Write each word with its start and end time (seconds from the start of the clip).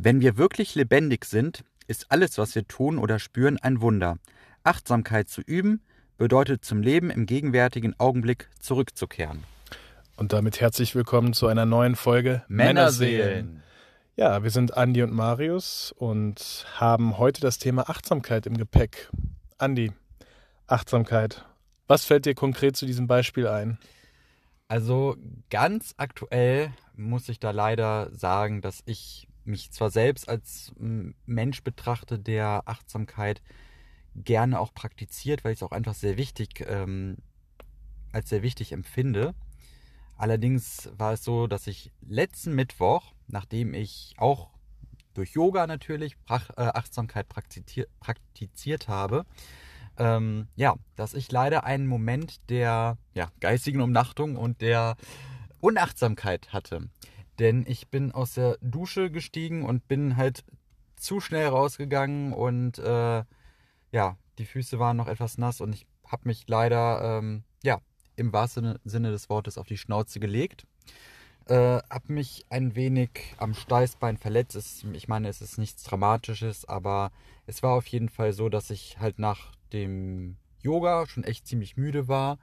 Wenn 0.00 0.20
wir 0.20 0.36
wirklich 0.36 0.76
lebendig 0.76 1.24
sind, 1.24 1.64
ist 1.88 2.12
alles, 2.12 2.38
was 2.38 2.54
wir 2.54 2.68
tun 2.68 2.98
oder 2.98 3.18
spüren, 3.18 3.58
ein 3.58 3.80
Wunder. 3.80 4.18
Achtsamkeit 4.62 5.28
zu 5.28 5.40
üben, 5.40 5.82
bedeutet 6.18 6.64
zum 6.64 6.82
Leben 6.82 7.10
im 7.10 7.26
gegenwärtigen 7.26 7.98
Augenblick 7.98 8.48
zurückzukehren. 8.60 9.42
Und 10.14 10.32
damit 10.32 10.60
herzlich 10.60 10.94
willkommen 10.94 11.32
zu 11.32 11.48
einer 11.48 11.66
neuen 11.66 11.96
Folge 11.96 12.44
Männerseelen. 12.46 13.64
Ja, 14.14 14.44
wir 14.44 14.50
sind 14.50 14.76
Andi 14.76 15.02
und 15.02 15.12
Marius 15.12 15.92
und 15.98 16.64
haben 16.76 17.18
heute 17.18 17.40
das 17.40 17.58
Thema 17.58 17.90
Achtsamkeit 17.90 18.46
im 18.46 18.56
Gepäck. 18.56 19.10
Andi, 19.58 19.90
Achtsamkeit. 20.68 21.44
Was 21.88 22.04
fällt 22.04 22.24
dir 22.24 22.36
konkret 22.36 22.76
zu 22.76 22.86
diesem 22.86 23.08
Beispiel 23.08 23.48
ein? 23.48 23.78
Also 24.68 25.16
ganz 25.50 25.94
aktuell 25.96 26.70
muss 26.94 27.28
ich 27.28 27.40
da 27.40 27.50
leider 27.50 28.10
sagen, 28.14 28.60
dass 28.60 28.84
ich 28.86 29.27
mich 29.48 29.72
zwar 29.72 29.90
selbst 29.90 30.28
als 30.28 30.72
Mensch 30.78 31.62
betrachte, 31.64 32.18
der 32.18 32.62
Achtsamkeit 32.66 33.42
gerne 34.14 34.60
auch 34.60 34.72
praktiziert, 34.74 35.44
weil 35.44 35.52
ich 35.52 35.58
es 35.58 35.62
auch 35.62 35.72
einfach 35.72 35.94
sehr 35.94 36.16
wichtig 36.16 36.64
ähm, 36.66 37.16
als 38.12 38.28
sehr 38.28 38.42
wichtig 38.42 38.72
empfinde. 38.72 39.34
Allerdings 40.16 40.90
war 40.96 41.12
es 41.12 41.24
so, 41.24 41.46
dass 41.46 41.66
ich 41.66 41.92
letzten 42.00 42.54
Mittwoch, 42.54 43.12
nachdem 43.28 43.74
ich 43.74 44.14
auch 44.18 44.50
durch 45.14 45.32
Yoga 45.32 45.66
natürlich 45.66 46.16
äh, 46.28 46.34
Achtsamkeit 46.56 47.28
praktiziert, 47.28 47.88
praktiziert 48.00 48.88
habe, 48.88 49.26
ähm, 49.98 50.48
ja, 50.56 50.76
dass 50.96 51.14
ich 51.14 51.30
leider 51.30 51.64
einen 51.64 51.86
Moment 51.86 52.48
der 52.50 52.98
ja, 53.14 53.30
geistigen 53.40 53.80
Umnachtung 53.80 54.36
und 54.36 54.60
der 54.60 54.96
Unachtsamkeit 55.60 56.52
hatte. 56.52 56.88
Denn 57.38 57.64
ich 57.68 57.88
bin 57.88 58.12
aus 58.12 58.34
der 58.34 58.58
Dusche 58.60 59.10
gestiegen 59.10 59.64
und 59.64 59.86
bin 59.88 60.16
halt 60.16 60.44
zu 60.96 61.20
schnell 61.20 61.46
rausgegangen 61.46 62.32
und 62.32 62.78
äh, 62.78 63.24
ja, 63.92 64.16
die 64.38 64.46
Füße 64.46 64.78
waren 64.78 64.96
noch 64.96 65.08
etwas 65.08 65.38
nass 65.38 65.60
und 65.60 65.74
ich 65.74 65.86
habe 66.04 66.22
mich 66.26 66.44
leider, 66.48 67.18
ähm, 67.18 67.44
ja, 67.62 67.80
im 68.16 68.32
wahrsten 68.32 68.78
Sinne 68.84 69.10
des 69.10 69.28
Wortes 69.28 69.58
auf 69.58 69.66
die 69.66 69.76
Schnauze 69.76 70.18
gelegt. 70.18 70.66
Äh, 71.46 71.80
habe 71.88 72.12
mich 72.12 72.44
ein 72.50 72.74
wenig 72.74 73.34
am 73.38 73.54
Steißbein 73.54 74.16
verletzt. 74.16 74.56
Es, 74.56 74.84
ich 74.92 75.08
meine, 75.08 75.28
es 75.28 75.40
ist 75.40 75.56
nichts 75.56 75.84
Dramatisches, 75.84 76.64
aber 76.64 77.10
es 77.46 77.62
war 77.62 77.74
auf 77.74 77.86
jeden 77.86 78.08
Fall 78.08 78.32
so, 78.32 78.48
dass 78.48 78.70
ich 78.70 78.98
halt 78.98 79.18
nach 79.18 79.52
dem 79.72 80.36
Yoga 80.60 81.06
schon 81.06 81.24
echt 81.24 81.46
ziemlich 81.46 81.76
müde 81.76 82.08
war 82.08 82.38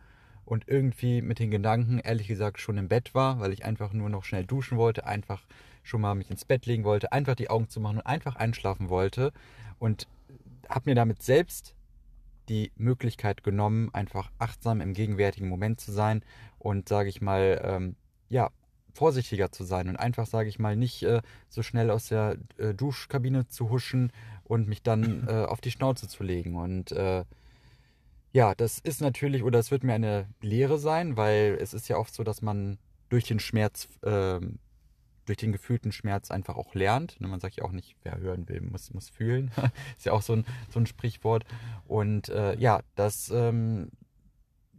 und 0.46 0.68
irgendwie 0.68 1.22
mit 1.22 1.40
den 1.40 1.52
Gedanken, 1.52 2.00
ehrlich 2.00 2.28
gesagt, 2.28 2.60
schon 2.60 2.78
im 2.78 2.88
Bett 2.88 3.14
war, 3.16 3.40
weil 3.40 3.52
ich 3.52 3.66
einfach 3.66 3.94
nur 3.94 4.10
noch 4.10 4.24
schnell 4.24 4.46
duschen 4.46 4.78
wollte, 4.78 5.06
einfach 5.06 5.42
schon 5.84 6.02
mal 6.02 6.16
mich 6.16 6.30
ins 6.30 6.46
Bett 6.46 6.66
legen 6.66 6.84
wollte, 6.84 7.12
einfach 7.12 7.36
die 7.36 7.50
Augen 7.50 7.70
zu 7.70 7.80
machen 7.80 7.98
und 7.98 8.06
einfach 8.06 8.36
einschlafen 8.36 8.90
wollte 8.90 9.32
und 9.80 10.08
habe 10.70 10.90
mir 10.90 10.96
damit 10.96 11.22
selbst 11.22 11.76
die 12.50 12.72
Möglichkeit 12.76 13.44
genommen, 13.44 13.90
einfach 13.94 14.32
achtsam 14.38 14.82
im 14.82 14.94
gegenwärtigen 14.94 15.50
Moment 15.50 15.80
zu 15.80 15.92
sein 15.92 16.24
und, 16.60 16.90
sage 16.90 17.10
ich 17.10 17.22
mal, 17.22 17.62
ähm, 17.64 17.96
ja, 18.30 18.52
vorsichtiger 18.94 19.52
zu 19.52 19.64
sein 19.64 19.90
und 19.90 19.98
einfach, 19.98 20.26
sage 20.26 20.48
ich 20.48 20.58
mal, 20.58 20.76
nicht 20.76 21.04
äh, 21.04 21.22
so 21.50 21.64
schnell 21.64 21.92
aus 21.92 22.08
der 22.08 22.38
äh, 22.58 22.74
Duschkabine 22.74 23.48
zu 23.48 23.70
huschen 23.70 24.12
und 24.44 24.68
mich 24.68 24.84
dann 24.84 25.26
äh, 25.28 25.46
auf 25.46 25.60
die 25.60 25.72
Schnauze 25.72 26.08
zu 26.08 26.24
legen. 26.24 26.56
Und 26.56 26.92
äh, 26.92 27.26
ja, 28.36 28.54
das 28.54 28.80
ist 28.80 29.00
natürlich, 29.00 29.44
oder 29.44 29.60
es 29.60 29.72
wird 29.72 29.86
mir 29.86 29.94
eine 29.94 30.28
Lehre 30.42 30.78
sein, 30.78 31.16
weil 31.16 31.58
es 31.62 31.74
ist 31.74 31.88
ja 31.88 31.96
oft 31.96 32.14
so, 32.14 32.22
dass 32.26 32.42
man 32.42 32.78
durch 33.08 33.24
den 33.24 33.40
Schmerz, 33.40 33.88
äh, 34.02 34.42
durch 35.26 35.38
den 35.38 35.54
gefühlten 35.54 35.94
Schmerz 35.94 36.32
einfach 36.32 36.58
auch 36.58 36.76
lernt. 36.76 37.22
Ne, 37.22 37.30
man 37.30 37.40
sagt 37.40 37.56
ja 37.56 37.64
auch 37.64 37.72
nicht, 37.72 37.96
wer 38.04 38.18
hören 38.18 38.50
will, 38.50 38.60
muss, 38.60 38.94
muss 38.94 39.08
fühlen. 39.08 39.52
ist 39.98 40.06
ja 40.06 40.12
auch 40.12 40.22
so 40.22 40.34
ein, 40.34 40.46
so 40.70 40.82
ein 40.82 40.86
Sprichwort. 40.86 41.46
Und 41.88 42.28
äh, 42.28 42.58
ja, 42.58 42.82
das 42.96 43.32
ähm, 43.34 43.90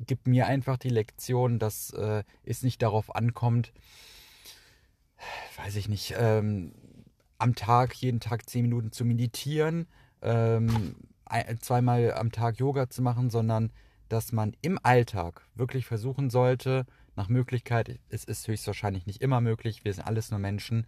gibt 0.04 0.26
mir 0.26 0.46
einfach 0.48 0.76
die 0.76 0.90
Lektion, 0.90 1.58
dass 1.58 1.94
äh, 1.94 2.24
es 2.44 2.62
nicht 2.62 2.82
darauf 2.82 3.16
ankommt, 3.16 3.72
weiß 5.64 5.76
ich 5.76 5.88
nicht, 5.88 6.14
ähm, 6.18 6.74
am 7.38 7.54
Tag, 7.54 7.94
jeden 7.94 8.20
Tag 8.20 8.50
zehn 8.50 8.60
Minuten 8.60 8.92
zu 8.92 9.06
meditieren, 9.06 9.86
ähm, 10.20 10.94
zweimal 11.60 12.14
am 12.14 12.32
Tag 12.32 12.58
Yoga 12.58 12.88
zu 12.88 13.02
machen, 13.02 13.30
sondern 13.30 13.72
dass 14.08 14.32
man 14.32 14.54
im 14.62 14.78
Alltag 14.82 15.42
wirklich 15.54 15.86
versuchen 15.86 16.30
sollte, 16.30 16.86
nach 17.16 17.28
Möglichkeit, 17.28 17.98
es 18.08 18.24
ist 18.24 18.46
höchstwahrscheinlich 18.46 19.06
nicht 19.06 19.22
immer 19.22 19.40
möglich, 19.40 19.84
wir 19.84 19.92
sind 19.92 20.06
alles 20.06 20.30
nur 20.30 20.38
Menschen, 20.38 20.86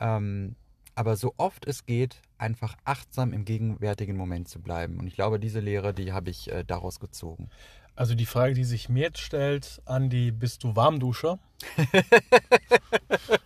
ähm, 0.00 0.56
aber 0.94 1.16
so 1.16 1.34
oft 1.36 1.66
es 1.66 1.84
geht, 1.84 2.22
einfach 2.38 2.76
achtsam 2.84 3.32
im 3.32 3.44
gegenwärtigen 3.44 4.16
Moment 4.16 4.48
zu 4.48 4.60
bleiben. 4.60 4.98
Und 5.00 5.08
ich 5.08 5.14
glaube, 5.14 5.40
diese 5.40 5.58
Lehre, 5.58 5.92
die 5.92 6.12
habe 6.12 6.30
ich 6.30 6.50
äh, 6.52 6.64
daraus 6.64 7.00
gezogen. 7.00 7.50
Also 7.96 8.14
die 8.14 8.26
Frage, 8.26 8.54
die 8.54 8.64
sich 8.64 8.88
mir 8.88 9.04
jetzt 9.04 9.20
stellt, 9.20 9.82
Andi, 9.84 10.30
bist 10.30 10.62
du 10.62 10.76
Warmduscher? 10.76 11.38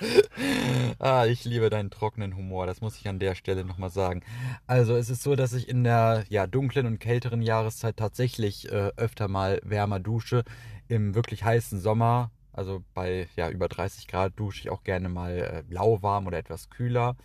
ah, 0.98 1.26
ich 1.26 1.44
liebe 1.44 1.70
deinen 1.70 1.90
trockenen 1.90 2.36
Humor, 2.36 2.66
das 2.66 2.80
muss 2.80 2.96
ich 2.96 3.08
an 3.08 3.18
der 3.18 3.34
Stelle 3.34 3.64
nochmal 3.64 3.90
sagen. 3.90 4.22
Also 4.66 4.96
es 4.96 5.10
ist 5.10 5.22
so, 5.22 5.36
dass 5.36 5.52
ich 5.52 5.68
in 5.68 5.84
der 5.84 6.24
ja, 6.28 6.46
dunklen 6.46 6.86
und 6.86 6.98
kälteren 6.98 7.42
Jahreszeit 7.42 7.96
tatsächlich 7.96 8.70
äh, 8.70 8.92
öfter 8.96 9.28
mal 9.28 9.60
wärmer 9.62 10.00
dusche. 10.00 10.44
Im 10.88 11.14
wirklich 11.14 11.44
heißen 11.44 11.80
Sommer, 11.80 12.30
also 12.52 12.82
bei 12.94 13.28
ja, 13.36 13.48
über 13.48 13.68
30 13.68 14.08
Grad, 14.08 14.32
dusche 14.36 14.60
ich 14.60 14.70
auch 14.70 14.82
gerne 14.82 15.08
mal 15.08 15.32
äh, 15.32 15.72
lauwarm 15.72 16.26
oder 16.26 16.38
etwas 16.38 16.70
kühler. 16.70 17.16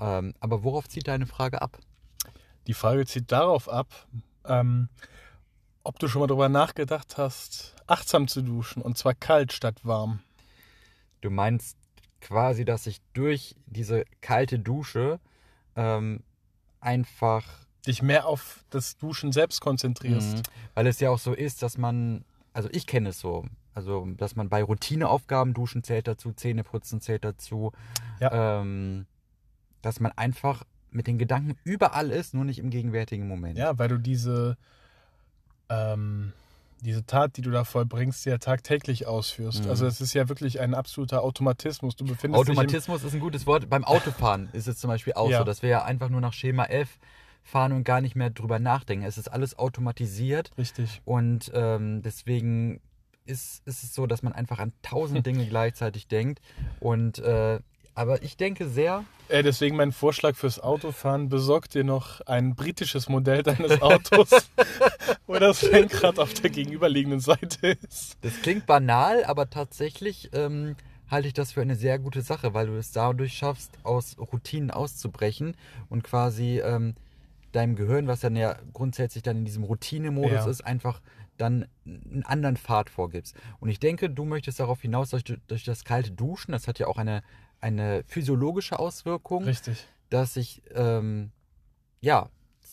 Ähm, 0.00 0.34
aber 0.40 0.64
worauf 0.64 0.88
zieht 0.88 1.08
deine 1.08 1.26
Frage 1.26 1.60
ab? 1.60 1.78
Die 2.66 2.74
Frage 2.74 3.04
zieht 3.06 3.32
darauf 3.32 3.68
ab, 3.68 4.06
ähm, 4.46 4.88
ob 5.84 5.98
du 5.98 6.06
schon 6.06 6.20
mal 6.20 6.28
darüber 6.28 6.48
nachgedacht 6.48 7.18
hast, 7.18 7.74
achtsam 7.86 8.28
zu 8.28 8.42
duschen 8.42 8.82
und 8.82 8.96
zwar 8.96 9.14
kalt 9.14 9.52
statt 9.52 9.80
warm. 9.84 10.20
Du 11.20 11.30
meinst 11.30 11.76
quasi, 12.22 12.64
dass 12.64 12.86
ich 12.86 13.02
durch 13.12 13.56
diese 13.66 14.04
kalte 14.22 14.58
Dusche 14.58 15.20
ähm, 15.76 16.22
einfach 16.80 17.44
dich 17.86 18.00
mehr 18.00 18.26
auf 18.26 18.64
das 18.70 18.96
Duschen 18.96 19.32
selbst 19.32 19.60
konzentrierst. 19.60 20.36
Mhm. 20.38 20.42
Weil 20.74 20.86
es 20.86 21.00
ja 21.00 21.10
auch 21.10 21.18
so 21.18 21.34
ist, 21.34 21.62
dass 21.62 21.76
man, 21.76 22.24
also 22.54 22.68
ich 22.72 22.86
kenne 22.86 23.10
es 23.10 23.18
so, 23.18 23.44
also 23.74 24.06
dass 24.16 24.36
man 24.36 24.48
bei 24.48 24.62
Routineaufgaben, 24.62 25.52
Duschen 25.52 25.82
zählt 25.82 26.06
dazu, 26.06 26.32
Zähneputzen 26.32 27.00
zählt 27.00 27.24
dazu, 27.24 27.72
ja. 28.20 28.60
ähm, 28.60 29.06
dass 29.82 30.00
man 30.00 30.12
einfach 30.12 30.64
mit 30.90 31.06
den 31.06 31.18
Gedanken 31.18 31.58
überall 31.64 32.10
ist, 32.10 32.34
nur 32.34 32.44
nicht 32.44 32.58
im 32.58 32.70
gegenwärtigen 32.70 33.26
Moment. 33.26 33.58
Ja, 33.58 33.78
weil 33.78 33.88
du 33.88 33.98
diese 33.98 34.56
ähm, 35.68 36.32
diese 36.82 37.06
Tat, 37.06 37.36
die 37.36 37.42
du 37.42 37.50
da 37.50 37.64
vollbringst, 37.64 38.26
ja 38.26 38.38
tagtäglich 38.38 39.06
ausführst. 39.06 39.64
Mhm. 39.64 39.70
Also 39.70 39.86
es 39.86 40.00
ist 40.00 40.14
ja 40.14 40.28
wirklich 40.28 40.60
ein 40.60 40.74
absoluter 40.74 41.22
Automatismus. 41.22 41.96
Du 41.96 42.04
befindest 42.04 42.40
Automatismus 42.40 43.04
ist 43.04 43.14
ein 43.14 43.20
gutes 43.20 43.46
Wort. 43.46 43.70
Beim 43.70 43.84
Autofahren 43.84 44.48
ist 44.52 44.68
es 44.68 44.78
zum 44.78 44.88
Beispiel 44.88 45.14
auch 45.14 45.30
ja. 45.30 45.38
so, 45.38 45.44
dass 45.44 45.62
wir 45.62 45.70
ja 45.70 45.84
einfach 45.84 46.08
nur 46.08 46.20
nach 46.20 46.32
Schema 46.32 46.64
F 46.64 46.98
fahren 47.42 47.72
und 47.72 47.84
gar 47.84 48.00
nicht 48.00 48.14
mehr 48.16 48.30
drüber 48.30 48.58
nachdenken. 48.58 49.04
Es 49.04 49.18
ist 49.18 49.28
alles 49.28 49.58
automatisiert. 49.58 50.50
Richtig. 50.58 51.00
Und 51.04 51.50
ähm, 51.54 52.02
deswegen 52.02 52.80
ist, 53.24 53.66
ist 53.66 53.82
es 53.82 53.94
so, 53.94 54.06
dass 54.06 54.22
man 54.22 54.32
einfach 54.32 54.58
an 54.58 54.72
tausend 54.82 55.26
Dinge 55.26 55.46
gleichzeitig 55.46 56.08
denkt. 56.08 56.40
Und 56.80 57.18
äh, 57.18 57.60
aber 57.94 58.22
ich 58.22 58.36
denke 58.36 58.68
sehr. 58.68 59.04
Äh, 59.28 59.42
deswegen 59.42 59.76
mein 59.76 59.92
Vorschlag 59.92 60.36
fürs 60.36 60.60
Autofahren: 60.60 61.28
besorg 61.28 61.68
dir 61.70 61.84
noch 61.84 62.20
ein 62.22 62.54
britisches 62.54 63.08
Modell 63.08 63.42
deines 63.42 63.80
Autos, 63.82 64.30
wo 65.26 65.38
das 65.38 65.62
Lenkrad 65.62 66.18
auf 66.18 66.34
der 66.34 66.50
gegenüberliegenden 66.50 67.20
Seite 67.20 67.68
ist. 67.68 68.16
Das 68.22 68.40
klingt 68.42 68.66
banal, 68.66 69.24
aber 69.24 69.50
tatsächlich 69.50 70.30
ähm, 70.32 70.76
halte 71.10 71.28
ich 71.28 71.34
das 71.34 71.52
für 71.52 71.60
eine 71.60 71.76
sehr 71.76 71.98
gute 71.98 72.22
Sache, 72.22 72.54
weil 72.54 72.66
du 72.66 72.76
es 72.76 72.92
dadurch 72.92 73.34
schaffst, 73.34 73.72
aus 73.82 74.16
Routinen 74.18 74.70
auszubrechen 74.70 75.54
und 75.88 76.02
quasi 76.02 76.60
ähm, 76.60 76.94
deinem 77.52 77.76
Gehirn, 77.76 78.06
was 78.06 78.20
dann 78.20 78.34
ja 78.34 78.56
grundsätzlich 78.72 79.22
dann 79.22 79.38
in 79.38 79.44
diesem 79.44 79.62
Routinemodus 79.62 80.32
ja. 80.32 80.46
ist, 80.46 80.62
einfach 80.62 81.00
dann 81.36 81.66
einen 81.84 82.24
anderen 82.24 82.56
Pfad 82.56 82.88
vorgibst. 82.90 83.36
Und 83.60 83.68
ich 83.68 83.78
denke, 83.78 84.10
du 84.10 84.24
möchtest 84.24 84.60
darauf 84.60 84.80
hinaus, 84.80 85.10
durch, 85.10 85.24
durch 85.46 85.64
das 85.64 85.84
kalte 85.84 86.12
Duschen, 86.12 86.52
das 86.52 86.68
hat 86.68 86.78
ja 86.78 86.86
auch 86.86 86.98
eine 86.98 87.22
eine 87.62 88.04
physiologische 88.06 88.78
Auswirkung. 88.78 89.44
Richtig. 89.44 89.86
Dass 90.10 90.36
ich, 90.36 90.62
ähm, 90.74 91.30
ja, 92.00 92.28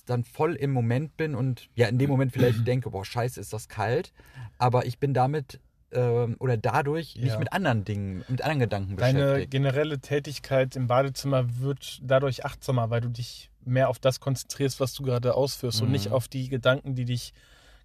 dann 0.06 0.24
voll 0.24 0.56
im 0.56 0.71
Moment 0.71 1.15
bin 1.18 1.36
und 1.36 1.69
ja, 1.75 1.88
in 1.88 1.97
dem 1.97 2.09
Moment 2.09 2.33
vielleicht 2.33 2.68
denke, 2.68 2.89
boah, 2.89 3.06
scheiße, 3.06 3.39
ist 3.39 3.53
das 3.53 3.69
kalt. 3.69 4.12
Aber 4.57 4.86
ich 4.86 5.00
bin 5.00 5.13
damit 5.13 5.59
ähm, 5.91 6.36
oder 6.39 6.57
dadurch 6.57 7.15
nicht 7.15 7.27
ja. 7.33 7.39
mit 7.39 7.53
anderen 7.53 7.86
Dingen, 7.86 8.24
mit 8.27 8.41
anderen 8.41 8.59
Gedanken 8.59 8.95
beschäftigt. 8.95 9.24
Deine 9.24 9.47
generelle 9.47 10.00
Tätigkeit 10.00 10.75
im 10.75 10.88
Badezimmer 10.88 11.59
wird 11.59 12.00
dadurch 12.03 12.45
achtsamer, 12.45 12.89
weil 12.89 13.01
du 13.01 13.09
dich 13.09 13.50
mehr 13.65 13.89
auf 13.89 14.00
das 14.00 14.19
konzentrierst, 14.19 14.80
was 14.80 14.94
du 14.94 15.03
gerade 15.03 15.35
ausführst 15.35 15.81
mhm. 15.81 15.88
und 15.88 15.92
nicht 15.92 16.07
mhm. 16.07 16.13
auf 16.13 16.27
die 16.27 16.50
Gedanken, 16.50 16.95
die 16.95 17.06
dich 17.06 17.33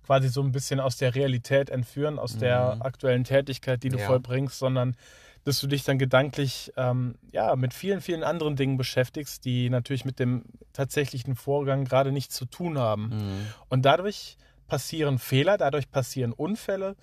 quasi 0.05 0.29
so 0.29 0.43
ein 0.43 0.53
bisschen 0.53 0.81
aus 0.81 0.99
der 0.99 1.15
Realität 1.15 1.71
entführen, 1.71 2.19
aus 2.19 2.35
mhm. 2.35 2.41
der 2.41 2.77
aktuellen 2.81 3.25
Tätigkeit, 3.25 3.83
die 3.83 3.89
du 3.89 3.99
ja. 3.99 4.07
vollbringst, 4.07 4.59
sondern 4.59 4.97
dass 5.45 5.61
du 5.61 5.67
dich 5.67 5.85
dann 5.85 5.99
gedanklich 5.99 6.73
ähm, 6.77 7.17
ja, 7.31 7.55
mit 7.57 7.75
vielen, 7.75 8.01
vielen 8.01 8.23
anderen 8.25 8.57
Dingen 8.57 8.77
beschäftigst, 8.77 9.45
die 9.45 9.71
natürlich 9.71 10.05
mit 10.05 10.19
dem 10.19 10.45
tatsächlichen 10.73 11.37
Vorgang 11.37 11.85
gerade 11.85 12.13
nichts 12.13 12.35
zu 12.35 12.47
tun 12.47 12.79
haben. 12.79 13.09
Mhm. 13.09 13.47
Und 13.69 13.83
dadurch 13.85 14.37
passieren 14.67 15.19
Fehler, 15.19 15.59
dadurch 15.59 15.91
passieren 15.91 16.33
Unfälle 16.33 16.97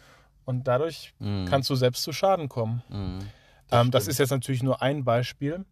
und 0.46 0.68
dadurch 0.68 1.14
Mhm. 1.20 1.46
kannst 1.46 1.70
du 1.70 1.76
selbst 1.76 2.04
zu 2.04 2.12
Schaden 2.12 2.50
kommen. 2.50 2.84
Mhm. 2.90 3.20
Ähm, 3.72 3.92
das 3.92 4.08
ist 4.08 4.18
jetzt 4.18 4.32
natürlich 4.32 4.64
nur 4.64 4.82
ein 4.82 5.04
Beispiel. 5.04 5.66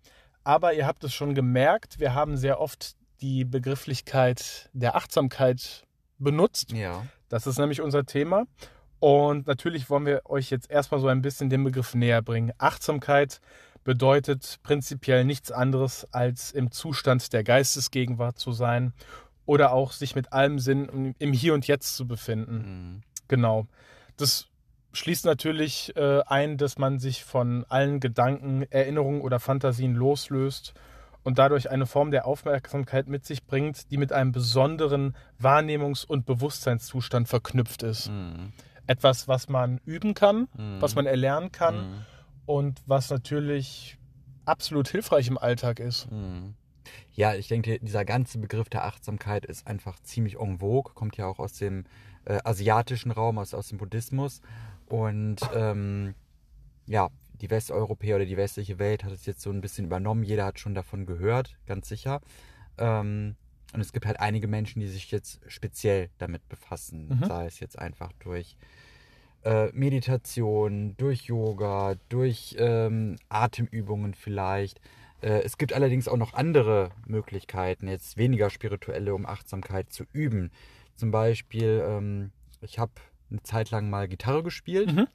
Aber 0.44 0.74
ihr 0.74 0.88
habt 0.88 1.04
es 1.04 1.14
schon 1.14 1.36
gemerkt, 1.36 2.00
wir 2.00 2.14
haben 2.14 2.38
sehr 2.38 2.60
oft 2.62 2.96
die 3.22 3.44
Begrifflichkeit 3.46 4.70
der 4.74 4.96
Achtsamkeit 4.96 5.84
benutzt. 6.18 6.72
Ja. 6.72 7.06
Das 7.28 7.46
ist 7.48 7.60
nämlich 7.60 7.82
unser 7.82 8.06
Thema. 8.06 8.46
Und 9.00 9.48
natürlich 9.48 9.90
wollen 9.90 10.06
wir 10.06 10.22
euch 10.26 10.50
jetzt 10.50 10.70
erstmal 10.70 11.00
so 11.00 11.08
ein 11.08 11.22
bisschen 11.22 11.50
den 11.50 11.64
Begriff 11.64 11.96
näher 11.96 12.22
bringen. 12.22 12.52
Achtsamkeit 12.58 13.40
bedeutet 13.84 14.60
prinzipiell 14.64 15.24
nichts 15.24 15.52
anderes, 15.52 16.08
als 16.12 16.52
im 16.52 16.72
Zustand 16.72 17.32
der 17.34 17.44
Geistesgegenwart 17.44 18.38
zu 18.38 18.52
sein 18.52 18.94
oder 19.46 19.72
auch 19.72 19.94
sich 19.94 20.16
mit 20.16 20.34
allem 20.34 20.60
Sinn 20.60 21.16
im 21.18 21.34
Hier 21.34 21.54
und 21.54 21.66
Jetzt 21.66 21.96
zu 21.96 22.08
befinden. 22.08 22.56
Mhm. 22.58 23.02
Genau. 23.28 23.68
Das 24.18 24.48
schließt 24.92 25.26
natürlich 25.26 25.96
äh, 25.96 26.22
ein, 26.28 26.58
dass 26.58 26.78
man 26.78 27.00
sich 27.00 27.24
von 27.24 27.66
allen 27.70 28.00
Gedanken, 28.00 28.64
Erinnerungen 28.70 29.22
oder 29.22 29.40
Fantasien 29.40 29.96
loslöst 29.96 30.74
und 31.24 31.40
dadurch 31.40 31.70
eine 31.70 31.86
Form 31.86 32.12
der 32.12 32.26
Aufmerksamkeit 32.26 33.08
mit 33.08 33.26
sich 33.26 33.46
bringt, 33.46 33.92
die 33.92 33.98
mit 33.98 34.12
einem 34.12 34.32
besonderen 34.32 35.16
Wahrnehmungs- 35.42 36.06
und 36.06 36.26
Bewusstseinszustand 36.26 37.28
verknüpft 37.28 37.84
ist. 37.84 38.10
Mhm. 38.10 38.54
Etwas, 38.90 39.28
was 39.28 39.50
man 39.50 39.80
üben 39.86 40.16
kann, 40.16 40.48
Mhm. 40.58 40.82
was 40.82 40.96
man 40.96 41.06
erlernen 41.06 41.52
kann 41.52 41.76
Mhm. 41.78 42.06
und 42.48 42.82
was 42.88 43.10
natürlich 43.12 43.98
absolut 44.46 44.88
hilfreich 44.88 45.28
im 45.28 45.38
Alltag 45.38 45.80
ist. 45.80 46.10
Mhm. 46.12 46.56
Ja, 47.14 47.36
ich 47.36 47.48
denke, 47.48 47.80
dieser 47.80 48.04
ganze 48.04 48.40
Begriff 48.40 48.68
der 48.70 48.86
Achtsamkeit 48.86 49.46
ist 49.46 49.68
einfach 49.68 50.00
ziemlich 50.02 50.40
en 50.40 50.58
vogue, 50.58 50.92
kommt 50.96 51.18
ja 51.18 51.28
auch 51.28 51.38
aus 51.38 51.54
dem 51.54 51.84
äh, 52.26 52.40
asiatischen 52.44 53.12
Raum, 53.12 53.38
aus, 53.38 53.54
aus 53.54 53.68
dem 53.70 53.78
Buddhismus. 53.78 54.42
Und 54.88 55.38
ähm, 55.54 56.16
ja, 56.88 57.10
die 57.42 57.50
Westeuropäer 57.52 58.16
oder 58.16 58.26
die 58.26 58.38
westliche 58.38 58.80
Welt 58.80 59.04
hat 59.04 59.12
es 59.12 59.26
jetzt 59.28 59.42
so 59.42 59.52
ein 59.52 59.62
bisschen 59.62 59.86
übernommen. 59.86 60.24
Jeder 60.24 60.46
hat 60.46 60.60
schon 60.60 60.74
davon 60.74 61.06
gehört, 61.06 61.56
ganz 61.68 61.88
sicher. 61.90 62.22
Ähm, 62.80 63.36
und 63.74 63.82
es 63.82 63.94
gibt 63.94 64.06
halt 64.06 64.20
einige 64.20 64.48
Menschen, 64.48 64.80
die 64.80 64.88
sich 64.88 65.12
jetzt 65.12 65.42
speziell 65.48 66.10
damit 66.18 66.48
befassen, 66.50 67.08
Mhm. 67.10 67.26
sei 67.26 67.46
es 67.46 67.60
jetzt 67.60 67.78
einfach 67.78 68.12
durch 68.20 68.56
äh, 69.44 69.68
Meditation, 69.72 70.96
durch 70.98 71.24
Yoga, 71.24 71.96
durch 72.10 72.56
ähm, 72.60 73.16
Atemübungen 73.30 74.14
vielleicht. 74.14 74.82
Äh, 75.22 75.44
es 75.44 75.58
gibt 75.58 75.72
allerdings 75.72 76.08
auch 76.10 76.18
noch 76.18 76.34
andere 76.34 76.90
Möglichkeiten, 77.08 77.88
jetzt 77.88 78.18
weniger 78.18 78.50
spirituelle, 78.50 79.16
um 79.16 79.26
Achtsamkeit 79.26 79.94
zu 79.94 80.04
üben. 80.12 80.52
Zum 80.96 81.12
Beispiel, 81.12 81.82
ähm, 81.88 82.32
ich 82.62 82.80
habe 82.80 82.92
eine 83.32 83.42
Zeit 83.44 83.72
lang 83.72 83.90
mal 83.90 84.08
Gitarre 84.10 84.44
gespielt. 84.44 84.94
Mhm. 84.94 85.08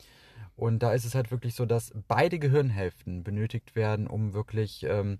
Und 0.56 0.82
da 0.82 0.92
ist 0.94 1.04
es 1.04 1.14
halt 1.14 1.30
wirklich 1.30 1.54
so, 1.54 1.66
dass 1.66 1.92
beide 2.08 2.38
Gehirnhälften 2.38 3.24
benötigt 3.24 3.74
werden, 3.74 4.06
um 4.06 4.32
wirklich 4.32 4.84
ähm, 4.84 5.18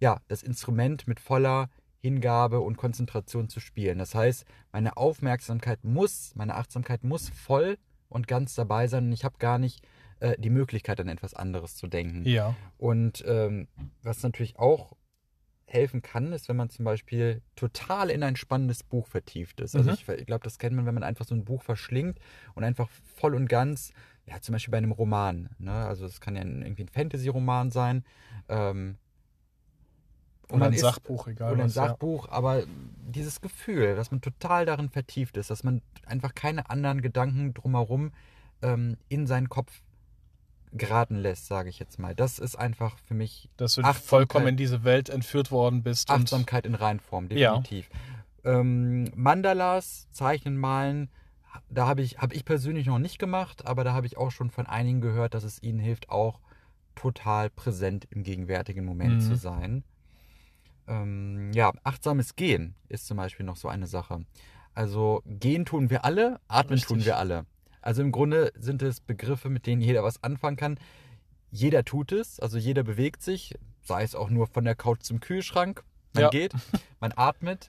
ja, 0.00 0.20
das 0.28 0.42
Instrument 0.42 1.06
mit 1.06 1.20
voller 1.20 1.70
Hingabe 2.02 2.60
und 2.60 2.76
Konzentration 2.76 3.48
zu 3.48 3.60
spielen. 3.60 3.98
Das 3.98 4.14
heißt, 4.14 4.44
meine 4.72 4.96
Aufmerksamkeit 4.96 5.84
muss, 5.84 6.34
meine 6.34 6.56
Achtsamkeit 6.56 7.04
muss 7.04 7.28
voll 7.28 7.78
und 8.08 8.26
ganz 8.26 8.54
dabei 8.54 8.88
sein 8.88 9.06
und 9.06 9.12
ich 9.12 9.24
habe 9.24 9.38
gar 9.38 9.58
nicht 9.58 9.86
äh, 10.20 10.36
die 10.38 10.50
Möglichkeit, 10.50 11.00
an 11.00 11.08
etwas 11.08 11.32
anderes 11.34 11.76
zu 11.76 11.86
denken. 11.86 12.24
Ja. 12.28 12.54
Und 12.76 13.24
ähm, 13.26 13.68
was 14.02 14.22
natürlich 14.24 14.58
auch 14.58 14.96
helfen 15.64 16.02
kann, 16.02 16.32
ist, 16.32 16.48
wenn 16.48 16.56
man 16.56 16.68
zum 16.70 16.84
Beispiel 16.84 17.40
total 17.56 18.10
in 18.10 18.22
ein 18.22 18.36
spannendes 18.36 18.82
Buch 18.82 19.06
vertieft 19.06 19.60
ist. 19.60 19.74
Also 19.74 19.90
Mhm. 19.90 19.96
ich, 20.18 20.26
glaube, 20.26 20.44
das 20.44 20.58
kennt 20.58 20.76
man, 20.76 20.84
wenn 20.84 20.94
man 20.94 21.04
einfach 21.04 21.24
so 21.24 21.34
ein 21.34 21.44
Buch 21.44 21.62
verschlingt 21.62 22.18
und 22.54 22.64
einfach 22.64 22.90
voll 23.14 23.34
und 23.34 23.48
ganz, 23.48 23.92
ja, 24.26 24.40
zum 24.40 24.52
Beispiel 24.54 24.72
bei 24.72 24.78
einem 24.78 24.92
Roman. 24.92 25.48
Ne? 25.58 25.72
Also 25.72 26.04
es 26.04 26.20
kann 26.20 26.34
ja 26.36 26.42
ein, 26.42 26.62
irgendwie 26.62 26.82
ein 26.82 26.88
Fantasy-Roman 26.88 27.70
sein. 27.70 28.04
Ähm, 28.48 28.98
und 30.48 30.56
Oder 30.60 30.66
ein 30.66 30.76
Sachbuch, 30.78 31.28
egal 31.28 31.52
oder 31.52 31.62
ein 31.62 31.68
was. 31.68 31.74
ja. 31.74 31.86
Sachbuch, 31.88 32.28
aber 32.28 32.62
dieses 33.08 33.40
Gefühl, 33.40 33.96
dass 33.96 34.10
man 34.10 34.20
total 34.20 34.66
darin 34.66 34.88
vertieft 34.90 35.36
ist, 35.36 35.50
dass 35.50 35.64
man 35.64 35.82
einfach 36.06 36.34
keine 36.34 36.68
anderen 36.70 37.00
Gedanken 37.02 37.54
drumherum 37.54 38.12
ähm, 38.62 38.96
in 39.08 39.26
seinen 39.26 39.48
Kopf 39.48 39.82
geraten 40.72 41.16
lässt, 41.16 41.46
sage 41.46 41.68
ich 41.68 41.78
jetzt 41.78 41.98
mal. 41.98 42.14
Das 42.14 42.38
ist 42.38 42.56
einfach 42.56 42.96
für 42.98 43.14
mich 43.14 43.50
Dass 43.56 43.74
du 43.74 43.82
vollkommen 43.92 44.48
in 44.48 44.56
diese 44.56 44.84
Welt 44.84 45.10
entführt 45.10 45.50
worden 45.50 45.82
bist. 45.82 46.10
Achtsamkeit 46.10 46.66
in 46.66 46.74
Reinform, 46.74 47.28
Ja. 47.30 47.52
definitiv. 47.58 47.90
Ähm, 48.44 49.04
Mandalas, 49.14 50.08
Zeichnen, 50.10 50.56
Malen, 50.56 51.10
da 51.68 51.86
habe 51.86 52.02
ich, 52.02 52.18
hab 52.18 52.32
ich 52.32 52.44
persönlich 52.44 52.86
noch 52.86 52.98
nicht 52.98 53.18
gemacht, 53.18 53.66
aber 53.66 53.84
da 53.84 53.92
habe 53.92 54.06
ich 54.06 54.16
auch 54.16 54.30
schon 54.30 54.50
von 54.50 54.66
einigen 54.66 55.00
gehört, 55.00 55.34
dass 55.34 55.44
es 55.44 55.62
ihnen 55.62 55.78
hilft, 55.78 56.08
auch 56.08 56.40
total 56.94 57.50
präsent 57.50 58.06
im 58.10 58.22
gegenwärtigen 58.22 58.84
Moment 58.84 59.16
Mhm. 59.16 59.20
zu 59.20 59.34
sein. 59.36 59.84
Ähm, 60.88 61.52
ja, 61.54 61.72
achtsames 61.84 62.36
Gehen 62.36 62.74
ist 62.88 63.06
zum 63.06 63.16
Beispiel 63.16 63.46
noch 63.46 63.56
so 63.56 63.68
eine 63.68 63.86
Sache. 63.86 64.24
Also 64.74 65.22
gehen 65.26 65.64
tun 65.64 65.90
wir 65.90 66.04
alle, 66.04 66.40
atmen 66.48 66.74
Richtig. 66.78 66.88
tun 66.88 67.04
wir 67.04 67.18
alle. 67.18 67.46
Also 67.80 68.02
im 68.02 68.12
Grunde 68.12 68.52
sind 68.58 68.82
es 68.82 69.00
Begriffe, 69.00 69.48
mit 69.50 69.66
denen 69.66 69.80
jeder 69.82 70.02
was 70.02 70.22
anfangen 70.22 70.56
kann. 70.56 70.78
Jeder 71.50 71.84
tut 71.84 72.12
es, 72.12 72.40
also 72.40 72.56
jeder 72.58 72.82
bewegt 72.82 73.22
sich, 73.22 73.54
sei 73.82 74.02
es 74.02 74.14
auch 74.14 74.30
nur 74.30 74.46
von 74.46 74.64
der 74.64 74.74
Couch 74.74 75.02
zum 75.02 75.20
Kühlschrank. 75.20 75.82
Man 76.14 76.22
Ja. 76.24 76.30
geht, 76.30 76.52
man 77.00 77.12
atmet. 77.16 77.66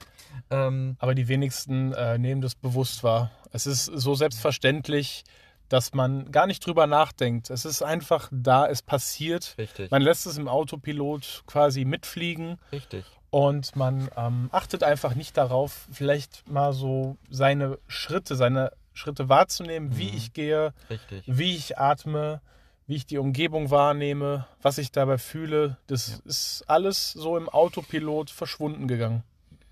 Ähm, 0.50 0.96
Aber 0.98 1.14
die 1.14 1.28
wenigsten 1.28 1.92
äh, 1.92 2.18
nehmen 2.18 2.40
das 2.40 2.54
bewusst 2.54 3.02
wahr. 3.02 3.30
Es 3.52 3.66
ist 3.66 3.84
so 3.86 4.14
selbstverständlich, 4.14 5.24
dass 5.68 5.94
man 5.94 6.30
gar 6.30 6.46
nicht 6.46 6.64
drüber 6.66 6.86
nachdenkt. 6.86 7.50
Es 7.50 7.64
ist 7.64 7.82
einfach 7.82 8.28
da, 8.32 8.66
es 8.66 8.82
passiert. 8.82 9.54
richtig, 9.58 9.90
Man 9.90 10.02
lässt 10.02 10.26
es 10.26 10.36
im 10.38 10.48
Autopilot 10.48 11.42
quasi 11.46 11.84
mitfliegen 11.84 12.58
richtig. 12.72 13.04
und 13.30 13.74
man 13.76 14.08
ähm, 14.16 14.48
achtet 14.52 14.82
einfach 14.82 15.14
nicht 15.14 15.36
darauf, 15.36 15.86
vielleicht 15.92 16.48
mal 16.48 16.72
so 16.72 17.16
seine 17.30 17.78
Schritte, 17.88 18.36
seine 18.36 18.72
Schritte 18.92 19.28
wahrzunehmen, 19.28 19.96
wie 19.96 20.10
Mhm. 20.10 20.16
ich 20.16 20.32
gehe, 20.32 20.72
Richtig. 20.88 21.24
wie 21.26 21.56
ich 21.56 21.78
atme, 21.78 22.40
wie 22.86 22.96
ich 22.96 23.06
die 23.06 23.18
Umgebung 23.18 23.70
wahrnehme, 23.70 24.46
was 24.62 24.78
ich 24.78 24.92
dabei 24.92 25.18
fühle. 25.18 25.78
Das 25.86 26.08
Ja. 26.08 26.16
ist 26.26 26.64
alles 26.68 27.12
so 27.12 27.36
im 27.36 27.48
Autopilot 27.48 28.30
verschwunden 28.30 28.86
gegangen. 28.86 29.24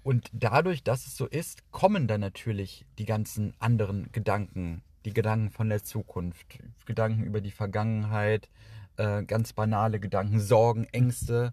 Und 0.03 0.29
dadurch, 0.33 0.83
dass 0.83 1.07
es 1.07 1.17
so 1.17 1.27
ist, 1.27 1.71
kommen 1.71 2.09
dann 2.09 2.21
natürlich 2.21 2.85
die 2.99 3.05
ganzen 3.05 3.55
anderen 3.61 4.11
Gedanken. 4.11 4.83
Die 5.05 5.13
Gedanken 5.13 5.51
von 5.51 5.69
der 5.69 5.83
Zukunft, 5.83 6.59
Gedanken 6.87 7.25
über 7.25 7.41
die 7.41 7.51
Vergangenheit, 7.51 8.49
äh, 8.97 9.23
ganz 9.25 9.53
banale 9.53 9.99
Gedanken, 10.01 10.39
Sorgen, 10.41 10.85
Ängste. 10.93 11.53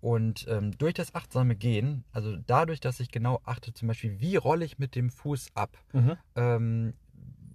Und 0.00 0.46
ähm, 0.48 0.70
durch 0.78 0.94
das 0.94 1.14
achtsame 1.14 1.56
Gehen, 1.56 2.04
also 2.12 2.34
dadurch, 2.46 2.80
dass 2.80 3.00
ich 3.00 3.10
genau 3.10 3.40
achte, 3.44 3.74
zum 3.74 3.88
Beispiel, 3.88 4.18
wie 4.18 4.36
rolle 4.36 4.64
ich 4.64 4.78
mit 4.78 4.94
dem 4.94 5.10
Fuß 5.10 5.50
ab? 5.54 5.76
Mhm. 5.92 6.16
ähm, 6.36 6.94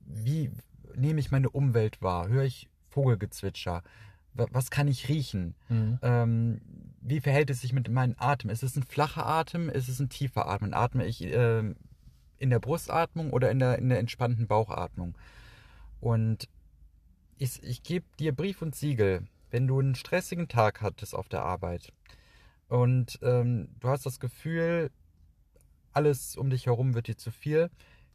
wie 0.06 0.52
nehme 0.96 1.20
ich 1.20 1.32
meine 1.32 1.50
Umwelt 1.50 2.02
wahr? 2.04 2.28
Höre 2.28 2.44
ich 2.44 2.70
Vogelgezwitscher? 2.90 3.82
Wa- 4.36 4.48
Was 4.52 4.70
kann 4.70 4.88
ich 4.88 5.10
riechen? 5.10 5.56
Mhm. 5.70 6.00
Ähm, 6.04 6.62
wie 7.02 7.20
verhält 7.20 7.50
es 7.50 7.62
sich 7.62 7.74
mit 7.74 7.90
meinem 7.90 8.16
Atem? 8.20 8.50
Ist 8.52 8.62
es 8.64 8.76
ein 8.76 8.84
flacher 8.84 9.26
Atem? 9.26 9.70
Ist 9.70 9.90
es 9.90 10.00
ein 10.00 10.10
tiefer 10.10 10.48
Atmen? 10.48 10.74
Atme 10.76 11.06
ich 11.06 11.24
ähm, 11.24 11.76
in 12.40 12.50
der 12.50 12.60
Brustatmung 12.60 13.32
oder 13.32 13.52
in 13.52 13.60
der, 13.60 13.78
in 13.80 13.90
der 13.90 14.00
entspannten 14.00 14.48
Bauchatmung? 14.48 15.18
Und 16.02 16.50
ich, 17.38 17.62
ich 17.64 17.84
gebe 17.84 18.06
dir 18.20 18.34
Brief 18.34 18.62
und 18.62 18.76
Siegel, 18.76 19.28
wenn 19.52 19.68
du 19.68 19.80
einen 19.80 19.96
stressigen 19.96 20.48
Tag 20.48 20.82
hattest 20.82 21.16
auf 21.16 21.30
der 21.30 21.44
Arbeit 21.44 21.92
und 22.68 23.20
ähm, 23.22 23.70
du 23.80 23.90
hast 23.90 24.06
das 24.06 24.20
Gefühl, 24.20 24.92
alles 25.94 26.36
um 26.36 26.50
dich 26.50 26.66
herum 26.66 26.94
wird 26.94 27.08
dir 27.08 27.18
zu 27.18 27.32
viel, 27.32 27.70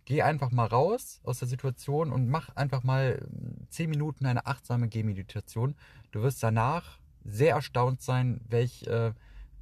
geh 0.04 0.22
einfach 0.22 0.50
mal 0.50 0.66
raus 0.66 1.20
aus 1.24 1.38
der 1.38 1.48
Situation 1.48 2.12
und 2.12 2.28
mach 2.28 2.54
einfach 2.56 2.82
mal 2.82 3.26
ähm, 3.32 3.66
10 3.70 3.90
Minuten 3.90 4.26
eine 4.26 4.46
achtsame 4.46 4.88
Gehmeditation. 4.88 5.76
Du 6.10 6.22
wirst 6.22 6.42
danach 6.42 6.98
sehr 7.24 7.54
erstaunt 7.54 8.02
sein, 8.02 8.40
welch 8.48 8.86
äh, 8.86 9.12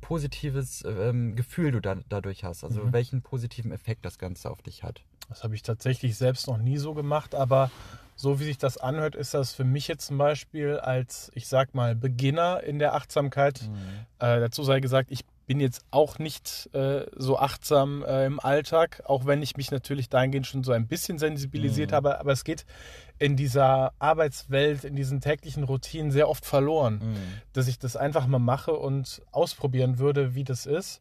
positives 0.00 0.84
ähm, 0.86 1.36
Gefühl 1.36 1.72
du 1.72 1.80
da, 1.80 1.96
dadurch 2.08 2.44
hast, 2.44 2.64
also 2.64 2.84
Mhm. 2.84 2.92
welchen 2.92 3.22
positiven 3.22 3.72
Effekt 3.72 4.04
das 4.04 4.18
Ganze 4.18 4.50
auf 4.50 4.62
dich 4.62 4.82
hat. 4.82 5.02
Das 5.28 5.44
habe 5.44 5.54
ich 5.54 5.62
tatsächlich 5.62 6.16
selbst 6.16 6.46
noch 6.46 6.58
nie 6.58 6.78
so 6.78 6.94
gemacht, 6.94 7.34
aber 7.34 7.70
so 8.16 8.40
wie 8.40 8.44
sich 8.44 8.58
das 8.58 8.78
anhört, 8.78 9.14
ist 9.14 9.34
das 9.34 9.52
für 9.52 9.64
mich 9.64 9.86
jetzt 9.86 10.06
zum 10.06 10.18
Beispiel 10.18 10.78
als, 10.78 11.30
ich 11.34 11.46
sag 11.46 11.74
mal, 11.74 11.94
Beginner 11.94 12.62
in 12.64 12.78
der 12.78 12.94
Achtsamkeit. 12.94 13.70
Äh, 14.18 14.40
dazu 14.40 14.62
sei 14.64 14.80
gesagt, 14.80 15.10
ich 15.10 15.24
bin 15.48 15.58
jetzt 15.60 15.84
auch 15.90 16.18
nicht 16.20 16.68
äh, 16.74 17.06
so 17.16 17.38
achtsam 17.38 18.04
äh, 18.04 18.26
im 18.26 18.38
Alltag, 18.38 19.02
auch 19.06 19.24
wenn 19.26 19.42
ich 19.42 19.56
mich 19.56 19.70
natürlich 19.70 20.08
dahingehend 20.10 20.46
schon 20.46 20.62
so 20.62 20.72
ein 20.72 20.86
bisschen 20.86 21.18
sensibilisiert 21.18 21.90
Mhm. 21.90 21.94
habe. 21.96 22.20
Aber 22.20 22.32
es 22.32 22.44
geht 22.44 22.66
in 23.18 23.34
dieser 23.34 23.92
Arbeitswelt, 23.98 24.84
in 24.84 24.94
diesen 24.94 25.20
täglichen 25.20 25.64
Routinen 25.64 26.12
sehr 26.12 26.28
oft 26.28 26.44
verloren, 26.46 27.00
Mhm. 27.02 27.16
dass 27.54 27.66
ich 27.66 27.78
das 27.80 27.96
einfach 27.96 28.26
mal 28.26 28.38
mache 28.38 28.74
und 28.74 29.22
ausprobieren 29.32 29.98
würde, 29.98 30.34
wie 30.36 30.44
das 30.44 30.66
ist. 30.66 31.00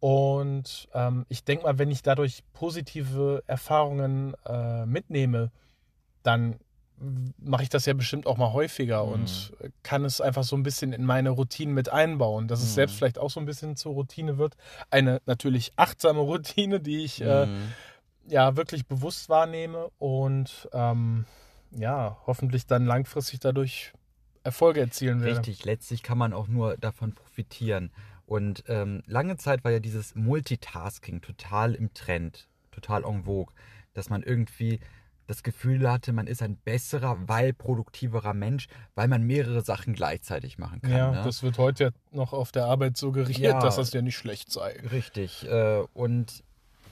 Und 0.00 0.88
ähm, 0.92 1.24
ich 1.28 1.44
denke 1.44 1.64
mal, 1.64 1.78
wenn 1.78 1.90
ich 1.90 2.02
dadurch 2.02 2.42
positive 2.52 3.42
Erfahrungen 3.46 4.34
äh, 4.46 4.84
mitnehme, 4.84 5.52
dann 6.22 6.56
mache 7.38 7.62
ich 7.62 7.68
das 7.70 7.86
ja 7.86 7.94
bestimmt 7.94 8.26
auch 8.26 8.36
mal 8.36 8.52
häufiger 8.52 9.04
Mhm. 9.04 9.12
und 9.12 9.52
kann 9.82 10.04
es 10.04 10.20
einfach 10.20 10.44
so 10.44 10.54
ein 10.56 10.62
bisschen 10.62 10.92
in 10.92 11.04
meine 11.04 11.30
Routinen 11.30 11.74
mit 11.74 11.88
einbauen, 11.88 12.46
dass 12.46 12.60
es 12.60 12.70
Mhm. 12.70 12.74
selbst 12.74 12.96
vielleicht 12.96 13.18
auch 13.18 13.30
so 13.30 13.40
ein 13.40 13.46
bisschen 13.46 13.76
zur 13.76 13.92
Routine 13.94 14.36
wird. 14.38 14.56
Eine 14.90 15.20
natürlich 15.26 15.72
achtsame 15.76 16.20
Routine, 16.58 16.80
die 16.80 17.04
ich 17.04 17.20
äh, 17.22 17.46
Mhm. 17.46 17.72
ja 18.28 18.56
wirklich 18.56 18.86
bewusst 18.86 19.28
wahrnehme 19.28 19.90
und 19.98 20.68
ähm, 20.72 21.24
ja, 21.72 22.18
hoffentlich 22.26 22.66
dann 22.66 22.84
langfristig 22.84 23.40
dadurch 23.40 23.92
Erfolge 24.42 24.80
erzielen 24.80 25.20
werde. 25.22 25.38
Richtig, 25.38 25.64
letztlich 25.64 26.02
kann 26.02 26.18
man 26.18 26.32
auch 26.32 26.48
nur 26.48 26.76
davon 26.78 27.14
profitieren. 27.14 27.92
Und 28.26 28.64
ähm, 28.68 29.02
lange 29.06 29.36
Zeit 29.36 29.64
war 29.64 29.70
ja 29.72 29.80
dieses 29.80 30.14
Multitasking 30.14 31.20
total 31.20 31.74
im 31.74 31.92
Trend, 31.94 32.48
total 32.70 33.04
en 33.04 33.24
vogue, 33.24 33.52
dass 33.94 34.08
man 34.08 34.22
irgendwie 34.22 34.80
das 35.30 35.44
Gefühl 35.44 35.88
hatte, 35.88 36.12
man 36.12 36.26
ist 36.26 36.42
ein 36.42 36.56
besserer, 36.56 37.16
weil 37.28 37.52
produktiverer 37.52 38.34
Mensch, 38.34 38.66
weil 38.96 39.06
man 39.06 39.22
mehrere 39.22 39.60
Sachen 39.62 39.94
gleichzeitig 39.94 40.58
machen 40.58 40.80
kann. 40.82 40.90
ja, 40.90 41.10
ne? 41.12 41.22
das 41.22 41.44
wird 41.44 41.56
heute 41.56 41.92
noch 42.10 42.32
auf 42.32 42.50
der 42.50 42.64
Arbeit 42.64 42.96
suggeriert, 42.96 43.38
Ja. 43.38 43.60
dass 43.60 43.76
das 43.76 43.92
ja 43.92 44.02
nicht 44.02 44.16
schlecht 44.16 44.50
sei. 44.50 44.72
Richtig. 44.90 45.46
Äh, 45.46 45.84
und 45.94 46.42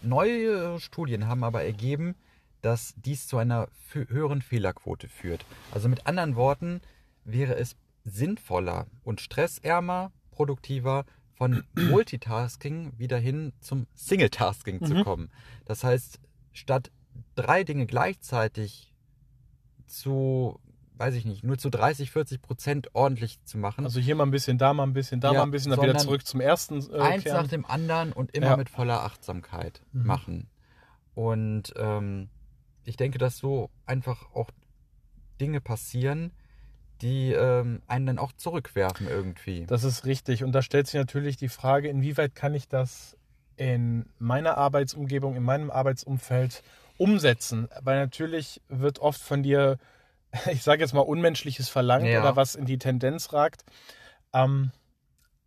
neue 0.03 0.79
Studien 0.79 1.27
haben 1.27 1.43
aber 1.43 1.65
ergeben, 1.65 2.15
dass 2.63 2.95
dies 2.97 3.27
zu 3.27 3.39
einer 3.39 3.67
höheren 3.93 4.41
Fehlerquote 4.41 5.09
führt. 5.09 5.45
Also 5.73 5.89
mit 5.89 6.07
anderen 6.07 6.37
Worten 6.37 6.81
wäre 7.25 7.57
es 7.57 7.75
sinnvoller 8.05 8.87
und 9.03 9.21
stressärmer, 9.21 10.13
produktiver 10.31 11.05
von 11.35 11.65
Multitasking 11.75 12.93
wieder 12.99 13.19
hin 13.19 13.53
zum 13.61 13.87
Singletasking 13.95 14.85
zu 14.85 14.95
Mhm. 14.95 15.03
kommen. 15.05 15.31
Das 15.65 15.83
heißt, 15.83 16.21
statt 16.53 16.91
drei 17.35 17.65
Dinge 17.65 17.87
gleichzeitig 17.87 18.93
zu, 19.87 20.61
weiß 20.97 21.15
ich 21.15 21.25
nicht, 21.25 21.45
nur 21.45 21.59
zu 21.59 21.71
30, 21.71 22.11
40 22.11 22.43
Prozent 22.43 22.95
ordentlich 22.95 23.43
zu 23.45 23.59
machen, 23.59 23.85
Also 23.85 24.01
hier 24.01 24.15
mal 24.15 24.25
ein 24.27 24.31
bisschen, 24.31 24.59
da 24.59 24.75
mal 24.75 24.85
ein 24.85 24.93
bisschen, 24.93 25.21
da 25.21 25.33
Ja, 25.33 25.39
mal 25.41 25.45
ein 25.47 25.51
bisschen, 25.51 25.71
dann 25.71 25.83
wieder 25.83 25.99
zurück 25.99 26.27
zum 26.27 26.41
ersten 26.41 26.79
äh, 26.93 26.99
eins 27.01 27.25
Kern. 27.25 27.43
nach 27.43 27.49
dem 27.49 27.65
anderen 27.65 28.13
und 28.13 28.33
immer 28.33 28.49
Ja. 28.49 28.57
mit 28.57 28.69
voller 28.69 29.03
Achtsamkeit 29.03 29.83
Mhm. 29.93 30.07
machen. 30.07 30.51
Und 31.15 31.73
ähm, 31.77 32.29
ich 32.85 32.97
denke, 32.97 33.19
dass 33.19 33.39
so 33.39 33.71
einfach 33.87 34.33
auch 34.35 34.51
Dinge 35.41 35.61
passieren, 35.61 36.33
die 37.01 37.33
ähm, 37.33 37.81
einen 37.87 38.07
dann 38.07 38.19
auch 38.19 38.33
zurückwerfen 38.33 39.07
irgendwie. 39.07 39.67
Das 39.67 39.85
ist 39.85 40.05
richtig. 40.05 40.43
Und 40.43 40.53
da 40.53 40.63
stellt 40.63 40.87
sich 40.87 40.95
natürlich 40.95 41.37
die 41.37 41.49
Frage, 41.49 41.89
inwieweit 41.89 42.35
kann 42.35 42.55
ich 42.55 42.69
das 42.69 43.17
in 43.57 44.07
meiner 44.19 44.57
Arbeitsumgebung, 44.59 45.35
in 45.37 45.43
meinem 45.43 45.71
Arbeitsumfeld 45.71 46.63
umsetzen? 46.99 47.69
Weil 47.81 47.99
natürlich 47.99 48.61
wird 48.69 48.99
oft 48.99 49.21
von 49.21 49.43
dir, 49.43 49.79
ich 50.53 50.63
sage 50.63 50.83
jetzt 50.83 50.93
mal, 50.93 51.01
Unmenschliches 51.01 51.69
verlangt 51.71 52.07
Ja. 52.07 52.21
oder 52.21 52.37
was 52.37 52.55
in 52.55 52.67
die 52.67 52.79
Tendenz 52.79 53.33
ragt. 53.33 53.65
Ähm, 54.35 54.73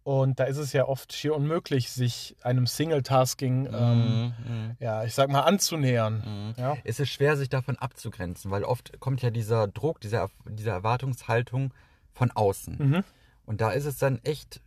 und 0.04 0.40
da 0.40 0.46
ist 0.46 0.58
es 0.58 0.74
ja 0.74 0.88
oft 0.88 1.14
schier 1.14 1.36
unmöglich, 1.36 1.92
sich 1.92 2.36
einem 2.42 2.66
Single-Tasking, 2.66 3.68
ähm, 3.72 4.34
Mhm, 4.44 4.78
ja, 4.80 5.04
ich 5.04 5.14
sag 5.14 5.30
mal, 5.30 5.42
anzunähern. 5.42 6.24
mhm. 6.58 6.62
Ja. 6.62 6.76
Es 6.84 7.00
ist 7.00 7.10
schwer, 7.10 7.38
sich 7.38 7.50
davon 7.50 7.78
abzugrenzen, 7.78 8.50
weil 8.50 8.64
oft 8.64 9.00
kommt 9.00 9.22
ja 9.22 9.30
dieser 9.30 9.68
Druck, 9.68 10.02
diese, 10.02 10.28
diese 10.50 10.72
Erwartungshaltung 10.72 11.72
von 12.14 12.32
außen. 12.32 12.78
Mhm. 12.80 13.04
Und 13.46 13.62
da 13.62 13.70
ist 13.72 13.86
es 13.86 13.98
dann 14.00 14.20
echt 14.24 14.60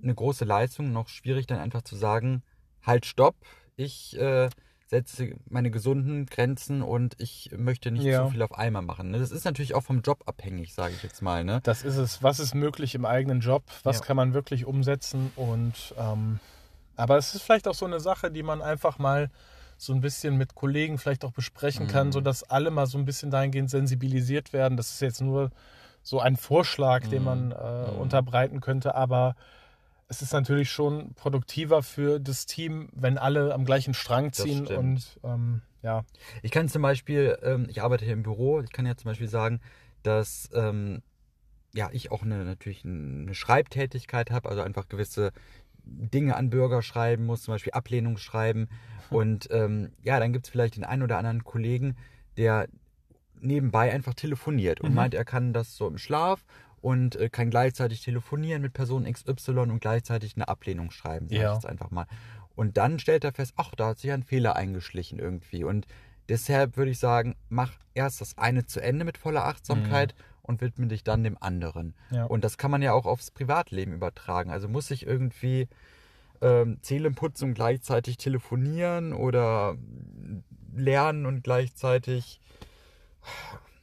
eine 0.00 0.14
große 0.14 0.44
Leistung, 0.44 0.92
noch 0.92 1.08
schwierig 1.08 1.48
dann 1.48 1.58
einfach 1.58 1.82
zu 1.82 1.96
sagen, 1.96 2.44
halt, 2.82 3.04
stopp, 3.04 3.34
ich 3.74 4.16
äh, 4.16 4.48
setze 4.92 5.36
meine 5.48 5.70
gesunden 5.70 6.26
Grenzen 6.26 6.82
und 6.82 7.14
ich 7.18 7.48
möchte 7.56 7.90
nicht 7.90 8.04
Ja. 8.04 8.26
zu 8.26 8.30
viel 8.32 8.42
auf 8.42 8.52
einmal 8.52 8.82
machen. 8.82 9.10
ne? 9.10 9.18
Das 9.18 9.30
ist 9.30 9.44
natürlich 9.46 9.74
auch 9.74 9.82
vom 9.82 10.02
Job 10.02 10.22
abhängig, 10.26 10.74
sage 10.74 10.92
ich 10.94 11.02
jetzt 11.02 11.22
mal. 11.22 11.44
Ne? 11.44 11.60
Das 11.62 11.82
ist 11.82 11.96
es. 11.96 12.22
Was 12.22 12.38
ist 12.38 12.54
möglich 12.54 12.94
im 12.94 13.06
eigenen 13.06 13.40
Job? 13.40 13.62
Was 13.84 14.00
Ja. 14.00 14.04
kann 14.04 14.16
man 14.18 14.34
wirklich 14.34 14.66
umsetzen? 14.66 15.32
Und 15.34 15.94
ähm, 15.98 16.40
aber 16.94 17.16
es 17.16 17.34
ist 17.34 17.40
vielleicht 17.42 17.66
auch 17.68 17.74
so 17.74 17.86
eine 17.86 18.00
Sache, 18.00 18.30
die 18.30 18.42
man 18.42 18.60
einfach 18.60 18.98
mal 18.98 19.30
so 19.78 19.94
ein 19.94 20.02
bisschen 20.02 20.36
mit 20.36 20.54
Kollegen 20.54 20.98
vielleicht 20.98 21.24
auch 21.24 21.32
besprechen 21.32 21.86
kann, 21.86 22.08
Mhm. 22.08 22.12
sodass 22.12 22.42
alle 22.44 22.70
mal 22.70 22.86
so 22.86 22.98
ein 22.98 23.06
bisschen 23.06 23.30
dahingehend 23.30 23.70
sensibilisiert 23.70 24.52
werden. 24.52 24.76
Das 24.76 24.90
ist 24.90 25.00
jetzt 25.00 25.22
nur 25.22 25.50
so 26.02 26.20
ein 26.20 26.36
Vorschlag, 26.36 27.06
den 27.06 27.20
Mhm. 27.20 27.24
man 27.24 27.52
äh, 27.52 27.90
Mhm. 27.92 27.96
unterbreiten 27.98 28.60
könnte, 28.60 28.94
aber 28.94 29.36
es 30.12 30.20
ist 30.20 30.34
natürlich 30.34 30.70
schon 30.70 31.14
produktiver 31.14 31.82
für 31.82 32.20
das 32.20 32.44
Team, 32.44 32.90
wenn 32.92 33.16
alle 33.16 33.54
am 33.54 33.64
gleichen 33.64 33.94
Strang 33.94 34.34
ziehen 34.34 34.66
und 34.66 35.18
ähm, 35.24 35.62
ja. 35.82 36.04
Ich 36.42 36.50
kann 36.50 36.68
zum 36.68 36.82
Beispiel, 36.82 37.38
ähm, 37.42 37.66
ich 37.70 37.80
arbeite 37.80 38.04
hier 38.04 38.12
im 38.12 38.22
Büro, 38.22 38.60
ich 38.60 38.70
kann 38.70 38.84
ja 38.84 38.94
zum 38.94 39.10
Beispiel 39.10 39.28
sagen, 39.28 39.60
dass 40.02 40.50
ähm, 40.52 41.00
ja 41.74 41.88
ich 41.92 42.10
auch 42.12 42.22
eine, 42.22 42.44
natürlich 42.44 42.84
eine 42.84 43.34
Schreibtätigkeit 43.34 44.30
habe, 44.30 44.50
also 44.50 44.60
einfach 44.60 44.86
gewisse 44.90 45.32
Dinge 45.84 46.36
an 46.36 46.50
Bürger 46.50 46.82
schreiben 46.82 47.24
muss, 47.24 47.42
zum 47.42 47.54
Beispiel 47.54 47.72
Ablehnungsschreiben. 47.72 48.68
Und 49.10 49.48
ähm, 49.50 49.92
ja, 50.02 50.20
dann 50.20 50.34
gibt 50.34 50.46
es 50.46 50.50
vielleicht 50.50 50.76
den 50.76 50.84
einen 50.84 51.02
oder 51.02 51.16
anderen 51.16 51.42
Kollegen, 51.42 51.96
der 52.36 52.68
nebenbei 53.40 53.90
einfach 53.92 54.14
telefoniert 54.14 54.80
und 54.82 54.90
Mhm. 54.90 54.96
meint, 54.96 55.14
er 55.14 55.24
kann 55.24 55.52
das 55.52 55.74
so 55.76 55.88
im 55.88 55.98
Schlaf 55.98 56.44
und 56.82 57.16
äh, 57.16 57.30
kann 57.30 57.48
gleichzeitig 57.48 58.02
telefonieren 58.02 58.60
mit 58.60 58.74
Person 58.74 59.10
XY 59.10 59.52
und 59.60 59.80
gleichzeitig 59.80 60.36
eine 60.36 60.48
Ablehnung 60.48 60.90
schreiben, 60.90 61.28
sag 61.28 61.38
Ja. 61.38 61.48
ich 61.50 61.54
jetzt 61.54 61.66
einfach 61.66 61.90
mal. 61.90 62.06
Und 62.54 62.76
dann 62.76 62.98
stellt 62.98 63.24
er 63.24 63.32
fest, 63.32 63.54
ach, 63.56 63.74
da 63.74 63.88
hat 63.88 63.98
sich 63.98 64.12
ein 64.12 64.24
Fehler 64.24 64.56
eingeschlichen 64.56 65.18
irgendwie. 65.18 65.64
Und 65.64 65.86
deshalb 66.28 66.76
würde 66.76 66.90
ich 66.90 66.98
sagen, 66.98 67.34
mach 67.48 67.72
erst 67.94 68.20
das 68.20 68.36
eine 68.36 68.66
zu 68.66 68.80
Ende 68.82 69.04
mit 69.06 69.16
voller 69.16 69.46
Achtsamkeit 69.46 70.14
und 70.42 70.60
widme 70.60 70.88
dich 70.88 71.02
dann 71.04 71.24
dem 71.24 71.38
anderen. 71.40 71.94
Ja. 72.10 72.24
Und 72.24 72.42
das 72.44 72.58
kann 72.58 72.70
man 72.70 72.82
ja 72.82 72.92
auch 72.92 73.06
aufs 73.06 73.30
Privatleben 73.30 73.94
übertragen. 73.94 74.50
Also 74.50 74.68
muss 74.68 74.90
ich 74.90 75.06
irgendwie 75.06 75.68
ähm, 76.42 76.78
Zählen 76.82 77.14
putzen 77.14 77.50
und 77.50 77.54
gleichzeitig 77.54 78.16
telefonieren 78.18 79.12
oder 79.12 79.76
lernen 80.74 81.26
und 81.26 81.44
gleichzeitig, 81.44 82.40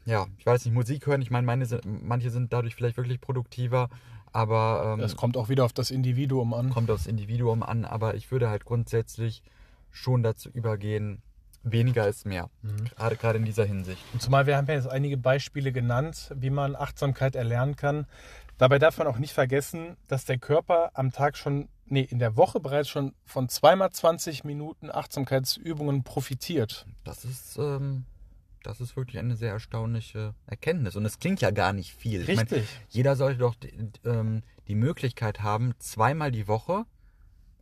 ja, 0.06 0.28
ich 0.38 0.46
weiß 0.46 0.66
nicht, 0.66 0.74
Musik 0.74 1.06
hören. 1.08 1.22
Ich 1.22 1.32
meine, 1.32 1.46
meine 1.46 1.66
sind, 1.66 1.84
manche 1.86 2.30
sind 2.30 2.52
dadurch 2.54 2.76
vielleicht 2.76 2.98
wirklich 2.98 3.22
produktiver, 3.22 3.90
aber 4.32 4.94
ähm, 4.94 5.00
Das 5.00 5.16
kommt 5.16 5.38
auch 5.38 5.50
wieder 5.50 5.66
auf 5.66 5.74
das 5.74 5.92
Individuum 5.92 6.54
an. 6.54 6.70
kommt 6.70 6.90
aufs 6.92 7.08
Individuum 7.08 7.64
an. 7.64 7.86
Aber 7.86 8.16
ich 8.16 8.32
würde 8.32 8.50
halt 8.50 8.66
grundsätzlich 8.66 9.44
schon 9.92 10.24
dazu 10.24 10.50
übergehen, 10.50 11.22
weniger 11.64 12.08
ist 12.08 12.26
mehr. 12.26 12.50
Mhm. 12.62 12.86
Gerade, 12.96 13.16
gerade 13.18 13.40
in 13.40 13.46
dieser 13.46 13.66
Hinsicht. 13.66 14.02
Und 14.14 14.22
zumal 14.22 14.46
wir 14.46 14.56
haben 14.58 14.68
ja 14.68 14.76
jetzt 14.76 14.88
einige 14.88 15.18
Beispiele 15.18 15.72
genannt, 15.72 16.34
wie 16.36 16.50
man 16.50 16.76
Achtsamkeit 16.76 17.36
erlernen 17.36 17.76
kann. 17.76 18.06
Dabei 18.58 18.78
darf 18.78 18.98
man 18.98 19.08
auch 19.08 19.18
nicht 19.18 19.34
vergessen, 19.34 19.96
dass 20.08 20.26
der 20.26 20.38
Körper 20.38 20.92
am 20.94 21.12
Tag 21.12 21.38
schon, 21.38 21.70
nee, 21.86 22.02
in 22.02 22.20
der 22.20 22.36
Woche 22.36 22.60
bereits 22.60 22.90
schon 22.90 23.14
von 23.26 23.48
zweimal 23.50 23.90
20 23.90 24.44
Minuten 24.44 24.90
Achtsamkeitsübungen 24.92 26.04
profitiert. 26.04 26.86
Das 27.04 27.24
ist, 27.24 27.58
ähm, 27.58 28.06
das 28.64 28.82
ist 28.82 28.96
wirklich 28.96 29.20
eine 29.20 29.36
sehr 29.36 29.52
erstaunliche 29.52 30.34
Erkenntnis. 30.48 30.96
Und 30.96 31.06
es 31.06 31.20
klingt 31.20 31.42
ja 31.42 31.52
gar 31.52 31.74
nicht 31.74 31.94
viel. 31.94 32.28
Ich 32.28 32.36
meine, 32.36 32.64
jeder 32.90 33.16
sollte 33.16 33.40
doch 33.40 33.56
die, 33.56 33.74
ähm, 34.06 34.44
die 34.68 34.76
Möglichkeit 34.76 35.42
haben, 35.42 35.74
zweimal 35.80 36.32
die 36.32 36.48
Woche 36.48 36.86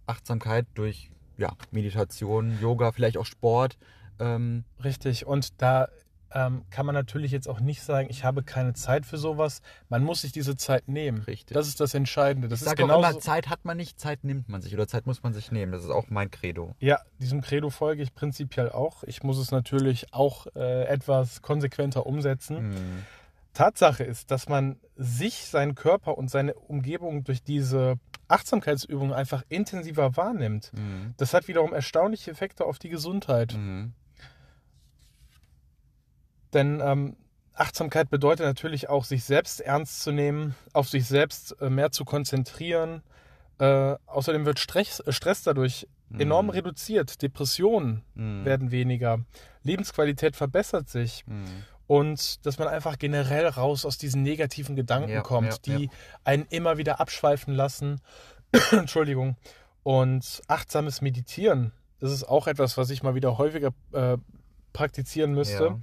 Achtsamkeit 0.07 0.65
durch 0.73 1.11
ja, 1.37 1.53
Meditation, 1.71 2.59
Yoga, 2.59 2.91
vielleicht 2.91 3.17
auch 3.17 3.25
Sport. 3.25 3.77
Ähm, 4.19 4.63
Richtig. 4.83 5.27
Und 5.27 5.61
da 5.61 5.89
ähm, 6.34 6.63
kann 6.69 6.86
man 6.86 6.96
natürlich 6.96 7.31
jetzt 7.31 7.48
auch 7.48 7.60
nicht 7.60 7.81
sagen, 7.81 8.07
ich 8.10 8.24
habe 8.24 8.43
keine 8.43 8.74
Zeit 8.74 9.05
für 9.05 9.17
sowas. 9.17 9.62
Man 9.89 10.03
muss 10.03 10.22
sich 10.22 10.31
diese 10.31 10.55
Zeit 10.55 10.88
nehmen. 10.88 11.19
Richtig. 11.19 11.53
Das 11.53 11.67
ist 11.67 11.79
das 11.79 11.93
Entscheidende. 11.93 12.48
Das 12.48 12.60
ich 12.60 12.63
ist 12.63 12.69
sage 12.69 12.84
auch 12.86 13.00
immer, 13.00 13.19
Zeit 13.19 13.50
hat 13.50 13.65
man 13.65 13.77
nicht, 13.77 14.00
Zeit 14.00 14.24
nimmt 14.24 14.50
man 14.50 14.62
sich 14.62 14.74
oder 14.74 14.88
Zeit 14.88 15.05
muss 15.05 15.24
man 15.24 15.34
sich 15.34 15.51
nehmen. 15.51 15.72
Das 15.72 15.84
ist 15.84 15.89
auch 15.89 16.10
mein 16.10 16.31
Credo. 16.31 16.75
Ja, 16.79 17.00
diesem 17.19 17.41
Credo 17.41 17.69
folge 17.69 18.03
ich 18.03 18.13
prinzipiell 18.13 18.69
auch. 18.69 19.03
Ich 19.03 19.24
muss 19.24 19.38
es 19.38 19.51
natürlich 19.51 20.13
auch 20.13 20.48
äh, 20.55 20.86
etwas 20.86 21.41
konsequenter 21.41 22.05
umsetzen. 22.05 22.57
Hm. 22.57 23.05
Tatsache 23.57 24.03
ist, 24.03 24.29
dass 24.29 24.48
man 24.48 24.79
sich, 24.96 25.46
seinen 25.46 25.74
Körper 25.74 26.17
und 26.17 26.29
seine 26.29 26.53
Umgebung 26.53 27.24
durch 27.24 27.41
diese 27.41 27.96
Achtsamkeitsübungen 28.27 29.13
einfach 29.13 29.43
intensiver 29.50 30.15
wahrnimmt. 30.15 30.72
Mhm. 30.74 31.15
Das 31.17 31.34
hat 31.34 31.48
wiederum 31.48 31.74
erstaunliche 31.74 32.29
Effekte 32.29 32.65
auf 32.65 32.77
die 32.77 32.89
Gesundheit. 32.89 33.55
Mhm. 33.57 33.93
Denn 36.53 36.81
ähm, 36.83 37.15
Achtsamkeit 37.53 38.09
bedeutet 38.09 38.45
natürlich 38.45 38.87
auch, 38.89 39.03
sich 39.03 39.23
selbst 39.23 39.61
ernst 39.61 40.01
zu 40.01 40.11
nehmen, 40.11 40.55
auf 40.73 40.87
sich 40.89 41.05
selbst 41.05 41.55
äh, 41.61 41.69
mehr 41.69 41.91
zu 41.91 42.05
konzentrieren 42.05 43.01
Äh, 43.59 43.95
außerdem 44.05 44.45
wird 44.45 44.59
Stress, 44.59 44.99
äh, 44.99 45.11
Stress 45.11 45.41
dadurch 45.41 45.87
Mhm. 46.09 46.19
enorm 46.19 46.49
reduziert. 46.51 47.23
Depressionen 47.23 48.03
Mhm. 48.13 48.45
werden 48.45 48.69
weniger. 48.69 49.21
Lebensqualität 49.63 50.35
verbessert 50.35 50.89
sich. 50.89 51.25
Mhm. 51.25 51.45
Und 51.87 52.45
dass 52.45 52.59
man 52.59 52.67
einfach 52.67 52.99
generell 52.99 53.47
raus 53.47 53.83
aus 53.83 53.97
diesen 53.97 54.21
negativen 54.21 54.75
Gedanken 54.75 55.09
Ja, 55.09 55.21
kommt, 55.21 55.65
ja, 55.65 55.77
die 55.77 55.85
ja. 55.85 55.91
einen 56.23 56.45
immer 56.51 56.77
wieder 56.77 56.99
abschweifen 56.99 57.51
lassen. 57.55 57.99
Entschuldigung. 58.71 59.37
Und 59.81 60.43
achtsames 60.47 61.01
Meditieren, 61.01 61.71
das 61.99 62.11
ist 62.11 62.25
auch 62.25 62.45
etwas, 62.45 62.77
was 62.77 62.91
ich 62.91 63.01
mal 63.01 63.15
wieder 63.15 63.39
häufiger 63.39 63.71
äh, 63.91 64.17
praktizieren 64.71 65.33
müsste. 65.33 65.79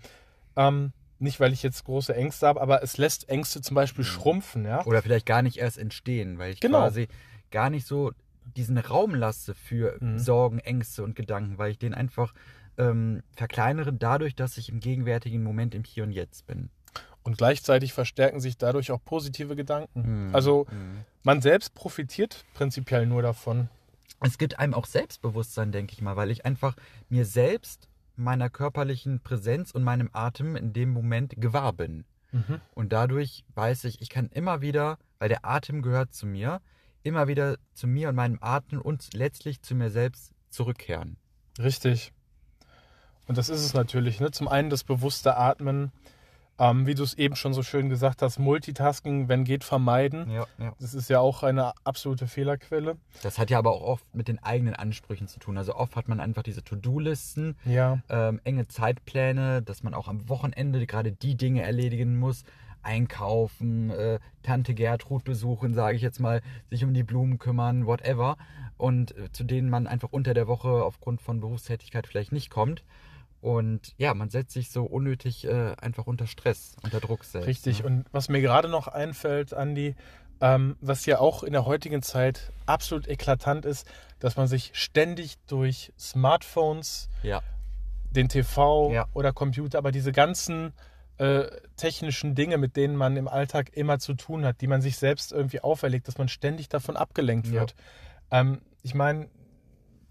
Ähm, 0.56 0.92
nicht, 1.18 1.40
weil 1.40 1.52
ich 1.52 1.62
jetzt 1.62 1.84
große 1.84 2.14
Ängste 2.14 2.46
habe, 2.46 2.60
aber 2.60 2.82
es 2.82 2.98
lässt 2.98 3.28
Ängste 3.28 3.60
zum 3.62 3.74
Beispiel 3.74 4.04
Mhm. 4.04 4.08
schrumpfen, 4.08 4.64
ja. 4.64 4.84
Oder 4.84 5.00
vielleicht 5.02 5.26
gar 5.26 5.42
nicht 5.42 5.56
erst 5.58 5.78
entstehen, 5.78 6.38
weil 6.38 6.52
ich 6.52 6.60
Genau. 6.60 6.80
quasi 6.80 7.08
gar 7.50 7.70
nicht 7.70 7.86
so 7.86 8.12
diesen 8.56 8.76
Raum 8.78 9.14
lasse 9.14 9.54
für 9.54 9.96
Mhm. 10.00 10.18
Sorgen, 10.18 10.58
Ängste 10.58 11.02
und 11.02 11.14
Gedanken, 11.16 11.56
weil 11.58 11.70
ich 11.70 11.78
den 11.78 11.94
einfach 11.94 12.34
ähm, 12.76 13.22
verkleinere 13.36 13.92
dadurch, 13.92 14.34
dass 14.34 14.58
ich 14.58 14.68
im 14.68 14.80
gegenwärtigen 14.80 15.44
Moment 15.44 15.76
im 15.76 15.84
Hier 15.84 16.02
und 16.02 16.10
Jetzt 16.10 16.46
bin. 16.48 16.70
Und 17.22 17.38
gleichzeitig 17.38 17.92
verstärken 17.92 18.40
sich 18.40 18.58
dadurch 18.58 18.90
auch 18.90 18.98
positive 19.04 19.54
Gedanken. 19.54 20.26
Mhm. 20.28 20.34
Also 20.34 20.66
Mhm. 20.70 21.04
man 21.22 21.40
selbst 21.40 21.74
profitiert 21.74 22.44
prinzipiell 22.54 23.06
nur 23.06 23.22
davon. 23.22 23.68
es 24.20 24.38
gibt 24.38 24.58
einem 24.58 24.74
auch 24.74 24.86
Selbstbewusstsein, 24.86 25.70
denke 25.70 25.92
ich 25.92 26.00
mal, 26.02 26.16
weil 26.16 26.30
ich 26.30 26.44
einfach 26.46 26.74
mir 27.10 27.24
selbst 27.26 27.88
meiner 28.16 28.50
körperlichen 28.50 29.20
Präsenz 29.20 29.70
und 29.70 29.82
meinem 29.82 30.10
Atem 30.12 30.56
in 30.56 30.72
dem 30.72 30.90
Moment 30.90 31.34
gewahr 31.36 31.72
bin. 31.72 32.04
Mhm. 32.32 32.60
Und 32.74 32.92
dadurch 32.92 33.44
weiß 33.54 33.84
ich, 33.84 34.00
ich 34.02 34.08
kann 34.08 34.28
immer 34.28 34.60
wieder, 34.60 34.98
weil 35.18 35.28
der 35.28 35.44
Atem 35.44 35.82
gehört 35.82 36.12
zu 36.12 36.26
mir, 36.26 36.60
immer 37.02 37.28
wieder 37.28 37.56
zu 37.74 37.86
mir 37.86 38.08
und 38.08 38.16
meinem 38.16 38.38
Atem 38.40 38.80
und 38.80 39.14
letztlich 39.14 39.62
zu 39.62 39.74
mir 39.74 39.90
selbst 39.90 40.32
zurückkehren. 40.50 41.16
Richtig. 41.58 42.12
Und 43.26 43.38
das 43.38 43.48
ist 43.48 43.64
es 43.64 43.74
natürlich. 43.74 44.20
Ne? 44.20 44.30
Zum 44.30 44.48
einen 44.48 44.70
das 44.70 44.84
bewusste 44.84 45.36
Atmen, 45.36 45.92
ähm, 46.58 46.86
wie 46.86 46.94
du 46.94 47.02
es 47.02 47.14
eben 47.14 47.36
schon 47.36 47.52
so 47.52 47.62
schön 47.62 47.88
gesagt 47.88 48.22
hast, 48.22 48.38
Multitasking, 48.38 49.28
wenn 49.28 49.44
geht, 49.44 49.64
vermeiden. 49.64 50.30
Ja, 50.30 50.46
ja. 50.58 50.72
Das 50.78 50.94
ist 50.94 51.08
ja 51.10 51.20
auch 51.20 51.42
eine 51.42 51.72
absolute 51.84 52.26
Fehlerquelle. 52.26 52.96
Das 53.22 53.38
hat 53.38 53.50
ja 53.50 53.58
aber 53.58 53.72
auch 53.72 53.82
oft 53.82 54.14
mit 54.14 54.28
den 54.28 54.42
eigenen 54.42 54.74
Ansprüchen 54.74 55.26
zu 55.26 55.40
tun. 55.40 55.58
Also 55.58 55.74
oft 55.74 55.96
hat 55.96 56.08
man 56.08 56.20
einfach 56.20 56.42
diese 56.42 56.62
To-Do-Listen, 56.62 57.56
Ja, 57.64 57.98
ähm, 58.08 58.40
enge 58.44 58.68
Zeitpläne, 58.68 59.62
dass 59.62 59.82
man 59.82 59.94
auch 59.94 60.08
am 60.08 60.28
Wochenende 60.28 60.86
gerade 60.86 61.12
die 61.12 61.36
Dinge 61.36 61.62
erledigen 61.62 62.18
muss. 62.18 62.44
Einkaufen, 62.82 63.90
äh, 63.90 64.20
Tante 64.42 64.74
Gertrud 64.74 65.24
besuchen, 65.24 65.74
sage 65.74 65.96
ich 65.96 66.02
jetzt 66.02 66.20
mal, 66.20 66.42
sich 66.70 66.84
um 66.84 66.92
die 66.92 67.02
Blumen 67.02 67.38
kümmern, 67.38 67.86
whatever. 67.86 68.36
Und 68.76 69.16
äh, 69.16 69.32
zu 69.32 69.42
denen 69.42 69.70
man 69.70 69.86
einfach 69.86 70.10
unter 70.12 70.34
der 70.34 70.46
Woche 70.46 70.68
aufgrund 70.84 71.22
von 71.22 71.40
Berufstätigkeit 71.40 72.06
vielleicht 72.06 72.32
nicht 72.32 72.50
kommt. 72.50 72.84
Und 73.44 73.92
ja, 73.98 74.14
man 74.14 74.30
setzt 74.30 74.54
sich 74.54 74.70
so 74.70 74.84
unnötig 74.84 75.44
äh, 75.44 75.74
einfach 75.78 76.06
unter 76.06 76.26
Stress, 76.26 76.76
unter 76.82 76.98
Druck 76.98 77.24
selbst. 77.24 77.46
richtig. 77.46 77.80
Ne? 77.80 77.86
Und 77.86 78.04
was 78.10 78.30
mir 78.30 78.40
gerade 78.40 78.68
noch 78.70 78.88
einfällt, 78.88 79.52
Andi, 79.52 79.96
ähm, 80.40 80.76
was 80.80 81.04
ja 81.04 81.18
auch 81.18 81.42
in 81.42 81.52
der 81.52 81.66
heutigen 81.66 82.00
Zeit 82.00 82.52
absolut 82.64 83.06
eklatant 83.06 83.66
ist, 83.66 83.86
dass 84.18 84.36
man 84.38 84.46
sich 84.46 84.70
ständig 84.72 85.34
durch 85.46 85.92
Smartphones, 85.98 87.10
Ja, 87.22 87.42
den 88.10 88.30
TV 88.30 88.92
Ja. 88.92 89.06
oder 89.12 89.34
Computer, 89.34 89.76
aber 89.76 89.92
diese 89.92 90.12
ganzen 90.12 90.72
äh, 91.18 91.44
technischen 91.76 92.34
Dinge, 92.34 92.56
mit 92.56 92.76
denen 92.76 92.96
man 92.96 93.14
im 93.16 93.28
Alltag 93.28 93.76
immer 93.76 93.98
zu 93.98 94.14
tun 94.14 94.46
hat, 94.46 94.62
die 94.62 94.68
man 94.68 94.80
sich 94.80 94.96
selbst 94.96 95.32
irgendwie 95.32 95.60
auferlegt, 95.60 96.08
dass 96.08 96.16
man 96.16 96.28
ständig 96.28 96.70
davon 96.70 96.96
abgelenkt 96.96 97.48
Ja. 97.48 97.60
wird. 97.60 97.74
Ähm, 98.30 98.62
ich 98.82 98.94
meine, 98.94 99.28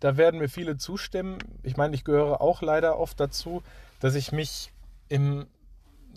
da 0.04 0.18
werden 0.18 0.40
mir 0.40 0.50
viele 0.50 0.76
zustimmen. 0.78 1.38
Ich 1.64 1.78
meine, 1.78 1.96
ich 1.96 2.04
gehöre 2.04 2.42
auch 2.42 2.62
leider 2.62 3.00
oft 3.00 3.20
dazu, 3.20 3.64
dass 4.00 4.16
ich 4.16 4.32
mich 4.32 4.72
im 5.08 5.48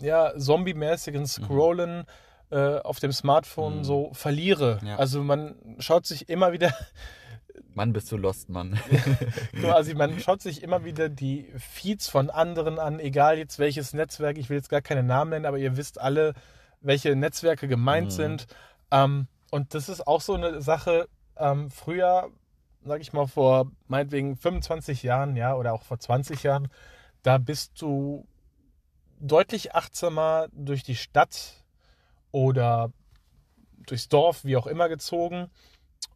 ja, 0.01 0.33
zombie-mäßigen 0.37 1.25
Scrollen 1.25 2.05
äh, 2.49 2.79
auf 2.79 2.99
dem 2.99 3.11
Smartphone 3.11 3.77
Mhm. 3.79 3.83
so 3.83 4.11
verliere. 4.13 4.79
Ja. 4.85 4.97
Also 4.97 5.23
man 5.23 5.55
schaut 5.79 6.05
sich 6.05 6.29
immer 6.29 6.51
wieder 6.51 6.73
Mann, 7.73 7.93
bist 7.93 8.11
du 8.11 8.17
lost, 8.17 8.49
Mann. 8.49 8.77
Quasi, 9.61 9.93
man 9.93 10.19
schaut 10.19 10.41
sich 10.41 10.63
immer 10.63 10.83
wieder 10.83 11.09
die 11.09 11.51
Feeds 11.57 12.09
von 12.09 12.29
anderen 12.29 12.79
an, 12.79 12.99
egal 12.99 13.37
jetzt 13.37 13.59
welches 13.59 13.93
Netzwerk, 13.93 14.37
ich 14.37 14.49
will 14.49 14.57
jetzt 14.57 14.69
gar 14.69 14.81
keine 14.81 15.03
Namen 15.03 15.29
nennen, 15.31 15.45
aber 15.45 15.57
ihr 15.59 15.77
wisst 15.77 15.99
alle, 16.01 16.33
welche 16.81 17.15
Netzwerke 17.15 17.67
gemeint 17.67 18.07
Mhm. 18.07 18.11
sind. 18.11 18.47
Ähm, 18.91 19.27
und 19.51 19.73
das 19.75 19.89
ist 19.89 20.07
auch 20.07 20.21
so 20.21 20.33
eine 20.33 20.61
Sache, 20.61 21.07
ähm, 21.37 21.69
früher, 21.69 22.29
sag 22.87 23.01
ich 23.01 23.13
mal, 23.13 23.27
vor 23.27 23.71
meinetwegen 23.87 24.35
25 24.35 25.03
Jahren, 25.03 25.35
ja, 25.35 25.55
oder 25.55 25.73
auch 25.73 25.83
vor 25.83 25.99
20 25.99 26.43
Jahren, 26.43 26.69
da 27.23 27.37
bist 27.37 27.81
du 27.81 28.25
deutlich 29.19 29.75
achtsamer 29.75 30.47
durch 30.51 30.83
die 30.83 30.95
Stadt 30.95 31.63
oder 32.31 32.91
durchs 33.85 34.07
Dorf, 34.09 34.43
wie 34.43 34.57
auch 34.57 34.67
immer, 34.67 34.89
gezogen 34.89 35.49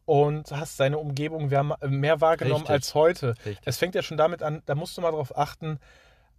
und 0.04 0.50
hast 0.50 0.78
deine 0.80 0.98
Umgebung 0.98 1.48
mehr, 1.48 1.76
mehr 1.88 2.20
wahrgenommen 2.20 2.66
Richtig. 2.66 2.70
als 2.70 2.94
heute. 2.94 3.34
Richtig. 3.44 3.58
Es 3.64 3.78
fängt 3.78 3.94
ja 3.94 4.02
schon 4.02 4.16
damit 4.16 4.42
an, 4.42 4.62
da 4.66 4.74
musst 4.74 4.96
du 4.96 5.00
mal 5.00 5.12
drauf 5.12 5.36
achten, 5.36 5.78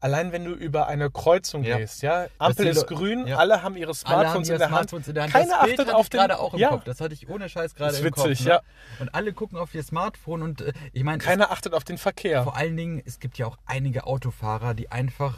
allein 0.04 0.32
wenn 0.32 0.44
du 0.46 0.52
über 0.52 0.88
eine 0.88 1.10
Kreuzung 1.10 1.64
Ja. 1.64 1.78
gehst, 1.78 2.02
ja, 2.04 2.28
Ampel 2.38 2.68
ist 2.68 2.86
grün, 2.88 3.26
ja. 3.26 3.38
alle 3.38 3.64
haben 3.64 3.76
ihre 3.78 3.92
Alle 4.04 4.28
haben 4.28 4.44
Smartphones 4.44 4.48
ihre 4.50 4.56
in 4.56 4.60
der 4.60 4.68
Hand. 4.68 4.76
Smartphones 4.90 5.08
in 5.08 5.14
der 5.16 5.24
Hand. 5.24 5.34
Keiner 5.34 5.48
das 5.56 5.62
Bild 5.64 5.72
achtet 5.80 5.88
hatte 5.88 5.96
auf 5.98 6.04
ich 6.06 6.10
den- 6.10 6.18
gerade 6.20 6.40
auch 6.40 6.54
im 6.54 6.60
Ja. 6.60 6.70
Kopf. 6.70 6.84
Das 6.84 7.02
hatte 7.02 7.14
ich 7.14 7.30
ohne 7.30 7.50
Scheiß 7.50 7.74
gerade 7.76 7.92
Das 7.92 8.00
ist 8.02 8.06
im 8.06 8.12
Kopf. 8.12 8.26
witzig, 8.30 8.46
ne? 8.46 8.52
ja. 8.52 8.62
Und 9.00 9.16
alle 9.16 9.34
gucken 9.34 9.58
auf 9.58 9.74
ihr 9.74 9.82
Smartphone 9.84 10.42
und 10.44 10.62
äh, 10.62 10.74
ich 10.92 11.04
meine, 11.04 11.18
es- 11.20 11.24
Keiner 11.26 11.52
achtet 11.52 11.74
auf 11.74 11.84
den 11.84 11.98
Verkehr. 11.98 12.44
vor 12.44 12.56
allen 12.58 12.76
Dingen, 12.78 13.02
es 13.06 13.20
gibt 13.20 13.38
ja 13.38 13.48
auch 13.48 13.58
einige 13.66 14.06
Autofahrer, 14.06 14.74
die 14.74 14.92
einfach 14.92 15.38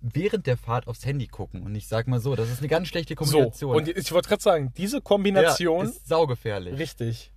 während 0.00 0.46
der 0.46 0.56
Fahrt 0.56 0.86
aufs 0.88 1.04
Handy 1.04 1.26
gucken. 1.26 1.62
Und 1.62 1.74
ich 1.74 1.86
sag 1.86 2.08
mal 2.08 2.20
so, 2.20 2.34
das 2.34 2.48
ist 2.48 2.60
eine 2.60 2.68
ganz 2.68 2.88
schlechte 2.88 3.12
So, 3.12 3.16
Kombination. 3.24 3.76
und 3.76 3.86
ich 3.88 4.10
wollte 4.12 4.28
gerade 4.30 4.42
sagen, 4.42 4.72
diese 4.78 4.96
ja, 4.96 5.00
Kombination, 5.02 5.84
ist 5.86 6.08
saugefährlich. 6.08 6.78
richtig, 6.78 7.32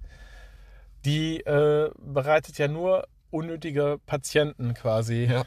die 1.03 1.41
äh, 1.41 1.89
bereitet 1.97 2.57
ja 2.57 2.69
nur 2.69 3.05
unnötige 3.31 3.99
Patienten 4.05 4.73
quasi. 4.75 5.25
Ja. 5.25 5.43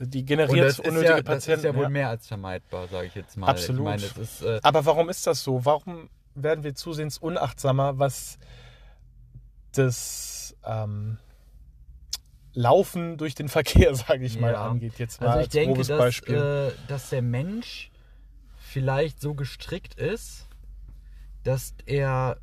Die 0.00 0.24
generiert 0.24 0.68
das 0.68 0.78
unnötige 0.78 1.04
ja, 1.10 1.16
das 1.16 1.24
Patienten. 1.24 1.58
ist 1.58 1.64
ja 1.64 1.74
wohl 1.74 1.82
ja. 1.84 1.88
mehr 1.88 2.08
als 2.08 2.26
vermeidbar, 2.28 2.86
sage 2.88 3.08
ich 3.08 3.14
jetzt 3.14 3.36
mal. 3.36 3.48
Absolut. 3.48 3.84
Meine, 3.84 4.02
ist, 4.02 4.42
äh, 4.42 4.60
Aber 4.62 4.86
warum 4.86 5.08
ist 5.08 5.26
das 5.26 5.42
so? 5.42 5.64
Warum 5.64 6.08
werden 6.36 6.62
wir 6.62 6.74
zusehends 6.76 7.18
unachtsamer, 7.18 7.98
was 7.98 8.38
das 9.72 10.56
ähm, 10.64 11.18
Laufen 12.54 13.16
durch 13.18 13.34
den 13.34 13.48
Verkehr, 13.48 13.94
sage 13.96 14.24
ich 14.24 14.38
mal, 14.38 14.52
Ja. 14.52 14.68
angeht? 14.68 14.98
Jetzt 14.98 15.20
mal 15.20 15.28
Also 15.28 15.38
ich 15.40 15.44
als 15.46 15.52
denke, 15.52 15.72
grobes 15.74 15.88
dass, 15.88 15.98
Beispiel. 15.98 16.36
äh, 16.36 16.72
dass 16.88 17.10
der 17.10 17.22
Mensch 17.22 17.90
vielleicht 18.58 19.20
so 19.20 19.34
gestrickt 19.34 19.94
ist, 19.94 20.46
dass 21.42 21.74
er 21.86 22.38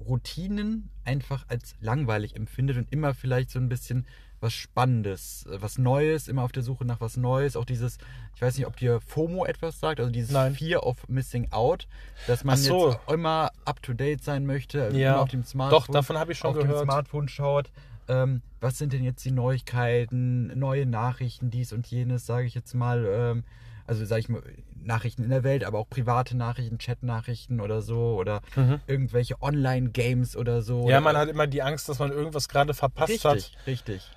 Routinen 0.00 0.90
einfach 1.04 1.44
als 1.48 1.74
langweilig 1.80 2.36
empfindet 2.36 2.76
und 2.76 2.92
immer 2.92 3.14
vielleicht 3.14 3.50
so 3.50 3.58
ein 3.58 3.68
bisschen 3.68 4.06
was 4.40 4.52
Spannendes, 4.54 5.46
äh, 5.46 5.60
was 5.60 5.78
Neues, 5.78 6.28
immer 6.28 6.42
auf 6.42 6.52
der 6.52 6.62
Suche 6.62 6.84
nach 6.84 7.00
was 7.00 7.16
Neues. 7.16 7.56
Auch 7.56 7.64
dieses, 7.64 7.98
ich 8.34 8.42
weiß 8.42 8.56
nicht, 8.56 8.66
ob 8.66 8.76
dir 8.76 9.00
FOMO 9.00 9.44
etwas 9.44 9.80
sagt, 9.80 10.00
also 10.00 10.10
dieses 10.12 10.30
Nein. 10.32 10.54
Fear 10.54 10.84
of 10.86 11.08
Missing 11.08 11.48
Out, 11.50 11.86
dass 12.26 12.44
man 12.44 12.56
so. 12.58 12.90
jetzt 12.90 12.98
immer 13.12 13.50
up 13.64 13.82
to 13.82 13.92
date 13.94 14.22
sein 14.22 14.46
möchte, 14.46 14.82
also 14.84 14.98
Ja. 14.98 15.14
immer 15.14 15.22
auf 15.22 15.28
dem 15.30 15.44
Smartphone 15.44 15.80
Doch, 15.80 15.86
davon 15.88 16.18
habe 16.18 16.32
ich 16.32 16.38
schon 16.38 16.50
auf 16.50 16.58
dem 16.58 16.68
gehört. 16.68 16.84
Smartphone 16.84 17.28
schaut, 17.28 17.70
ähm, 18.08 18.42
was 18.60 18.78
sind 18.78 18.92
denn 18.92 19.04
jetzt 19.04 19.24
die 19.24 19.32
Neuigkeiten, 19.32 20.58
neue 20.58 20.86
Nachrichten, 20.86 21.50
dies 21.50 21.72
und 21.72 21.86
jenes, 21.88 22.26
sage 22.26 22.46
ich 22.46 22.54
jetzt 22.54 22.74
mal. 22.74 23.04
Ähm, 23.06 23.44
also 23.86 24.04
sage 24.04 24.20
ich 24.20 24.28
mal, 24.28 24.42
Nachrichten 24.76 25.22
in 25.22 25.30
der 25.30 25.44
Welt, 25.44 25.64
aber 25.64 25.78
auch 25.78 25.88
private 25.88 26.36
Nachrichten, 26.36 26.78
Chat-Nachrichten 26.78 27.58
oder 27.58 27.80
so 27.80 28.16
oder 28.18 28.42
Mhm. 28.54 28.80
irgendwelche 28.86 29.40
Online-Games 29.40 30.36
oder 30.36 30.60
so. 30.60 30.80
Ja, 30.90 30.98
oder, 30.98 31.00
man 31.00 31.16
hat 31.16 31.28
immer 31.30 31.46
die 31.46 31.62
Angst, 31.62 31.88
dass 31.88 31.98
man 31.98 32.12
irgendwas 32.12 32.50
gerade 32.50 32.74
verpasst 32.74 33.10
richtig, 33.10 33.24
hat. 33.24 33.52
richtig. 33.66 34.10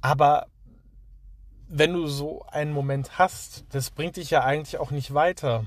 Aber 0.00 0.46
wenn 1.68 1.92
du 1.92 2.06
so 2.06 2.44
einen 2.46 2.72
Moment 2.72 3.18
hast, 3.18 3.64
das 3.70 3.90
bringt 3.90 4.16
dich 4.16 4.30
ja 4.30 4.42
eigentlich 4.44 4.78
auch 4.78 4.90
nicht 4.90 5.12
weiter. 5.14 5.60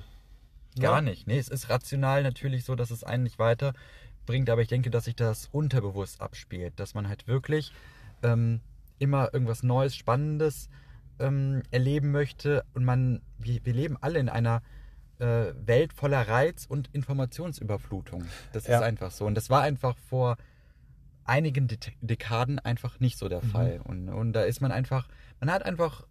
Ne? 0.75 0.81
Gar 0.81 1.01
nicht. 1.01 1.27
Nee, 1.27 1.37
es 1.37 1.47
ist 1.49 1.69
rational 1.69 2.23
natürlich 2.23 2.65
so, 2.65 2.75
dass 2.75 2.91
es 2.91 3.03
einen 3.03 3.23
nicht 3.23 3.37
weiterbringt, 3.39 4.49
aber 4.49 4.61
ich 4.61 4.67
denke, 4.67 4.89
dass 4.89 5.05
sich 5.05 5.15
das 5.15 5.47
unterbewusst 5.51 6.21
abspielt, 6.21 6.79
dass 6.79 6.93
man 6.93 7.07
halt 7.07 7.27
wirklich 7.27 7.71
ähm, 8.23 8.61
immer 8.99 9.33
irgendwas 9.33 9.63
Neues, 9.63 9.95
Spannendes 9.95 10.69
ähm, 11.19 11.61
erleben 11.71 12.11
möchte 12.11 12.63
und 12.73 12.85
man, 12.85 13.21
wir, 13.37 13.63
wir 13.65 13.73
leben 13.73 13.97
alle 14.01 14.19
in 14.19 14.29
einer 14.29 14.61
äh, 15.19 15.53
Welt 15.65 15.93
voller 15.93 16.27
Reiz 16.27 16.65
und 16.65 16.89
Informationsüberflutung. 16.93 18.25
Das 18.53 18.65
Ja. 18.65 18.77
ist 18.77 18.83
einfach 18.83 19.11
so 19.11 19.25
und 19.25 19.35
das 19.35 19.49
war 19.51 19.61
einfach 19.61 19.95
vor 20.09 20.37
einigen 21.31 21.67
De 21.67 21.77
Dekaden 22.01 22.59
einfach 22.59 22.99
nicht 22.99 23.17
so 23.17 23.29
der 23.29 23.41
Mhm. 23.41 23.49
Fall 23.49 23.81
und, 23.85 24.09
und 24.09 24.33
da 24.33 24.41
ist 24.43 24.59
man 24.61 24.71
einfach, 24.71 25.07
man 25.39 25.49
hat 25.49 25.63
einfach 25.63 26.03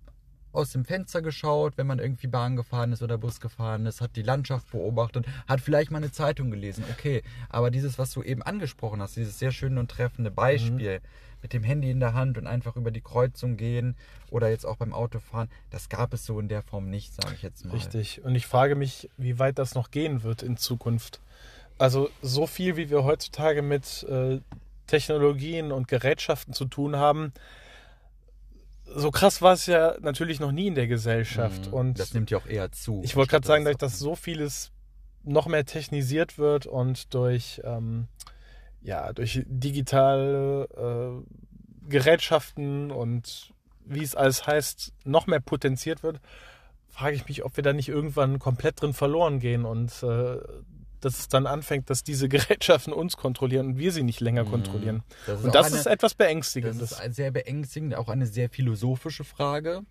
aus 0.53 0.73
dem 0.73 0.85
Fenster 0.85 1.23
geschaut, 1.23 1.77
wenn 1.77 1.87
man 1.87 1.99
irgendwie 1.99 2.27
Bahn 2.27 2.57
gefahren 2.57 2.91
ist 2.93 3.03
oder 3.03 3.19
Bus 3.19 3.39
gefahren 3.39 3.87
ist, 3.87 4.01
hat 4.01 4.17
die 4.17 4.23
Landschaft 4.23 4.71
beobachtet, 4.73 5.27
hat 5.47 5.61
vielleicht 5.61 5.91
mal 5.91 5.99
eine 5.99 6.11
Zeitung 6.11 6.51
gelesen. 6.51 6.85
Okay, 6.91 7.23
aber 7.51 7.71
dieses, 7.71 7.99
was 7.99 8.13
du 8.13 8.23
eben 8.23 8.43
angesprochen 8.43 9.01
hast, 9.01 9.15
dieses 9.15 9.39
sehr 9.39 9.53
schöne 9.53 9.79
und 9.79 9.91
treffende 9.91 10.31
Beispiel 10.31 10.99
mhm. 10.99 11.05
mit 11.43 11.53
dem 11.53 11.63
Handy 11.63 11.91
in 11.91 12.01
der 12.01 12.15
Hand 12.15 12.37
und 12.39 12.47
einfach 12.49 12.75
über 12.77 12.91
die 12.91 13.03
Kreuzung 13.03 13.57
gehen 13.57 13.97
oder 14.31 14.49
jetzt 14.49 14.65
auch 14.65 14.77
beim 14.77 14.93
Autofahren, 14.93 15.51
das 15.71 15.89
gab 15.89 16.15
es 16.15 16.25
so 16.27 16.41
in 16.41 16.49
der 16.49 16.63
Form 16.63 16.91
nicht, 16.91 17.15
sage 17.15 17.35
ich 17.35 17.43
jetzt 17.43 17.65
mal. 17.67 17.75
Richtig. 17.75 18.25
Und 18.25 18.35
ich 18.35 18.47
frage 18.47 18.75
mich, 18.75 19.09
wie 19.19 19.39
weit 19.39 19.59
das 19.59 19.75
noch 19.75 19.91
gehen 19.91 20.23
wird 20.25 20.43
in 20.43 20.57
Zukunft. 20.57 21.21
Also 21.79 22.11
so 22.23 22.47
viel, 22.47 22.77
wie 22.77 22.91
wir 22.91 23.05
heutzutage 23.05 23.63
mit 23.63 24.03
äh, 24.03 24.41
Technologien 24.91 25.71
und 25.71 25.89
Gerätschaften 25.89 26.53
zu 26.53 26.65
tun 26.65 26.97
haben, 26.97 27.33
so 28.85 29.11
krass 29.13 29.41
war 29.41 29.53
es 29.53 29.67
ja 29.67 29.95
natürlich 30.01 30.41
noch 30.41 30.51
nie 30.51 30.67
in 30.67 30.75
der 30.75 30.89
Gesellschaft. 30.89 31.69
Mhm. 31.69 31.73
Und 31.73 31.99
das 32.01 32.13
nimmt 32.13 32.31
ja 32.31 32.39
auch 32.39 32.47
eher 32.47 32.73
zu. 32.73 33.01
Ich 33.05 33.15
wollte 33.15 33.31
gerade 33.31 33.47
sagen, 33.47 33.65
dass, 33.65 33.77
dass 33.77 33.99
so 33.99 34.17
vieles 34.17 34.73
noch 35.23 35.47
mehr 35.47 35.65
technisiert 35.65 36.39
wird 36.39 36.67
und 36.67 37.15
durch, 37.15 37.61
ähm, 37.65 38.09
ja, 38.83 39.13
durch 39.13 39.43
digitale 39.47 40.65
äh, 40.77 41.89
Gerätschaften 41.89 42.91
und 42.91 43.53
wie 43.85 44.03
es 44.03 44.17
alles 44.17 44.47
heißt, 44.47 44.93
noch 45.05 45.27
mehr 45.27 45.41
potenziert 45.41 46.03
wird, 46.03 46.21
frage 46.89 47.15
ich 47.15 47.29
mich, 47.29 47.45
ob 47.45 47.57
wir 47.57 47.63
da 47.63 47.73
nicht 47.73 47.89
irgendwann 47.89 48.39
komplett 48.39 48.81
drin 48.81 48.93
verloren 48.93 49.39
gehen 49.39 49.65
und 49.65 50.03
äh, 50.03 50.39
dass 51.01 51.19
es 51.19 51.29
dann 51.29 51.47
anfängt, 51.47 51.91
dass 51.91 52.05
diese 52.05 52.29
Gerätschaften 52.31 52.93
uns 52.93 53.17
kontrollieren 53.17 53.67
und 53.67 53.79
wir 53.79 53.93
sie 53.93 54.03
nicht 54.03 54.21
länger 54.21 54.45
mhm. 54.45 54.51
kontrollieren. 54.51 55.03
Das 55.27 55.45
und 55.45 55.55
das 55.55 55.67
eine, 55.67 55.77
ist 55.77 55.87
etwas 55.87 56.15
beängstigendes. 56.15 56.91
Das 56.91 57.01
ist 57.01 57.17
sehr 57.17 57.31
beängstigend, 57.31 57.95
auch 57.95 58.09
eine 58.09 58.27
sehr 58.27 58.49
philosophische 58.49 59.25
Frage. 59.25 59.83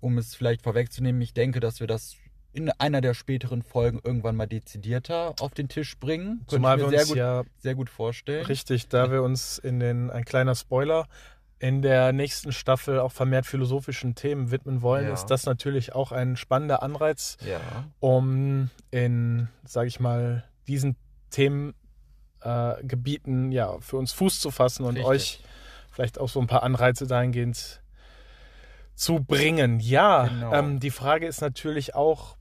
Um 0.00 0.16
es 0.16 0.34
vielleicht 0.34 0.62
vorwegzunehmen, 0.62 1.20
ich 1.20 1.34
denke, 1.34 1.58
dass 1.58 1.80
wir 1.80 1.88
das 1.88 2.16
in 2.52 2.70
einer 2.70 3.00
der 3.00 3.14
späteren 3.14 3.62
Folgen 3.62 4.00
irgendwann 4.02 4.36
mal 4.36 4.46
dezidierter 4.46 5.34
auf 5.40 5.54
den 5.54 5.68
Tisch 5.68 5.98
bringen. 5.98 6.44
Zumal 6.46 6.78
wir 6.78 6.86
uns 6.86 6.96
sehr 6.96 7.06
gut, 7.06 7.16
ja 7.16 7.42
sehr 7.58 7.74
gut 7.74 7.90
vorstellen. 7.90 8.46
Richtig, 8.46 8.88
da 8.88 9.10
wir 9.10 9.22
uns 9.22 9.58
in 9.58 9.80
den, 9.80 10.10
ein 10.10 10.24
kleiner 10.24 10.54
Spoiler, 10.54 11.06
in 11.60 11.82
der 11.82 12.12
nächsten 12.12 12.52
Staffel 12.52 13.00
auch 13.00 13.10
vermehrt 13.12 13.46
philosophischen 13.46 14.14
Themen 14.14 14.50
widmen 14.50 14.82
wollen, 14.82 15.08
ja. 15.08 15.12
ist 15.12 15.26
das 15.26 15.44
natürlich 15.44 15.94
auch 15.94 16.12
ein 16.12 16.36
spannender 16.36 16.82
Anreiz, 16.82 17.36
ja. 17.44 17.60
um 18.00 18.70
in, 18.90 19.48
sage 19.64 19.88
ich 19.88 19.98
mal, 19.98 20.44
diesen 20.68 20.94
Themengebieten 21.30 23.50
äh, 23.50 23.54
ja, 23.54 23.80
für 23.80 23.96
uns 23.96 24.12
Fuß 24.12 24.38
zu 24.40 24.50
fassen 24.50 24.84
und 24.84 24.96
Richtig. 24.96 25.10
euch 25.10 25.40
vielleicht 25.90 26.20
auch 26.20 26.28
so 26.28 26.38
ein 26.40 26.46
paar 26.46 26.62
Anreize 26.62 27.08
dahingehend 27.08 27.82
zu 28.94 29.20
bringen. 29.20 29.80
Ja, 29.80 30.26
genau. 30.26 30.54
ähm, 30.54 30.80
die 30.80 30.90
Frage 30.90 31.26
ist 31.26 31.40
natürlich 31.40 31.96
auch, 31.96 32.36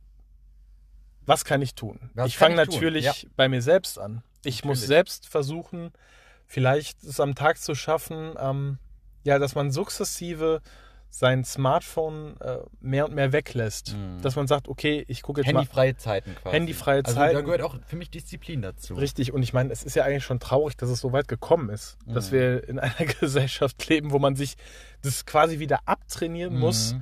was 1.25 1.43
kann 1.43 1.61
ich 1.61 1.75
tun? 1.75 2.09
Was 2.13 2.27
ich 2.27 2.37
fange 2.37 2.55
natürlich 2.55 3.03
ja. 3.05 3.13
bei 3.35 3.49
mir 3.49 3.61
selbst 3.61 3.99
an. 3.99 4.23
Ich 4.43 4.57
natürlich. 4.57 4.65
muss 4.65 4.81
selbst 4.81 5.27
versuchen, 5.27 5.91
vielleicht 6.45 7.03
es 7.03 7.19
am 7.19 7.35
Tag 7.35 7.57
zu 7.57 7.75
schaffen, 7.75 8.33
ähm, 8.39 8.77
ja, 9.27 9.39
dass 9.39 9.55
man 9.55 9.71
sukzessive 9.71 10.61
sein 11.09 11.43
Smartphone 11.43 12.39
äh, 12.39 12.59
mehr 12.79 13.05
und 13.05 13.13
mehr 13.13 13.33
weglässt. 13.33 13.93
Mhm. 13.93 14.21
Dass 14.21 14.37
man 14.37 14.47
sagt, 14.47 14.69
okay, 14.69 15.03
ich 15.07 15.21
gucke 15.21 15.41
jetzt 15.41 15.47
Handyfreie 15.47 15.91
mal. 15.93 15.97
Zeiten 15.97 16.35
quasi. 16.35 16.55
Handyfreie 16.55 17.03
also, 17.03 17.15
Zeiten. 17.15 17.35
Da 17.35 17.41
gehört 17.41 17.61
auch 17.61 17.75
für 17.85 17.97
mich 17.97 18.09
Disziplin 18.09 18.61
dazu. 18.61 18.95
Richtig, 18.95 19.33
und 19.33 19.43
ich 19.43 19.51
meine, 19.51 19.71
es 19.71 19.83
ist 19.83 19.95
ja 19.95 20.05
eigentlich 20.05 20.23
schon 20.23 20.39
traurig, 20.39 20.77
dass 20.77 20.89
es 20.89 21.01
so 21.01 21.11
weit 21.11 21.27
gekommen 21.27 21.69
ist, 21.69 21.97
mhm. 22.05 22.13
dass 22.13 22.31
wir 22.31 22.67
in 22.69 22.79
einer 22.79 23.05
Gesellschaft 23.19 23.87
leben, 23.89 24.11
wo 24.11 24.19
man 24.19 24.35
sich 24.37 24.55
das 25.01 25.25
quasi 25.25 25.59
wieder 25.59 25.79
abtrainieren 25.85 26.53
mhm. 26.53 26.59
muss, 26.59 26.95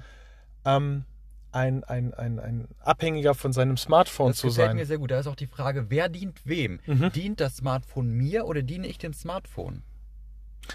ähm, 0.66 1.06
ein, 1.52 1.84
ein, 1.84 2.14
ein, 2.16 2.40
ein 2.40 2.68
Abhängiger 2.80 3.36
von 3.36 3.54
seinem 3.54 3.78
Smartphone 3.78 4.32
das 4.32 4.38
zu 4.38 4.50
sein. 4.50 4.50
Das 4.50 4.56
gefällt 4.58 4.76
mir 4.78 4.86
sehr 4.88 4.98
gut. 4.98 5.12
Da 5.12 5.20
ist 5.20 5.28
auch 5.28 5.36
die 5.36 5.48
Frage, 5.48 5.86
wer 5.90 6.10
dient 6.10 6.42
wem? 6.46 6.80
Mhm. 6.88 7.12
Dient 7.12 7.40
das 7.40 7.58
Smartphone 7.58 8.10
mir 8.10 8.46
oder 8.46 8.64
diene 8.64 8.88
ich 8.88 8.98
dem 8.98 9.14
Smartphone? 9.14 9.84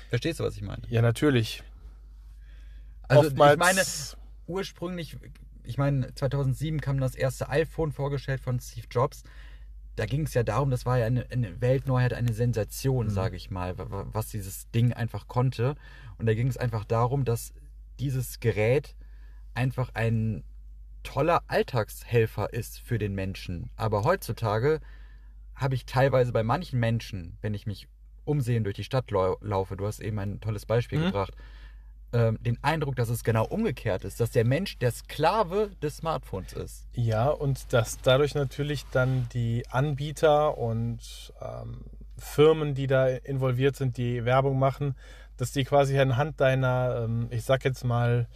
Verstehst 0.08 0.40
du, 0.40 0.44
was 0.44 0.56
ich 0.56 0.62
meine? 0.62 0.82
Ja, 0.88 1.02
natürlich. 1.02 1.62
Also 3.08 3.28
Oftmals 3.28 3.54
ich 3.54 3.58
meine, 3.58 3.82
ursprünglich, 4.46 5.16
ich 5.64 5.78
meine, 5.78 6.14
2007 6.14 6.80
kam 6.80 7.00
das 7.00 7.14
erste 7.14 7.48
iPhone 7.48 7.92
vorgestellt 7.92 8.40
von 8.40 8.60
Steve 8.60 8.86
Jobs. 8.90 9.24
Da 9.96 10.06
ging 10.06 10.22
es 10.22 10.34
ja 10.34 10.42
darum, 10.42 10.70
das 10.70 10.86
war 10.86 10.98
ja 10.98 11.06
eine, 11.06 11.26
eine 11.30 11.60
Weltneuheit, 11.60 12.14
eine 12.14 12.32
Sensation, 12.32 13.06
mhm. 13.06 13.10
sage 13.10 13.36
ich 13.36 13.50
mal, 13.50 13.74
was 13.78 14.28
dieses 14.28 14.70
Ding 14.70 14.92
einfach 14.92 15.26
konnte. 15.28 15.74
Und 16.18 16.26
da 16.26 16.34
ging 16.34 16.46
es 16.46 16.56
einfach 16.56 16.84
darum, 16.84 17.24
dass 17.24 17.52
dieses 17.98 18.40
Gerät 18.40 18.94
einfach 19.54 19.90
ein 19.94 20.44
toller 21.02 21.42
Alltagshelfer 21.48 22.52
ist 22.52 22.80
für 22.80 22.98
den 22.98 23.14
Menschen. 23.14 23.70
Aber 23.76 24.04
heutzutage 24.04 24.80
habe 25.54 25.74
ich 25.74 25.86
teilweise 25.86 26.32
bei 26.32 26.42
manchen 26.42 26.78
Menschen, 26.78 27.36
wenn 27.40 27.54
ich 27.54 27.66
mich 27.66 27.88
umsehen 28.30 28.64
durch 28.64 28.76
die 28.76 28.84
Stadt 28.84 29.10
laufe, 29.10 29.76
du 29.76 29.86
hast 29.86 30.00
eben 30.00 30.18
ein 30.18 30.40
tolles 30.40 30.64
Beispiel 30.64 31.00
mhm. 31.00 31.04
gebracht, 31.06 31.34
ähm, 32.12 32.38
den 32.40 32.58
Eindruck, 32.62 32.96
dass 32.96 33.08
es 33.08 33.22
genau 33.22 33.44
umgekehrt 33.44 34.04
ist, 34.04 34.20
dass 34.20 34.30
der 34.30 34.44
Mensch 34.44 34.78
der 34.78 34.90
Sklave 34.90 35.70
des 35.82 35.98
Smartphones 35.98 36.52
ist. 36.52 36.86
Ja, 36.94 37.28
und 37.28 37.72
dass 37.72 37.98
dadurch 38.00 38.34
natürlich 38.34 38.84
dann 38.90 39.28
die 39.32 39.64
Anbieter 39.68 40.58
und 40.58 41.32
ähm, 41.40 41.82
Firmen, 42.18 42.74
die 42.74 42.86
da 42.86 43.06
involviert 43.08 43.76
sind, 43.76 43.96
die 43.96 44.24
Werbung 44.24 44.58
machen, 44.58 44.94
dass 45.36 45.52
die 45.52 45.64
quasi 45.64 45.98
anhand 45.98 46.40
deiner, 46.40 47.02
ähm, 47.04 47.28
ich 47.30 47.44
sag 47.44 47.64
jetzt 47.64 47.84
mal, 47.84 48.26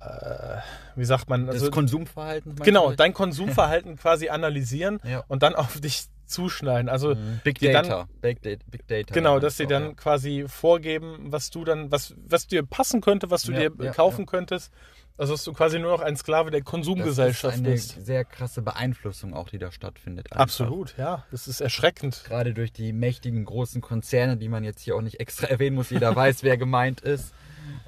äh, 0.00 0.56
wie 0.96 1.04
sagt 1.04 1.30
man? 1.30 1.48
Also, 1.48 1.66
das 1.66 1.74
Konsumverhalten. 1.74 2.56
Genau, 2.56 2.92
dein 2.92 3.14
Konsumverhalten 3.14 3.96
quasi 3.96 4.28
analysieren 4.28 5.00
ja. 5.04 5.24
und 5.28 5.42
dann 5.42 5.54
auf 5.54 5.80
dich 5.80 6.06
zuschneiden. 6.26 6.88
Also 6.88 7.14
mhm. 7.14 7.40
Big 7.44 7.58
Data. 7.58 7.82
Dann, 7.82 8.20
Big, 8.20 8.42
Data. 8.42 8.64
Big 8.70 8.86
Data. 8.86 9.14
Genau, 9.14 9.38
dass 9.38 9.56
sie 9.56 9.66
dann 9.66 9.82
ja. 9.82 9.92
quasi 9.94 10.44
vorgeben, 10.48 11.18
was 11.32 11.50
du 11.50 11.64
dann, 11.64 11.90
was, 11.90 12.14
was 12.26 12.46
dir 12.46 12.62
passen 12.62 13.00
könnte, 13.00 13.30
was 13.30 13.42
du 13.42 13.52
ja, 13.52 13.68
dir 13.68 13.84
ja, 13.84 13.92
kaufen 13.92 14.26
könntest. 14.26 14.72
Also 15.18 15.34
dass 15.34 15.44
du 15.44 15.52
quasi 15.52 15.78
nur 15.78 15.92
noch 15.92 16.00
ein 16.00 16.16
Sklave 16.16 16.50
der 16.50 16.62
Konsumgesellschaft 16.62 17.60
das 17.66 17.74
ist. 17.74 17.96
Eine 17.96 18.04
sehr 18.04 18.24
krasse 18.24 18.62
Beeinflussung 18.62 19.34
auch, 19.34 19.48
die 19.50 19.58
da 19.58 19.70
stattfindet. 19.70 20.32
Einfach. 20.32 20.42
Absolut, 20.42 20.96
ja. 20.96 21.24
Das 21.30 21.48
ist 21.48 21.60
erschreckend. 21.60 22.24
Gerade 22.26 22.54
durch 22.54 22.72
die 22.72 22.92
mächtigen 22.92 23.44
großen 23.44 23.82
Konzerne, 23.82 24.36
die 24.36 24.48
man 24.48 24.64
jetzt 24.64 24.80
hier 24.80 24.96
auch 24.96 25.02
nicht 25.02 25.20
extra 25.20 25.46
erwähnen 25.48 25.76
muss. 25.76 25.90
Jeder 25.90 26.16
weiß, 26.16 26.42
wer 26.42 26.56
gemeint 26.56 27.02
ist. 27.02 27.34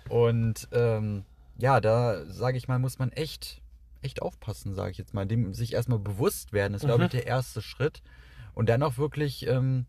Und 0.09 0.69
ähm, 0.73 1.25
ja, 1.57 1.81
da 1.81 2.25
sage 2.27 2.59
ich 2.59 2.69
mal, 2.69 2.79
muss 2.79 2.99
man 2.99 3.11
echt, 3.11 3.63
echt 4.03 4.21
aufpassen, 4.21 4.75
sage 4.75 4.91
ich 4.91 4.99
jetzt 4.99 5.15
mal. 5.15 5.27
Dem 5.27 5.55
sich 5.55 5.73
erstmal 5.73 5.99
bewusst 5.99 6.53
werden, 6.53 6.75
ist, 6.75 6.83
mhm. 6.83 6.89
glaube 6.89 7.05
ich, 7.05 7.11
der 7.11 7.27
erste 7.27 7.63
Schritt 7.63 8.03
und 8.55 8.69
dann 8.69 8.83
auch 8.83 8.99
wirklich, 8.99 9.47
ähm, 9.47 9.87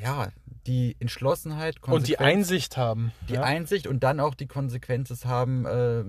ja, 0.00 0.28
die 0.66 0.96
Entschlossenheit 0.98 1.82
und 1.82 2.08
die 2.08 2.18
Einsicht 2.18 2.76
haben. 2.76 3.12
Die 3.28 3.34
ja. 3.34 3.42
Einsicht 3.42 3.86
und 3.86 4.02
dann 4.02 4.20
auch 4.20 4.34
die 4.34 4.46
Konsequenzen 4.46 5.16
haben, 5.24 5.64
äh, 5.64 6.04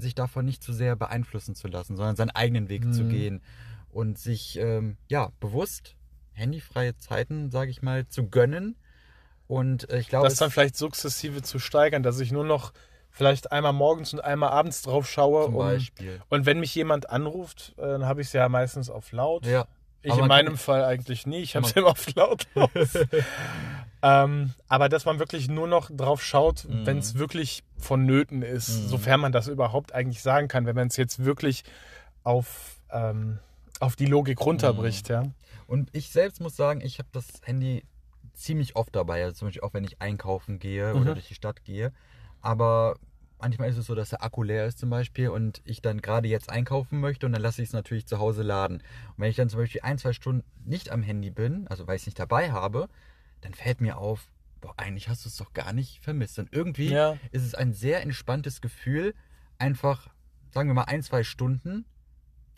sich 0.00 0.14
davon 0.14 0.44
nicht 0.44 0.62
zu 0.62 0.72
sehr 0.72 0.96
beeinflussen 0.96 1.54
zu 1.54 1.68
lassen, 1.68 1.96
sondern 1.96 2.16
seinen 2.16 2.30
eigenen 2.30 2.68
Weg 2.68 2.84
mhm. 2.84 2.92
zu 2.92 3.04
gehen 3.04 3.42
und 3.90 4.18
sich, 4.18 4.58
ähm, 4.58 4.96
ja, 5.08 5.30
bewusst 5.40 5.96
handyfreie 6.32 6.96
Zeiten, 6.96 7.50
sage 7.50 7.70
ich 7.70 7.82
mal, 7.82 8.06
zu 8.06 8.28
gönnen. 8.28 8.76
Und 9.46 9.90
äh, 9.90 9.98
ich 9.98 10.08
glaube. 10.08 10.28
Das 10.28 10.36
dann 10.36 10.50
vielleicht 10.50 10.76
sukzessive 10.76 11.42
zu 11.42 11.58
steigern, 11.58 12.02
dass 12.02 12.20
ich 12.20 12.30
nur 12.30 12.44
noch 12.44 12.72
vielleicht 13.10 13.50
einmal 13.50 13.72
morgens 13.72 14.12
und 14.12 14.20
einmal 14.20 14.50
abends 14.50 14.82
drauf 14.82 15.08
schaue. 15.08 15.46
Zum 15.46 15.56
Beispiel. 15.56 16.20
Um, 16.28 16.38
und 16.38 16.46
wenn 16.46 16.60
mich 16.60 16.74
jemand 16.74 17.10
anruft, 17.10 17.74
äh, 17.78 17.82
dann 17.82 18.06
habe 18.06 18.20
ich 18.20 18.28
es 18.28 18.32
ja 18.32 18.48
meistens 18.48 18.90
auf 18.90 19.10
laut. 19.12 19.46
Ja. 19.46 19.66
Ich 20.02 20.12
aber 20.12 20.22
in 20.22 20.28
meinem 20.28 20.56
Fall 20.56 20.84
eigentlich 20.84 21.26
nie. 21.26 21.40
Ich 21.40 21.56
habe 21.56 21.66
es 21.66 21.72
immer 21.72 21.88
auf 21.88 22.14
lautlos. 22.14 22.70
ähm, 24.02 24.54
aber 24.68 24.88
dass 24.88 25.04
man 25.04 25.18
wirklich 25.18 25.48
nur 25.48 25.66
noch 25.66 25.90
drauf 25.90 26.22
schaut, 26.22 26.66
mhm. 26.68 26.86
wenn 26.86 26.98
es 26.98 27.16
wirklich 27.18 27.64
vonnöten 27.76 28.42
ist, 28.42 28.68
mhm. 28.68 28.88
sofern 28.88 29.20
man 29.20 29.32
das 29.32 29.48
überhaupt 29.48 29.92
eigentlich 29.92 30.22
sagen 30.22 30.48
kann, 30.48 30.66
wenn 30.66 30.76
man 30.76 30.88
es 30.88 30.96
jetzt 30.96 31.24
wirklich 31.24 31.64
auf, 32.22 32.80
ähm, 32.90 33.38
auf 33.80 33.96
die 33.96 34.06
Logik 34.06 34.40
runterbricht. 34.40 35.08
Mhm. 35.08 35.14
Ja. 35.14 35.22
Und 35.66 35.90
ich 35.92 36.10
selbst 36.10 36.40
muss 36.40 36.56
sagen, 36.56 36.80
ich 36.80 36.98
habe 36.98 37.08
das 37.12 37.26
Handy 37.42 37.84
ziemlich 38.34 38.76
oft 38.76 38.94
dabei. 38.94 39.24
Also 39.24 39.38
zum 39.38 39.48
Beispiel 39.48 39.62
auch 39.62 39.74
wenn 39.74 39.84
ich 39.84 40.00
einkaufen 40.00 40.58
gehe 40.58 40.92
oder 40.92 41.10
mhm. 41.10 41.14
durch 41.14 41.28
die 41.28 41.34
Stadt 41.34 41.64
gehe. 41.64 41.92
Aber 42.40 42.96
manchmal 43.40 43.68
ist 43.68 43.76
es 43.76 43.86
so, 43.86 43.94
dass 43.94 44.10
der 44.10 44.22
Akku 44.22 44.42
leer 44.42 44.66
ist 44.66 44.78
zum 44.78 44.90
Beispiel 44.90 45.28
und 45.28 45.60
ich 45.64 45.82
dann 45.82 46.00
gerade 46.00 46.28
jetzt 46.28 46.50
einkaufen 46.50 47.00
möchte 47.00 47.26
und 47.26 47.32
dann 47.32 47.42
lasse 47.42 47.62
ich 47.62 47.68
es 47.68 47.72
natürlich 47.72 48.06
zu 48.06 48.18
Hause 48.18 48.42
laden. 48.42 48.78
Und 48.78 49.14
wenn 49.18 49.30
ich 49.30 49.36
dann 49.36 49.48
zum 49.48 49.60
Beispiel 49.60 49.80
ein, 49.82 49.98
zwei 49.98 50.12
Stunden 50.12 50.44
nicht 50.64 50.90
am 50.90 51.02
Handy 51.02 51.30
bin, 51.30 51.66
also 51.68 51.86
weil 51.86 51.96
ich 51.96 52.02
es 52.02 52.06
nicht 52.06 52.18
dabei 52.18 52.52
habe, 52.52 52.88
dann 53.40 53.54
fällt 53.54 53.80
mir 53.80 53.98
auf, 53.98 54.28
boah, 54.60 54.74
eigentlich 54.76 55.08
hast 55.08 55.24
du 55.24 55.28
es 55.28 55.36
doch 55.36 55.52
gar 55.52 55.72
nicht 55.72 56.02
vermisst. 56.02 56.38
Und 56.38 56.52
irgendwie 56.52 56.90
ja. 56.90 57.16
ist 57.30 57.44
es 57.44 57.54
ein 57.54 57.72
sehr 57.72 58.02
entspanntes 58.02 58.60
Gefühl, 58.60 59.14
einfach, 59.58 60.08
sagen 60.50 60.68
wir 60.68 60.74
mal, 60.74 60.84
ein, 60.84 61.02
zwei 61.02 61.22
Stunden 61.22 61.84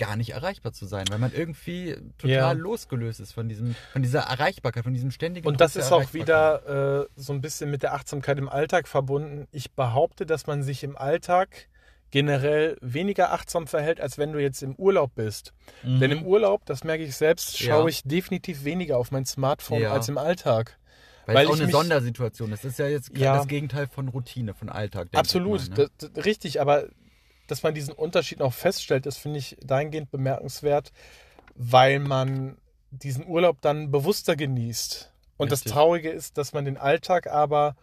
gar 0.00 0.16
nicht 0.16 0.30
erreichbar 0.30 0.72
zu 0.72 0.86
sein, 0.86 1.04
weil 1.10 1.18
man 1.18 1.30
irgendwie 1.32 1.94
total 2.16 2.30
ja. 2.30 2.52
losgelöst 2.52 3.20
ist 3.20 3.32
von 3.32 3.50
diesem, 3.50 3.76
von 3.92 4.00
dieser 4.00 4.20
Erreichbarkeit, 4.20 4.82
von 4.82 4.94
diesem 4.94 5.10
ständigen. 5.10 5.46
Und 5.46 5.60
das 5.60 5.76
ist 5.76 5.92
auch 5.92 6.14
wieder 6.14 7.02
äh, 7.02 7.06
so 7.16 7.34
ein 7.34 7.42
bisschen 7.42 7.70
mit 7.70 7.82
der 7.82 7.92
Achtsamkeit 7.92 8.38
im 8.38 8.48
Alltag 8.48 8.88
verbunden. 8.88 9.46
Ich 9.52 9.72
behaupte, 9.72 10.24
dass 10.24 10.46
man 10.46 10.62
sich 10.62 10.82
im 10.84 10.96
Alltag 10.96 11.68
generell 12.10 12.78
weniger 12.80 13.32
achtsam 13.32 13.66
verhält, 13.66 14.00
als 14.00 14.16
wenn 14.16 14.32
du 14.32 14.40
jetzt 14.40 14.62
im 14.62 14.74
Urlaub 14.76 15.14
bist. 15.14 15.52
Mhm. 15.82 16.00
Denn 16.00 16.10
im 16.12 16.24
Urlaub, 16.24 16.64
das 16.64 16.82
merke 16.82 17.04
ich 17.04 17.14
selbst, 17.14 17.58
schaue 17.58 17.82
ja. 17.82 17.88
ich 17.88 18.02
definitiv 18.02 18.64
weniger 18.64 18.96
auf 18.96 19.10
mein 19.10 19.26
Smartphone 19.26 19.82
ja. 19.82 19.92
als 19.92 20.08
im 20.08 20.16
Alltag. 20.16 20.78
Weil, 21.26 21.36
Weil 21.36 21.44
es 21.44 21.50
auch 21.50 21.54
eine 21.56 21.64
mich, 21.66 21.72
Sondersituation 21.72 22.52
ist. 22.52 22.64
Das 22.64 22.72
ist 22.72 22.78
ja 22.78 22.88
jetzt 22.88 23.16
ja, 23.16 23.36
das 23.36 23.46
Gegenteil 23.46 23.86
von 23.86 24.08
Routine, 24.08 24.54
von 24.54 24.70
Alltag. 24.70 25.08
Absolut, 25.12 25.60
mal, 25.70 25.76
ne? 25.76 25.90
das, 25.98 26.10
das, 26.12 26.24
richtig. 26.24 26.60
Aber 26.60 26.86
dass 27.50 27.62
man 27.62 27.74
diesen 27.74 27.94
Unterschied 27.94 28.42
auch 28.42 28.52
feststellt, 28.52 29.06
das 29.06 29.16
finde 29.16 29.38
ich 29.38 29.56
dahingehend 29.62 30.10
bemerkenswert, 30.10 30.92
weil 31.54 31.98
man 31.98 32.58
diesen 32.90 33.26
Urlaub 33.26 33.60
dann 33.60 33.90
bewusster 33.90 34.36
genießt. 34.36 35.12
Und 35.36 35.50
richtig. 35.50 35.64
das 35.64 35.72
Traurige 35.72 36.10
ist, 36.10 36.38
dass 36.38 36.52
man 36.52 36.64
den 36.64 36.76
Alltag 36.76 37.26
aber, 37.26 37.76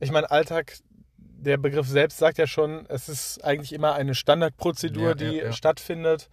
ich 0.00 0.10
meine, 0.10 0.30
Alltag, 0.30 0.78
der 1.16 1.56
Begriff 1.56 1.86
selbst 1.86 2.18
sagt 2.18 2.38
ja 2.38 2.46
schon, 2.46 2.86
es 2.88 3.08
ist 3.08 3.44
eigentlich 3.44 3.72
immer 3.72 3.94
eine 3.94 4.14
Standardprozedur, 4.14 5.10
ja, 5.10 5.14
die 5.14 5.36
ja, 5.36 5.44
ja. 5.44 5.52
stattfindet. 5.52 6.28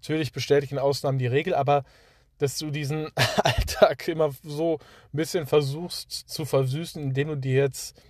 Natürlich 0.00 0.32
bestätigen 0.32 0.78
Ausnahmen 0.78 1.18
die 1.18 1.26
Regel, 1.26 1.54
aber 1.54 1.84
dass 2.38 2.58
du 2.58 2.70
diesen 2.70 3.10
Alltag 3.44 4.08
immer 4.08 4.30
so 4.42 4.78
ein 5.12 5.16
bisschen 5.16 5.46
versuchst 5.46 6.10
zu 6.10 6.44
versüßen, 6.44 7.02
indem 7.02 7.28
du 7.28 7.36
dir 7.36 7.54
jetzt 7.54 8.00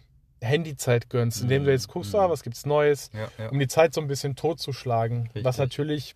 Handyzeit 0.41 1.09
gönnst, 1.09 1.43
indem 1.43 1.65
du 1.65 1.71
jetzt 1.71 1.89
guckst, 1.89 2.13
mhm. 2.13 2.21
ah, 2.21 2.31
was 2.31 2.43
gibt's 2.43 2.67
Neues, 2.67 3.11
ja, 3.13 3.29
ja. 3.39 3.49
um 3.51 3.59
die 3.59 3.69
Zeit 3.69 3.95
so 3.95 4.01
ein 4.01 4.07
bisschen 4.07 4.37
totzuschlagen, 4.37 5.23
Richtig. 5.25 5.45
was 5.45 5.59
natürlich 5.59 6.15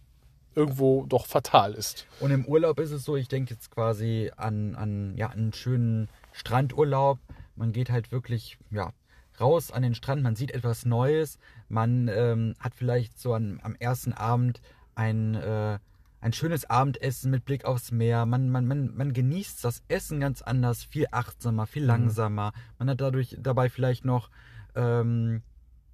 irgendwo 0.55 1.05
doch 1.07 1.27
fatal 1.27 1.75
ist. 1.75 2.07
Und 2.19 2.31
im 2.31 2.45
Urlaub 2.45 2.81
ist 2.81 2.91
es 2.91 3.05
so, 3.05 3.17
ich 3.17 3.29
denke 3.29 3.55
jetzt 3.55 3.71
quasi 3.71 4.31
an, 4.37 4.75
an 4.75 5.17
ja, 5.17 5.29
einen 5.29 5.53
schönen 5.53 6.09
Strandurlaub. 6.33 7.19
Man 7.57 7.73
geht 7.73 7.91
halt 7.91 8.11
wirklich 8.13 8.59
ja, 8.71 8.93
raus 9.41 9.71
an 9.71 9.83
den 9.83 9.95
Strand, 9.95 10.23
man 10.23 10.37
sieht 10.37 10.51
etwas 10.51 10.85
Neues, 10.85 11.39
man 11.69 12.09
ähm, 12.09 12.55
hat 12.59 12.75
vielleicht 12.75 13.19
so 13.19 13.33
an, 13.33 13.61
am 13.63 13.75
ersten 13.77 14.13
Abend 14.13 14.61
ein 14.95 15.35
äh, 15.35 15.79
ein 16.21 16.33
schönes 16.33 16.69
Abendessen 16.69 17.31
mit 17.31 17.45
Blick 17.45 17.65
aufs 17.65 17.93
Meer. 17.93 18.27
Man, 18.27 18.51
man, 18.51 18.67
man, 18.67 18.95
man 18.95 19.13
genießt 19.13 19.65
das 19.65 19.83
Essen 19.89 20.21
ganz 20.21 20.43
anders, 20.43 20.85
viel 20.85 21.07
achtsamer, 21.11 21.67
viel 21.67 21.83
mhm. 21.83 21.89
langsamer. 21.89 22.53
Man 22.79 22.91
hat 22.91 23.01
dadurch 23.01 23.37
dabei 23.41 23.71
vielleicht 23.71 24.05
noch, 24.05 24.31
ähm, 24.75 25.43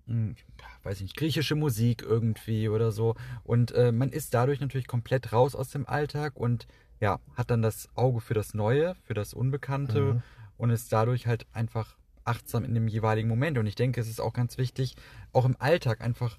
hm, 0.07 0.35
weiß 0.83 0.97
ich 0.97 1.03
nicht, 1.03 1.17
griechische 1.17 1.55
Musik 1.55 2.03
irgendwie 2.03 2.69
oder 2.69 2.91
so. 2.91 3.15
Und 3.45 3.73
äh, 3.73 3.93
man 3.93 4.11
ist 4.11 4.35
dadurch 4.35 4.61
natürlich 4.61 4.89
komplett 4.89 5.33
raus 5.33 5.55
aus 5.55 5.71
dem 5.71 5.87
Alltag 5.87 6.37
und 6.37 6.67
ja, 7.01 7.21
hat 7.35 7.51
dann 7.51 7.63
das 7.63 7.89
Auge 7.95 8.21
für 8.21 8.35
das 8.35 8.55
Neue, 8.55 8.95
für 9.05 9.15
das 9.15 9.35
Unbekannte 9.35 10.01
mhm. 10.01 10.23
und 10.57 10.71
ist 10.71 10.93
dadurch 10.93 11.27
halt 11.27 11.47
einfach 11.53 11.97
achtsam 12.25 12.65
in 12.65 12.75
dem 12.75 12.89
jeweiligen 12.89 13.29
Moment. 13.29 13.59
Und 13.59 13.67
ich 13.67 13.75
denke, 13.77 14.01
es 14.01 14.09
ist 14.09 14.21
auch 14.21 14.33
ganz 14.33 14.59
wichtig, 14.59 14.97
auch 15.33 15.45
im 15.45 15.57
Alltag 15.61 16.01
einfach 16.01 16.39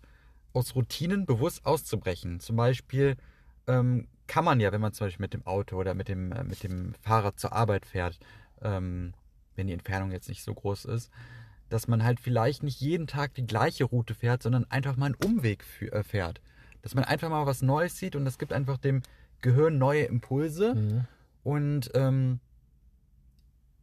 aus 0.52 0.76
Routinen 0.76 1.26
bewusst 1.26 1.65
auszubrechen. 1.65 2.39
Zum 2.39 2.56
Beispiel 2.56 3.15
ähm, 3.67 4.08
kann 4.27 4.45
man 4.45 4.60
ja, 4.60 4.71
wenn 4.71 4.82
man 4.82 4.93
zum 4.93 5.08
Beispiel 5.08 5.23
mit 5.23 5.34
dem 5.34 5.45
Auto 5.45 5.77
oder 5.77 5.93
mit 5.93 6.08
dem, 6.08 6.32
äh, 6.32 6.43
mit 6.43 6.63
dem 6.63 6.93
Fahrrad 7.01 7.39
zur 7.39 7.53
Arbeit 7.53 7.86
fährt, 7.86 8.19
ähm, 8.62 9.13
wenn 9.56 9.67
die 9.67 9.73
Entfernung 9.73 10.12
jetzt 10.12 10.30
nicht 10.30 10.43
so 10.43 10.53
groß 10.53 10.86
ist, 10.86 11.12
dass 11.69 11.88
man 11.88 12.03
halt 12.03 12.19
vielleicht 12.19 12.63
nicht 12.63 12.80
jeden 12.80 13.08
Tag 13.08 13.34
die 13.34 13.45
gleiche 13.45 13.86
Route 13.86 14.15
fährt, 14.15 14.43
sondern 14.43 14.65
einfach 14.69 14.95
mal 14.95 15.08
einen 15.08 15.15
Umweg 15.15 15.63
äh, 15.91 16.03
fährt. 16.03 16.41
Dass 16.82 16.95
man 16.95 17.03
einfach 17.03 17.30
mal 17.30 17.45
was 17.45 17.62
Neues 17.62 17.97
sieht 17.97 18.15
und 18.15 18.25
das 18.25 18.38
gibt 18.38 18.53
einfach 18.53 18.77
dem 18.77 19.01
Gehirn 19.41 19.77
neue 19.77 20.03
Impulse. 20.03 20.75
Mhm. 20.75 21.06
Und 21.43 21.91
ähm, 21.93 22.39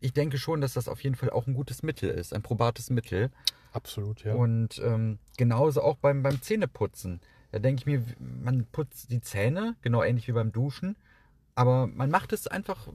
ich 0.01 0.13
denke 0.13 0.39
schon, 0.39 0.61
dass 0.61 0.75
das 0.75 0.89
auf 0.89 1.03
jeden 1.03 1.17
Fall 1.17 1.31
auch 1.31 1.47
ein 1.47 1.55
gutes 1.55 1.83
Mittel 1.83 2.11
ist, 2.11 2.33
ein 2.33 2.43
probates 2.43 2.91
Mittel. 2.91 3.31
Absolut, 3.73 4.23
ja. 4.25 4.35
Und 4.35 4.79
ähm, 4.85 5.19
genauso 5.37 5.83
auch 5.83 5.97
beim, 5.97 6.23
beim 6.23 6.41
Zähneputzen. 6.41 7.21
Da 7.55 7.61
denke 7.61 7.83
ich 7.83 7.87
mir, 7.87 8.03
man 8.19 8.67
putzt 8.73 9.13
die 9.13 9.21
Zähne, 9.21 9.77
genau 9.81 10.03
ähnlich 10.03 10.27
wie 10.27 10.33
beim 10.33 10.51
Duschen, 10.51 10.97
aber 11.55 11.87
man 11.87 12.11
macht 12.11 12.33
es 12.33 12.49
einfach 12.49 12.89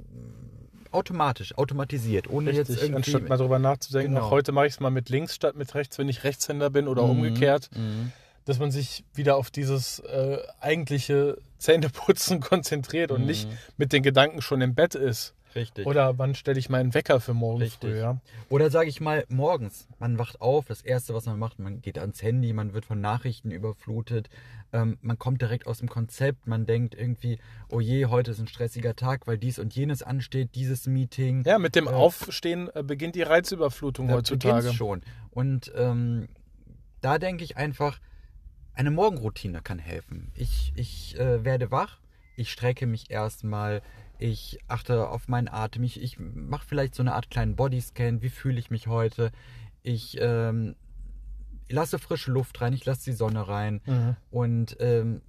automatisch, 0.91 1.57
automatisiert, 1.57 2.29
ohne 2.29 2.49
Richtig, 2.49 2.67
jetzt 2.67 2.83
irgendwie... 2.83 2.97
Anstatt 2.97 3.29
mal 3.29 3.37
darüber 3.37 3.57
nachzudenken, 3.57 4.15
genau. 4.15 4.29
heute 4.29 4.51
mache 4.51 4.67
ich 4.67 4.73
es 4.73 4.81
mal 4.81 4.89
mit 4.89 5.07
links 5.07 5.33
statt 5.33 5.55
mit 5.55 5.73
rechts, 5.75 5.97
wenn 5.97 6.09
ich 6.09 6.25
Rechtshänder 6.25 6.69
bin 6.71 6.89
oder 6.89 7.03
mhm. 7.03 7.11
umgekehrt, 7.11 7.69
mhm. 7.73 8.11
dass 8.43 8.59
man 8.59 8.69
sich 8.69 9.05
wieder 9.13 9.37
auf 9.37 9.49
dieses 9.49 9.99
äh, 9.99 10.39
eigentliche 10.59 11.37
Zähneputzen 11.57 12.39
konzentriert 12.41 13.11
mhm. 13.11 13.15
und 13.15 13.25
nicht 13.27 13.47
mit 13.77 13.93
den 13.93 14.03
Gedanken 14.03 14.41
schon 14.41 14.59
im 14.59 14.75
Bett 14.75 14.93
ist. 14.93 15.35
Richtig. 15.55 15.85
Oder 15.85 16.17
wann 16.17 16.35
stelle 16.35 16.59
ich 16.59 16.69
meinen 16.69 16.93
Wecker 16.93 17.19
für 17.19 17.33
morgen 17.33 17.61
Richtig. 17.61 17.91
früh, 17.91 17.99
ja? 17.99 18.19
Oder 18.49 18.69
sage 18.69 18.89
ich 18.89 19.01
mal, 19.01 19.25
morgens. 19.29 19.87
Man 19.99 20.17
wacht 20.17 20.41
auf, 20.41 20.67
das 20.67 20.81
Erste, 20.81 21.13
was 21.13 21.25
man 21.25 21.39
macht, 21.39 21.59
man 21.59 21.81
geht 21.81 21.97
ans 21.97 22.21
Handy, 22.21 22.53
man 22.53 22.73
wird 22.73 22.85
von 22.85 23.01
Nachrichten 23.01 23.51
überflutet, 23.51 24.29
ähm, 24.71 24.97
man 25.01 25.17
kommt 25.17 25.41
direkt 25.41 25.65
aus 25.67 25.79
dem 25.79 25.89
Konzept, 25.89 26.47
man 26.47 26.65
denkt 26.65 26.95
irgendwie, 26.95 27.39
oh 27.69 27.79
je, 27.79 28.05
heute 28.05 28.31
ist 28.31 28.39
ein 28.39 28.47
stressiger 28.47 28.95
Tag, 28.95 29.25
weil 29.25 29.37
dies 29.37 29.59
und 29.59 29.75
jenes 29.75 30.03
ansteht, 30.03 30.55
dieses 30.55 30.85
Meeting. 30.87 31.43
Ja, 31.45 31.57
mit 31.57 31.75
dem 31.75 31.87
äh, 31.87 31.91
Aufstehen 31.91 32.69
äh, 32.75 32.83
beginnt 32.83 33.15
die 33.15 33.23
Reizüberflutung 33.23 34.11
heutzutage. 34.11 34.71
schon. 34.73 35.01
Und 35.31 35.71
ähm, 35.75 36.29
da 37.01 37.17
denke 37.17 37.43
ich 37.43 37.57
einfach, 37.57 37.99
eine 38.73 38.91
Morgenroutine 38.91 39.61
kann 39.61 39.79
helfen. 39.79 40.31
Ich, 40.35 40.71
ich 40.75 41.19
äh, 41.19 41.43
werde 41.43 41.71
wach, 41.71 41.99
ich 42.35 42.51
strecke 42.51 42.87
mich 42.87 43.09
erstmal, 43.09 43.81
ich 44.19 44.59
achte 44.67 45.07
auf 45.07 45.27
meinen 45.27 45.47
Atem, 45.47 45.83
ich, 45.83 46.01
ich 46.01 46.19
mache 46.19 46.67
vielleicht 46.67 46.93
so 46.93 47.01
eine 47.01 47.15
Art 47.15 47.31
kleinen 47.31 47.55
Bodyscan, 47.55 48.21
wie 48.21 48.29
fühle 48.29 48.59
ich 48.59 48.69
mich 48.69 48.87
heute, 48.87 49.31
ich 49.81 50.17
ähm, 50.19 50.75
lasse 51.69 51.99
frische 51.99 52.31
Luft 52.31 52.59
rein, 52.61 52.73
ich 52.73 52.85
lasse 52.85 53.05
die 53.05 53.15
Sonne 53.15 53.47
rein. 53.47 53.81
Mhm. 53.85 54.15
und 54.29 54.77
ähm, 54.79 55.21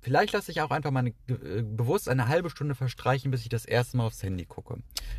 vielleicht 0.00 0.32
lasse 0.32 0.50
ich 0.50 0.62
auch 0.62 0.70
einfach 0.70 0.90
mal 0.90 1.06
äh, 1.06 1.62
bewusst 1.62 2.08
eine 2.08 2.28
halbe 2.28 2.48
Stunde 2.50 2.74
verstreichen, 2.74 3.30
bis 3.30 3.42
ich 3.42 3.50
das 3.50 3.66
erste 3.66 3.98
Mal 3.98 4.06
aufs 4.06 4.22
Handy 4.22 4.46
gucke. 4.46 4.78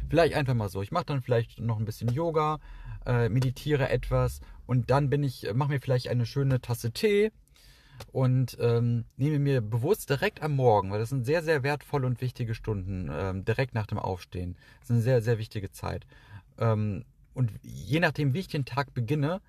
Vielleicht 0.10 0.34
einfach 0.34 0.56
mal 0.56 0.70
so. 0.70 0.82
Ich 0.82 0.92
mache 0.92 1.06
dann 1.06 1.22
vielleicht 1.22 1.60
noch 1.60 1.78
ein 1.78 1.86
bisschen 1.86 2.10
Yoga, 2.10 2.60
äh, 3.06 3.30
meditiere 3.30 3.90
etwas. 3.90 4.40
Und 4.66 4.90
dann 4.90 5.10
bin 5.10 5.24
ich, 5.24 5.48
mache 5.54 5.70
mir 5.70 5.82
vielleicht 5.82 6.08
eine 6.08 6.26
schöne 6.26 6.62
Tasse 6.62 6.92
Tee 6.92 7.32
und 8.12 8.58
ähm, 8.60 9.06
nehme 9.18 9.40
mir 9.40 9.62
bewusst 9.62 10.10
direkt 10.10 10.42
am 10.42 10.56
Morgen, 10.56 10.92
weil 10.92 11.00
das 11.00 11.10
sind 11.10 11.26
sehr, 11.26 11.44
sehr 11.44 11.64
wertvolle 11.64 12.08
und 12.08 12.22
wichtige 12.22 12.56
Stunden, 12.56 13.10
ähm, 13.12 13.46
direkt 13.46 13.74
nach 13.74 13.88
dem 13.88 14.00
Aufstehen. 14.00 14.56
Das 14.80 14.90
ist 14.90 14.92
eine 14.92 15.02
sehr, 15.02 15.22
sehr 15.22 15.38
wichtige 15.38 15.72
Zeit. 15.72 16.06
Ähm, 16.58 17.06
und 17.34 17.52
je 17.62 18.00
nachdem, 18.00 18.34
wie 18.34 18.40
ich 18.40 18.48
den 18.48 18.66
Tag 18.66 18.94
beginne, 18.94 19.42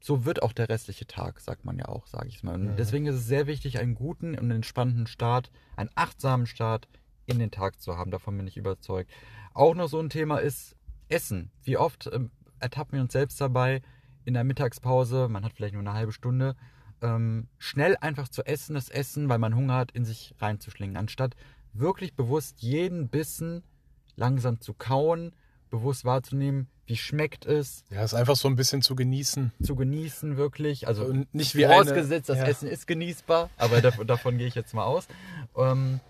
so 0.00 0.26
wird 0.26 0.42
auch 0.42 0.52
der 0.52 0.68
restliche 0.68 1.06
Tag, 1.06 1.40
sagt 1.40 1.64
man 1.64 1.78
ja 1.78 1.86
auch, 1.86 2.06
sage 2.06 2.28
ich 2.28 2.42
mal. 2.42 2.54
Und 2.54 2.76
deswegen 2.76 3.06
ist 3.06 3.14
es 3.14 3.26
sehr 3.26 3.46
wichtig, 3.46 3.78
einen 3.78 3.94
guten 3.94 4.38
und 4.38 4.50
entspannten 4.50 5.06
Start, 5.06 5.50
einen 5.76 5.90
achtsamen 5.94 6.46
Start 6.46 6.88
in 7.26 7.38
den 7.38 7.50
Tag 7.50 7.80
zu 7.80 7.96
haben. 7.96 8.10
Davon 8.10 8.36
bin 8.36 8.46
ich 8.46 8.58
überzeugt. 8.58 9.10
Auch 9.54 9.74
noch 9.74 9.88
so 9.88 9.98
ein 9.98 10.10
Thema 10.10 10.38
ist 10.38 10.76
Essen. 11.08 11.50
Wie 11.62 11.78
oft 11.78 12.10
ähm, 12.12 12.30
ertappen 12.60 12.92
wir 12.92 13.00
uns 13.00 13.12
selbst 13.12 13.40
dabei 13.40 13.80
in 14.24 14.34
der 14.34 14.44
Mittagspause, 14.44 15.28
man 15.28 15.44
hat 15.44 15.52
vielleicht 15.52 15.74
nur 15.74 15.82
eine 15.82 15.94
halbe 15.94 16.12
Stunde, 16.12 16.56
ähm, 17.04 17.48
schnell 17.58 17.96
einfach 18.00 18.28
zu 18.28 18.42
essen, 18.44 18.74
das 18.74 18.88
Essen, 18.88 19.28
weil 19.28 19.38
man 19.38 19.54
Hunger 19.54 19.74
hat, 19.74 19.92
in 19.92 20.04
sich 20.04 20.34
reinzuschlingen, 20.38 20.96
anstatt 20.96 21.36
wirklich 21.74 22.14
bewusst 22.14 22.62
jeden 22.62 23.08
Bissen 23.08 23.62
langsam 24.16 24.60
zu 24.60 24.72
kauen, 24.72 25.32
bewusst 25.70 26.04
wahrzunehmen, 26.04 26.68
wie 26.86 26.96
schmeckt 26.96 27.46
es. 27.46 27.84
Ja, 27.90 28.02
es 28.02 28.14
einfach 28.14 28.36
so 28.36 28.48
ein 28.48 28.56
bisschen 28.56 28.80
zu 28.80 28.94
genießen. 28.94 29.52
Zu 29.62 29.74
genießen, 29.74 30.36
wirklich. 30.36 30.86
Also 30.86 31.04
Und 31.04 31.32
nicht 31.34 31.54
wie 31.54 31.64
vorausgesetzt, 31.64 32.30
eine, 32.30 32.38
das 32.38 32.46
ja. 32.46 32.50
Essen 32.50 32.68
ist 32.68 32.86
genießbar, 32.86 33.50
aber 33.56 33.80
davon, 33.80 34.06
davon 34.06 34.38
gehe 34.38 34.46
ich 34.46 34.54
jetzt 34.54 34.72
mal 34.74 34.84
aus. 34.84 35.06
Ähm, 35.56 36.00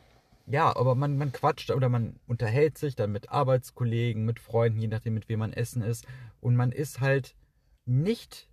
ja, 0.47 0.77
aber 0.77 0.95
man, 0.95 1.17
man 1.17 1.33
quatscht 1.33 1.71
oder 1.71 1.89
man 1.89 2.17
unterhält 2.27 2.77
sich 2.77 2.95
dann 2.95 3.11
mit 3.11 3.31
Arbeitskollegen, 3.31 4.25
mit 4.25 4.39
Freunden, 4.39 4.81
je 4.81 4.89
nachdem, 4.89 5.15
mit 5.15 5.29
wem 5.29 5.39
man 5.39 5.53
essen 5.53 5.83
ist. 5.83 6.07
Und 6.41 6.55
man 6.55 6.71
ist 6.71 7.01
halt 7.01 7.35
nicht 7.87 8.49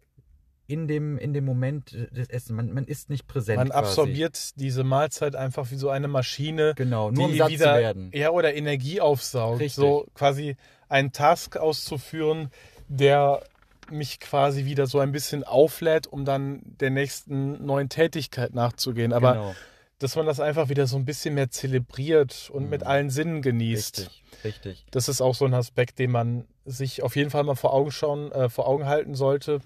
in 0.72 0.88
dem, 0.88 1.18
in 1.18 1.34
dem 1.34 1.44
Moment 1.44 1.92
des 1.92 2.30
Essens. 2.30 2.52
Man, 2.52 2.74
man 2.74 2.86
ist 2.86 3.10
nicht 3.10 3.28
präsent. 3.28 3.58
Man 3.58 3.72
absorbiert 3.72 4.36
quasi. 4.36 4.54
diese 4.56 4.86
Mahlzeit 4.86 5.36
einfach 5.36 5.70
wie 5.70 5.76
so 5.76 5.90
eine 5.90 6.08
Maschine, 6.08 6.74
genau, 6.78 7.12
nur 7.12 7.28
die 7.28 7.34
um 7.34 7.38
satt 7.38 7.50
wieder, 7.50 7.74
zu 7.74 7.82
werden. 7.82 8.12
Ja, 8.14 8.30
oder 8.30 8.54
Energie 8.54 9.02
aufsaugt. 9.02 9.60
Richtig. 9.60 9.76
So 9.76 10.08
quasi 10.14 10.56
einen 10.88 11.12
Task 11.12 11.58
auszuführen, 11.58 12.52
der 12.88 13.42
mich 13.90 14.22
quasi 14.22 14.64
wieder 14.64 14.88
so 14.88 15.00
ein 15.00 15.12
bisschen 15.12 15.44
auflädt, 15.44 16.08
um 16.08 16.24
dann 16.24 16.62
der 16.64 16.90
nächsten 16.90 17.66
neuen 17.66 17.90
Tätigkeit 17.90 18.56
nachzugehen. 18.56 19.12
Aber 19.12 19.34
genau. 19.34 19.56
dass 20.00 20.16
man 20.16 20.26
das 20.26 20.40
einfach 20.40 20.70
wieder 20.70 20.88
so 20.88 20.96
ein 20.96 21.04
bisschen 21.04 21.34
mehr 21.34 21.50
zelebriert 21.50 22.50
und 22.50 22.64
mhm. 22.64 22.70
mit 22.70 22.84
allen 22.84 23.10
Sinnen 23.10 23.42
genießt. 23.42 24.00
Richtig, 24.00 24.46
richtig. 24.46 24.86
Das 24.92 25.10
ist 25.10 25.20
auch 25.20 25.36
so 25.36 25.44
ein 25.44 25.54
Aspekt, 25.54 26.00
den 26.00 26.12
man 26.12 26.46
sich 26.64 27.04
auf 27.04 27.18
jeden 27.18 27.30
Fall 27.30 27.44
mal 27.44 27.56
vor 27.56 27.74
Augen 27.74 27.92
schauen, 27.92 28.32
äh, 28.32 28.48
vor 28.48 28.70
Augen 28.70 28.86
halten 28.86 29.16
sollte 29.16 29.60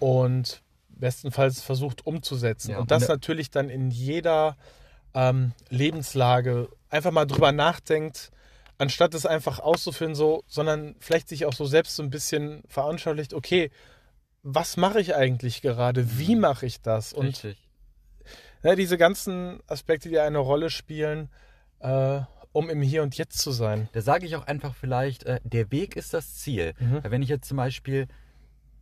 und 0.00 0.62
bestenfalls 0.88 1.62
versucht 1.62 2.06
umzusetzen. 2.06 2.72
Ja, 2.72 2.78
und 2.78 2.90
das 2.90 3.08
natürlich 3.08 3.50
dann 3.50 3.70
in 3.70 3.90
jeder 3.90 4.56
ähm, 5.14 5.52
Lebenslage 5.70 6.68
einfach 6.90 7.10
mal 7.10 7.24
drüber 7.26 7.52
nachdenkt, 7.52 8.30
anstatt 8.78 9.14
es 9.14 9.26
einfach 9.26 9.58
auszuführen, 9.60 10.14
so, 10.14 10.42
sondern 10.46 10.96
vielleicht 10.98 11.28
sich 11.28 11.46
auch 11.46 11.52
so 11.52 11.64
selbst 11.64 11.96
so 11.96 12.02
ein 12.02 12.10
bisschen 12.10 12.62
veranschaulicht, 12.68 13.34
okay, 13.34 13.70
was 14.42 14.76
mache 14.76 15.00
ich 15.00 15.14
eigentlich 15.14 15.62
gerade? 15.62 16.18
Wie 16.18 16.34
Mhm. 16.34 16.40
mache 16.40 16.66
ich 16.66 16.80
das? 16.80 17.12
Und 17.12 17.26
Richtig. 17.26 17.58
ne, 18.62 18.76
diese 18.76 18.96
ganzen 18.98 19.60
Aspekte, 19.66 20.08
die 20.08 20.18
eine 20.18 20.38
Rolle 20.38 20.70
spielen, 20.70 21.28
äh, 21.80 22.20
um 22.52 22.68
im 22.68 22.82
Hier 22.82 23.02
und 23.02 23.16
Jetzt 23.16 23.38
zu 23.38 23.52
sein. 23.52 23.88
Da 23.92 24.00
sage 24.00 24.26
ich 24.26 24.34
auch 24.36 24.46
einfach 24.46 24.74
vielleicht, 24.74 25.24
äh, 25.24 25.40
der 25.44 25.70
Weg 25.70 25.94
ist 25.96 26.14
das 26.14 26.36
Ziel. 26.36 26.74
Mhm. 26.78 27.00
Wenn 27.04 27.22
ich 27.22 27.28
jetzt 27.28 27.48
zum 27.48 27.58
Beispiel 27.58 28.08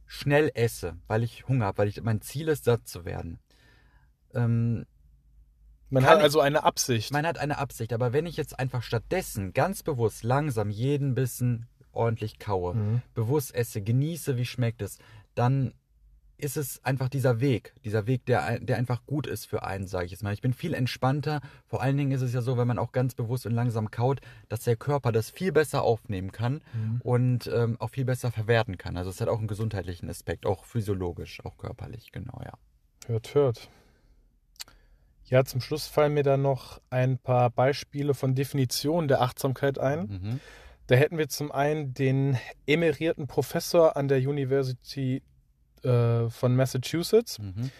schnell 0.08 0.50
esse, 0.54 0.96
weil 1.06 1.22
ich 1.22 1.46
Hunger 1.46 1.66
habe, 1.66 1.78
weil 1.78 1.88
ich, 1.88 2.02
mein 2.02 2.20
Ziel 2.20 2.48
ist, 2.48 2.64
satt 2.64 2.88
zu 2.88 3.04
werden. 3.04 3.38
Ähm, 4.34 4.84
Man 5.90 6.04
hat 6.06 6.20
also 6.20 6.40
eine 6.40 6.64
Absicht. 6.64 7.12
man 7.12 7.26
hat 7.26 7.38
eine 7.38 7.58
Absicht, 7.58 7.92
aber 7.92 8.12
wenn 8.12 8.26
ich 8.26 8.36
jetzt 8.36 8.58
einfach 8.58 8.82
stattdessen 8.82 9.52
ganz 9.52 9.82
bewusst 9.82 10.24
langsam 10.24 10.70
jeden 10.70 11.14
Bissen 11.14 11.66
ordentlich 11.92 12.38
kaue, 12.38 12.74
Mhm. 12.74 13.02
bewusst 13.14 13.54
esse, 13.54 13.80
genieße, 13.82 14.36
wie 14.36 14.44
schmeckt 14.46 14.82
es, 14.82 14.98
dann 15.34 15.72
ist 16.38 16.56
es 16.56 16.84
einfach 16.84 17.08
dieser 17.08 17.40
Weg, 17.40 17.74
dieser 17.84 18.06
Weg, 18.06 18.24
der, 18.26 18.60
der 18.60 18.76
einfach 18.76 19.04
gut 19.06 19.26
ist 19.26 19.46
für 19.46 19.64
einen, 19.64 19.86
sage 19.86 20.06
ich 20.06 20.12
jetzt 20.12 20.22
mal. 20.22 20.32
Ich 20.32 20.40
bin 20.40 20.52
viel 20.52 20.72
entspannter. 20.72 21.40
Vor 21.66 21.82
allen 21.82 21.96
Dingen 21.96 22.12
ist 22.12 22.22
es 22.22 22.32
ja 22.32 22.40
so, 22.40 22.56
wenn 22.56 22.68
man 22.68 22.78
auch 22.78 22.92
ganz 22.92 23.14
bewusst 23.14 23.44
und 23.44 23.52
langsam 23.52 23.90
kaut, 23.90 24.20
dass 24.48 24.60
der 24.60 24.76
Körper 24.76 25.10
das 25.12 25.30
viel 25.30 25.52
besser 25.52 25.82
aufnehmen 25.82 26.32
kann 26.32 26.62
Mhm. 26.72 27.00
und 27.02 27.46
ähm, 27.52 27.76
auch 27.80 27.90
viel 27.90 28.04
besser 28.04 28.30
verwerten 28.30 28.78
kann. 28.78 28.96
Also 28.96 29.10
es 29.10 29.20
hat 29.20 29.28
auch 29.28 29.38
einen 29.38 29.48
gesundheitlichen 29.48 30.08
Aspekt, 30.08 30.46
auch 30.46 30.64
physiologisch, 30.64 31.44
auch 31.44 31.56
körperlich, 31.58 32.12
genau, 32.12 32.40
ja. 32.44 32.52
Hört, 33.06 33.34
hört. 33.34 33.68
Ja, 35.24 35.44
zum 35.44 35.60
Schluss 35.60 35.86
fallen 35.86 36.14
mir 36.14 36.22
dann 36.22 36.40
noch 36.42 36.80
ein 36.88 37.18
paar 37.18 37.50
Beispiele 37.50 38.14
von 38.14 38.34
Definitionen 38.34 39.08
der 39.08 39.20
Achtsamkeit 39.20 39.78
ein. 39.78 40.00
Mhm. 40.06 40.40
Da 40.86 40.94
hätten 40.94 41.18
wir 41.18 41.28
zum 41.28 41.52
einen 41.52 41.92
den 41.92 42.38
emerierten 42.66 43.26
Professor 43.26 43.96
an 43.96 44.08
der 44.08 44.18
University 44.18 45.22
äh, 45.84 46.28
von 46.30 46.54
Massachusetts, 46.56 47.38
Mhm. 47.38 47.70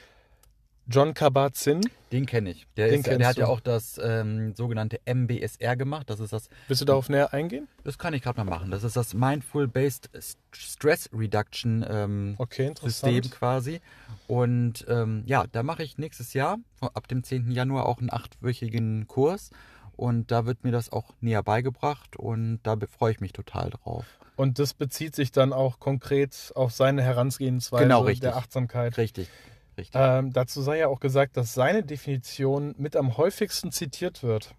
John 0.91 1.13
Kabat-Zinn. 1.13 1.83
Den 2.13 2.25
kenne 2.25 2.49
ich. 2.51 2.67
Der, 2.79 2.89
Den 2.89 3.01
ist, 3.01 3.07
der 3.07 3.29
hat 3.29 3.37
ja 3.37 3.45
du. 3.45 3.53
auch 3.53 3.61
das 3.61 4.01
ähm, 4.03 4.55
sogenannte 4.57 4.99
MBSR 5.05 5.77
gemacht. 5.77 6.09
Das 6.09 6.19
ist 6.19 6.33
das, 6.33 6.49
Willst 6.67 6.81
du 6.81 6.87
darauf 6.87 7.11
näher 7.11 7.35
eingehen? 7.35 7.69
das 7.85 7.99
kann 7.99 8.15
ich 8.15 8.23
gerade 8.23 8.39
mal 8.43 8.45
machen. 8.51 8.71
Das 8.71 8.85
ist 8.85 8.97
das 8.97 9.13
Mindful 9.13 9.69
Based 9.69 10.09
Stress 10.51 11.11
Reduction 11.13 11.85
ähm, 11.87 12.37
Okay. 12.39 12.73
System 12.81 13.21
quasi. 13.29 13.83
Und 14.29 14.87
ähm, 14.89 15.25
ja, 15.27 15.45
da 15.53 15.63
mache 15.63 15.83
ich 15.83 15.99
nächstes 15.99 16.33
Jahr, 16.33 16.57
ab 16.81 17.07
dem 17.09 17.23
10. 17.23 17.51
Januar, 17.51 17.85
auch 17.85 17.99
einen 17.99 18.11
achtwöchigen 18.11 19.07
Kurs. 19.09 19.51
Und 19.95 20.31
da 20.31 20.47
wird 20.47 20.65
mir 20.65 20.71
das 20.73 20.91
auch 20.91 21.13
näher 21.21 21.43
beigebracht 21.43 22.17
und 22.17 22.61
da 22.63 22.77
freue 22.89 23.13
ich 23.13 23.21
mich 23.21 23.33
total 23.33 23.69
drauf. 23.69 24.07
Und 24.39 24.61
das 24.61 24.73
bezieht 24.73 25.17
sich 25.17 25.33
dann 25.33 25.53
auch 25.53 25.81
konkret 25.81 26.53
auf 26.55 26.71
seine 26.73 27.03
Herangehensweise 27.03 27.83
Genau, 27.83 28.05
der 28.09 28.37
Achtsamkeit. 28.37 28.97
Richtig, 28.97 29.29
richtig. 29.77 30.01
Ähm, 30.01 30.33
dazu 30.33 30.63
sei 30.63 30.79
ja 30.79 30.87
auch 30.87 31.01
gesagt, 31.01 31.37
dass 31.37 31.55
seine 31.55 31.83
Definition 31.83 32.73
mit 32.79 32.95
am 32.95 33.17
häufigsten 33.17 33.73
zitiert 33.73 34.23
wird. 34.23 34.55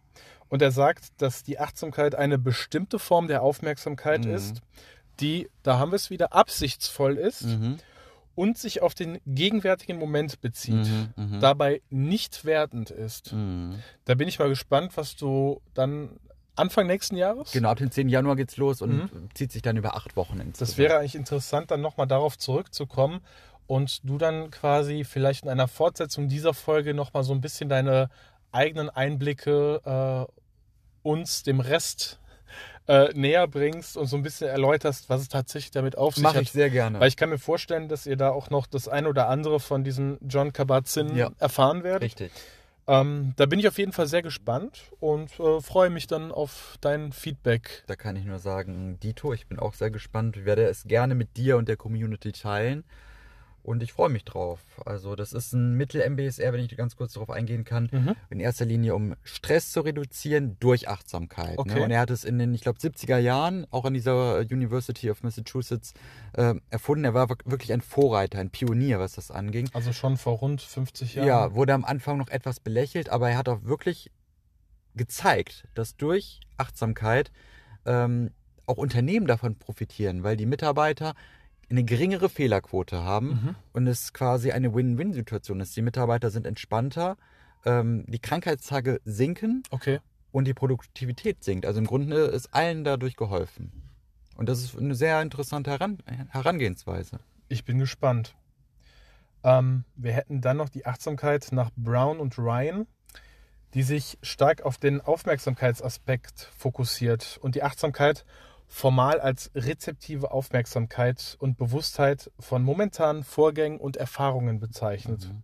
Und 0.49 0.61
er 0.61 0.71
sagt, 0.71 1.21
dass 1.21 1.43
die 1.43 1.59
Achtsamkeit 1.59 2.13
eine 2.13 2.37
bestimmte 2.37 2.99
Form 2.99 3.27
der 3.29 3.41
Aufmerksamkeit 3.41 4.25
Mhm. 4.25 4.33
ist, 4.33 4.61
die, 5.21 5.47
da 5.63 5.79
haben 5.79 5.91
wir 5.93 5.95
es 5.95 6.09
wieder, 6.09 6.33
absichtsvoll 6.33 7.15
ist 7.17 7.45
Mhm. 7.45 7.77
und 8.35 8.57
sich 8.57 8.81
auf 8.81 8.93
den 8.95 9.19
gegenwärtigen 9.25 9.97
Moment 9.97 10.41
bezieht, 10.41 10.73
Mhm, 10.87 11.13
mhm. 11.15 11.39
dabei 11.39 11.81
nicht 11.89 12.43
wertend 12.43 12.91
ist. 12.91 13.31
Mhm. 13.31 13.75
Da 14.03 14.15
bin 14.15 14.27
ich 14.27 14.39
mal 14.39 14.49
gespannt, 14.49 14.97
was 14.97 15.15
du 15.15 15.61
dann 15.73 16.19
Anfang 16.60 16.86
nächsten 16.88 17.15
Jahres? 17.17 17.52
Genau, 17.52 17.69
ab 17.69 17.78
dem 17.78 17.89
10. 17.91 18.10
Januar 18.10 18.36
geht's 18.36 18.58
los 18.58 18.82
und 18.82 18.98
Mhm. 19.13 19.30
zieht 19.34 19.52
sich 19.52 19.62
dann 19.62 19.78
über 19.78 19.95
acht 19.95 20.15
Wochen 20.15 20.39
insgesamt. 20.39 20.62
Das 20.62 20.78
wäre 20.78 20.98
eigentlich 21.00 21.15
interessant, 21.15 21.72
dann 21.72 21.82
nochmal 21.82 22.08
darauf 22.08 22.38
zurückzukommen 22.38 23.22
und 23.67 24.08
du 24.08 24.17
dann 24.17 24.52
quasi 24.52 25.04
vielleicht 25.04 25.43
in 25.43 25.50
einer 25.50 25.67
Fortsetzung 25.67 26.28
dieser 26.28 26.54
Folge 26.54 26.93
nochmal 26.93 27.24
so 27.24 27.34
ein 27.34 27.41
bisschen 27.41 27.69
deine 27.69 28.10
eigenen 28.52 28.89
Einblicke 28.89 30.28
äh, 30.28 30.32
uns, 31.04 31.43
dem 31.43 31.60
Rest, 31.60 32.19
äh, 32.88 33.13
näher 33.13 33.48
bringst 33.48 33.95
und 33.95 34.08
so 34.08 34.15
ein 34.17 34.24
bisschen 34.24 34.48
erläuterst, 34.48 35.10
was 35.10 35.22
es 35.22 35.28
tatsächlich 35.30 35.69
damit 35.72 35.98
auf 35.98 36.15
sich 36.15 36.24
Mache 36.24 36.38
hat. 36.38 36.41
ich 36.43 36.52
sehr 36.52 36.69
gerne. 36.72 37.00
Weil 37.00 37.08
ich 37.08 37.15
kann 37.15 37.30
mir 37.30 37.38
vorstellen, 37.38 37.88
dass 37.88 38.06
ihr 38.08 38.17
da 38.17 38.32
auch 38.32 38.50
noch 38.50 38.65
das 38.65 38.88
ein 38.88 39.06
oder 39.06 39.30
andere 39.30 39.60
von 39.60 39.84
diesem 39.84 40.17
John 40.28 40.52
Kabat-Zinn 40.52 41.15
Ja. 41.15 41.30
erfahren 41.38 41.84
werdet. 41.84 42.02
Richtig. 42.04 42.32
Ähm, 42.89 43.34
da 43.36 43.45
bin 43.45 43.60
ich 43.60 43.67
auf 43.67 43.78
jeden 43.78 43.91
Fall 43.91 44.08
sehr 44.08 44.23
gespannt 44.23 44.91
und 44.99 45.39
äh, 45.39 45.62
freue 45.62 45.91
mich 45.91 46.08
dann 46.08 46.32
auf 46.32 46.75
dein 46.82 47.12
Feedback. 47.12 47.84
Da 47.86 47.95
kann 47.95 48.15
ich 48.15 48.25
nur 48.25 48.39
sagen, 48.39 48.99
Dito, 48.99 49.32
ich 49.32 49.45
bin 49.45 49.60
auch 49.60 49.75
sehr 49.75 49.91
gespannt. 49.91 50.38
Ich 50.38 50.45
werde 50.45 50.63
es 50.63 50.86
gerne 50.86 51.13
mit 51.13 51.38
dir 51.38 51.58
und 51.58 51.69
der 51.69 51.78
Community 51.78 52.32
teilen. 52.32 52.84
Und 53.69 53.84
ich 53.84 53.93
freue 53.93 54.10
mich 54.10 54.25
drauf. 54.25 54.62
Also, 54.84 55.15
das 55.15 55.32
ist 55.32 55.53
ein 55.53 55.75
Mittel-MBSR, 55.77 56.53
wenn 56.53 56.60
ich 56.65 56.75
ganz 56.75 56.95
kurz 56.95 57.13
darauf 57.13 57.29
eingehen 57.29 57.65
kann. 57.65 57.88
Mhm. 57.91 58.15
In 58.32 58.39
erster 58.39 58.65
Linie, 58.65 58.95
um 58.95 59.13
Stress 59.21 59.71
zu 59.71 59.82
reduzieren 59.82 60.58
durch 60.60 60.89
Achtsamkeit. 60.89 61.55
Okay. 61.60 61.75
Ne? 61.75 61.84
Und 61.84 61.91
er 61.91 61.99
hat 61.99 62.10
es 62.10 62.23
in 62.23 62.39
den, 62.39 62.51
ich 62.55 62.62
glaube, 62.62 62.79
70er 62.79 63.19
Jahren 63.19 63.67
auch 63.69 63.86
an 63.86 63.93
dieser 63.93 64.39
University 64.39 65.12
of 65.12 65.21
Massachusetts 65.21 65.93
äh, 66.34 66.55
erfunden. 66.71 67.05
Er 67.05 67.13
war 67.13 67.29
wirk- 67.29 67.45
wirklich 67.45 67.71
ein 67.71 67.82
Vorreiter, 67.82 68.39
ein 68.39 68.49
Pionier, 68.49 68.97
was 68.99 69.13
das 69.13 69.29
anging. 69.29 69.69
Also 69.73 69.93
schon 69.93 70.17
vor 70.17 70.38
rund 70.39 70.63
50 70.63 71.13
Jahren. 71.13 71.27
Ja, 71.27 71.53
wurde 71.53 71.75
am 71.75 71.86
Anfang 71.86 72.17
noch 72.17 72.29
etwas 72.29 72.60
belächelt, 72.60 73.10
aber 73.10 73.29
er 73.29 73.38
hat 73.38 73.49
auch 73.49 73.65
wirklich 73.65 74.10
gezeigt, 74.95 75.67
dass 75.75 75.95
durch 75.95 76.39
Achtsamkeit 76.58 77.32
ähm, 77.86 78.32
auch 78.65 78.77
Unternehmen 78.77 79.27
davon 79.27 79.60
profitieren, 79.60 80.23
weil 80.23 80.38
die 80.38 80.45
Mitarbeiter 80.47 81.13
eine 81.69 81.84
geringere 81.84 82.29
Fehlerquote 82.29 83.03
haben 83.03 83.27
Mhm. 83.29 83.55
und 83.73 83.88
es 83.88 84.13
quasi 84.13 84.51
eine 84.51 84.73
Win-Win-Situation 84.73 85.60
ist. 85.60 85.75
Die 85.75 85.82
Mitarbeiter 85.82 86.32
sind 86.32 86.47
entspannter, 86.47 87.15
ähm, 87.65 88.05
die 88.08 88.19
Krankheitstage 88.19 88.99
sinken 89.05 89.63
Okay. 89.69 89.99
und 90.32 90.45
die 90.45 90.53
Produktivität 90.53 91.43
sinkt. 91.43 91.65
Also 91.65 91.79
im 91.79 91.86
Grunde 91.86 92.15
ist 92.25 92.53
allen 92.53 92.84
dadurch 92.84 93.15
geholfen. 93.15 93.71
Und 94.36 94.47
das 94.49 94.63
ist 94.63 94.77
eine 94.77 94.95
sehr 94.95 95.21
interessante 95.21 95.69
Heran 95.71 95.97
Herangehensweise. 96.29 97.19
Ich 97.49 97.65
bin 97.65 97.77
gespannt. 97.77 98.36
Ähm, 99.43 99.84
wir 99.95 100.13
hätten 100.13 100.41
dann 100.41 100.58
noch 100.58 100.69
die 100.69 100.86
Achtsamkeit 100.86 101.47
nach 101.51 101.69
Brown 101.75 102.19
und 102.19 102.38
Ryan, 102.38 102.88
die 103.73 103.84
sich 103.84 104.17
stark 104.21 104.63
auf 104.63 104.77
den 104.77 105.01
Aufmerksamkeitsaspekt 105.01 106.49
fokussiert 106.58 107.38
und 107.41 107.55
die 107.55 107.63
Achtsamkeit 107.63 108.25
formal 108.69 109.19
als 109.19 109.51
rezeptive 109.55 110.32
Aufmerksamkeit 110.32 111.36
und 111.39 111.58
Bewusstheit 111.58 112.32
von 112.39 112.63
momentanen 112.63 113.23
Vorgängen 113.23 113.79
und 113.79 113.97
Erfahrungen 113.97 114.60
bezeichnet. 114.60 115.27
Mhm. 115.27 115.43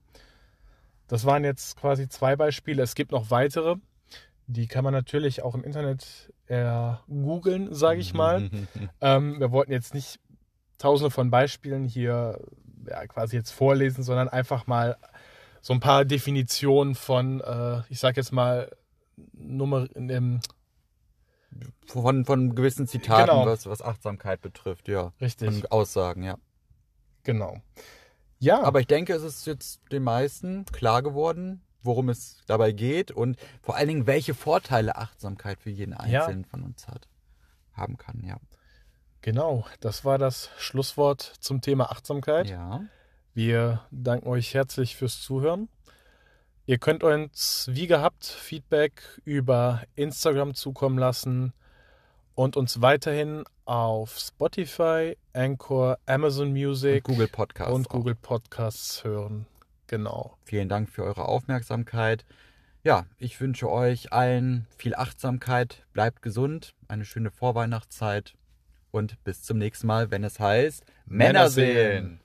Das 1.07 1.25
waren 1.25 1.43
jetzt 1.43 1.75
quasi 1.75 2.07
zwei 2.07 2.35
Beispiele. 2.35 2.83
Es 2.83 2.95
gibt 2.95 3.11
noch 3.11 3.31
weitere. 3.31 3.75
Die 4.47 4.67
kann 4.67 4.83
man 4.83 4.93
natürlich 4.93 5.41
auch 5.41 5.55
im 5.55 5.63
Internet 5.63 6.31
äh, 6.47 6.93
googeln, 7.07 7.73
sage 7.73 7.99
ich 7.99 8.13
mal. 8.13 8.49
Ähm, 9.01 9.39
wir 9.39 9.51
wollten 9.51 9.71
jetzt 9.71 9.93
nicht 9.93 10.19
tausende 10.77 11.09
von 11.09 11.31
Beispielen 11.31 11.85
hier 11.85 12.39
ja, 12.88 13.07
quasi 13.07 13.35
jetzt 13.35 13.51
vorlesen, 13.51 14.03
sondern 14.03 14.29
einfach 14.29 14.67
mal 14.67 14.97
so 15.61 15.73
ein 15.73 15.79
paar 15.79 16.05
Definitionen 16.05 16.93
von, 16.93 17.41
äh, 17.41 17.81
ich 17.89 17.99
sag 17.99 18.17
jetzt 18.17 18.31
mal, 18.31 18.69
Nummer, 19.33 19.88
ähm, 19.95 20.39
Von, 21.87 22.25
von 22.25 22.55
gewissen 22.55 22.87
Zitaten, 22.87 23.29
Genau. 23.29 23.45
was, 23.45 23.65
was 23.67 23.81
Achtsamkeit 23.81 24.41
betrifft, 24.41 24.87
ja. 24.87 25.13
richtig, 25.21 25.47
Von 25.61 25.65
Aussagen, 25.71 26.23
ja. 26.23 26.37
genau. 27.23 27.61
Ja, 28.39 28.61
Aber 28.63 28.81
ich 28.81 28.87
denke, 28.87 29.13
es 29.13 29.23
ist 29.23 29.45
jetzt 29.47 29.79
den 29.91 30.03
meisten 30.03 30.65
klar 30.65 31.01
geworden, 31.01 31.61
worum 31.81 32.09
es 32.09 32.41
dabei 32.47 32.71
geht 32.73 33.11
und 33.11 33.37
vor 33.61 33.75
allen 33.75 33.87
Dingen, 33.87 34.07
welche 34.07 34.33
Vorteile 34.33 34.97
Achtsamkeit 34.97 35.59
für 35.61 35.69
jeden 35.69 35.93
Ja. 35.93 35.99
Einzelnen 36.25 36.45
von 36.45 36.63
uns 36.63 36.87
hat, 36.87 37.07
haben 37.73 37.97
kann, 37.97 38.21
ja. 38.25 38.37
genau, 39.21 39.65
das 39.79 40.03
war 40.03 40.17
das 40.17 40.49
Schlusswort 40.57 41.21
zum 41.39 41.61
Thema 41.61 41.91
Achtsamkeit. 41.91 42.49
Ja. 42.49 42.81
Wir 43.33 43.81
danken 43.91 44.27
euch 44.27 44.53
herzlich 44.53 44.95
fürs 44.95 45.21
Zuhören. 45.21 45.69
Ihr 46.67 46.80
könnt 46.80 47.04
uns 47.04 47.69
wie 47.71 47.86
gehabt 47.86 48.25
Feedback 48.25 49.21
über 49.23 49.84
Instagram 49.95 50.56
zukommen 50.56 50.97
lassen 50.97 51.54
und 52.34 52.58
uns 52.58 52.82
weiterhin 52.82 53.43
auf 53.65 54.17
Spotify, 54.17 55.15
Anchor, 55.34 55.99
Amazon 56.08 56.47
Und 56.47 56.54
Music 56.54 57.04
Google 57.04 57.28
Podcast. 57.28 57.71
und 57.71 57.88
auch. 57.88 57.91
Google 57.91 58.16
Podcasts 58.16 59.03
hören. 59.03 59.45
Genau. 59.86 60.38
Vielen 60.43 60.68
Dank 60.68 60.89
für 60.89 61.03
eure 61.03 61.26
Aufmerksamkeit. 61.26 62.26
Ja, 62.84 63.05
ich 63.20 63.39
wünsche 63.39 63.70
euch 63.70 64.11
allen 64.11 64.66
viel 64.76 64.95
Achtsamkeit, 64.95 65.86
bleibt 65.93 66.24
gesund, 66.24 66.74
eine 66.88 67.05
schöne 67.05 67.30
Vorweihnachtszeit 67.30 68.34
und 68.89 69.24
bis 69.24 69.43
zum 69.43 69.59
nächsten 69.59 69.86
Mal, 69.86 70.09
wenn 70.09 70.24
es 70.24 70.39
heißt 70.39 70.84
Männerseelen. 71.05 71.76
Männerseelen. 71.76 72.24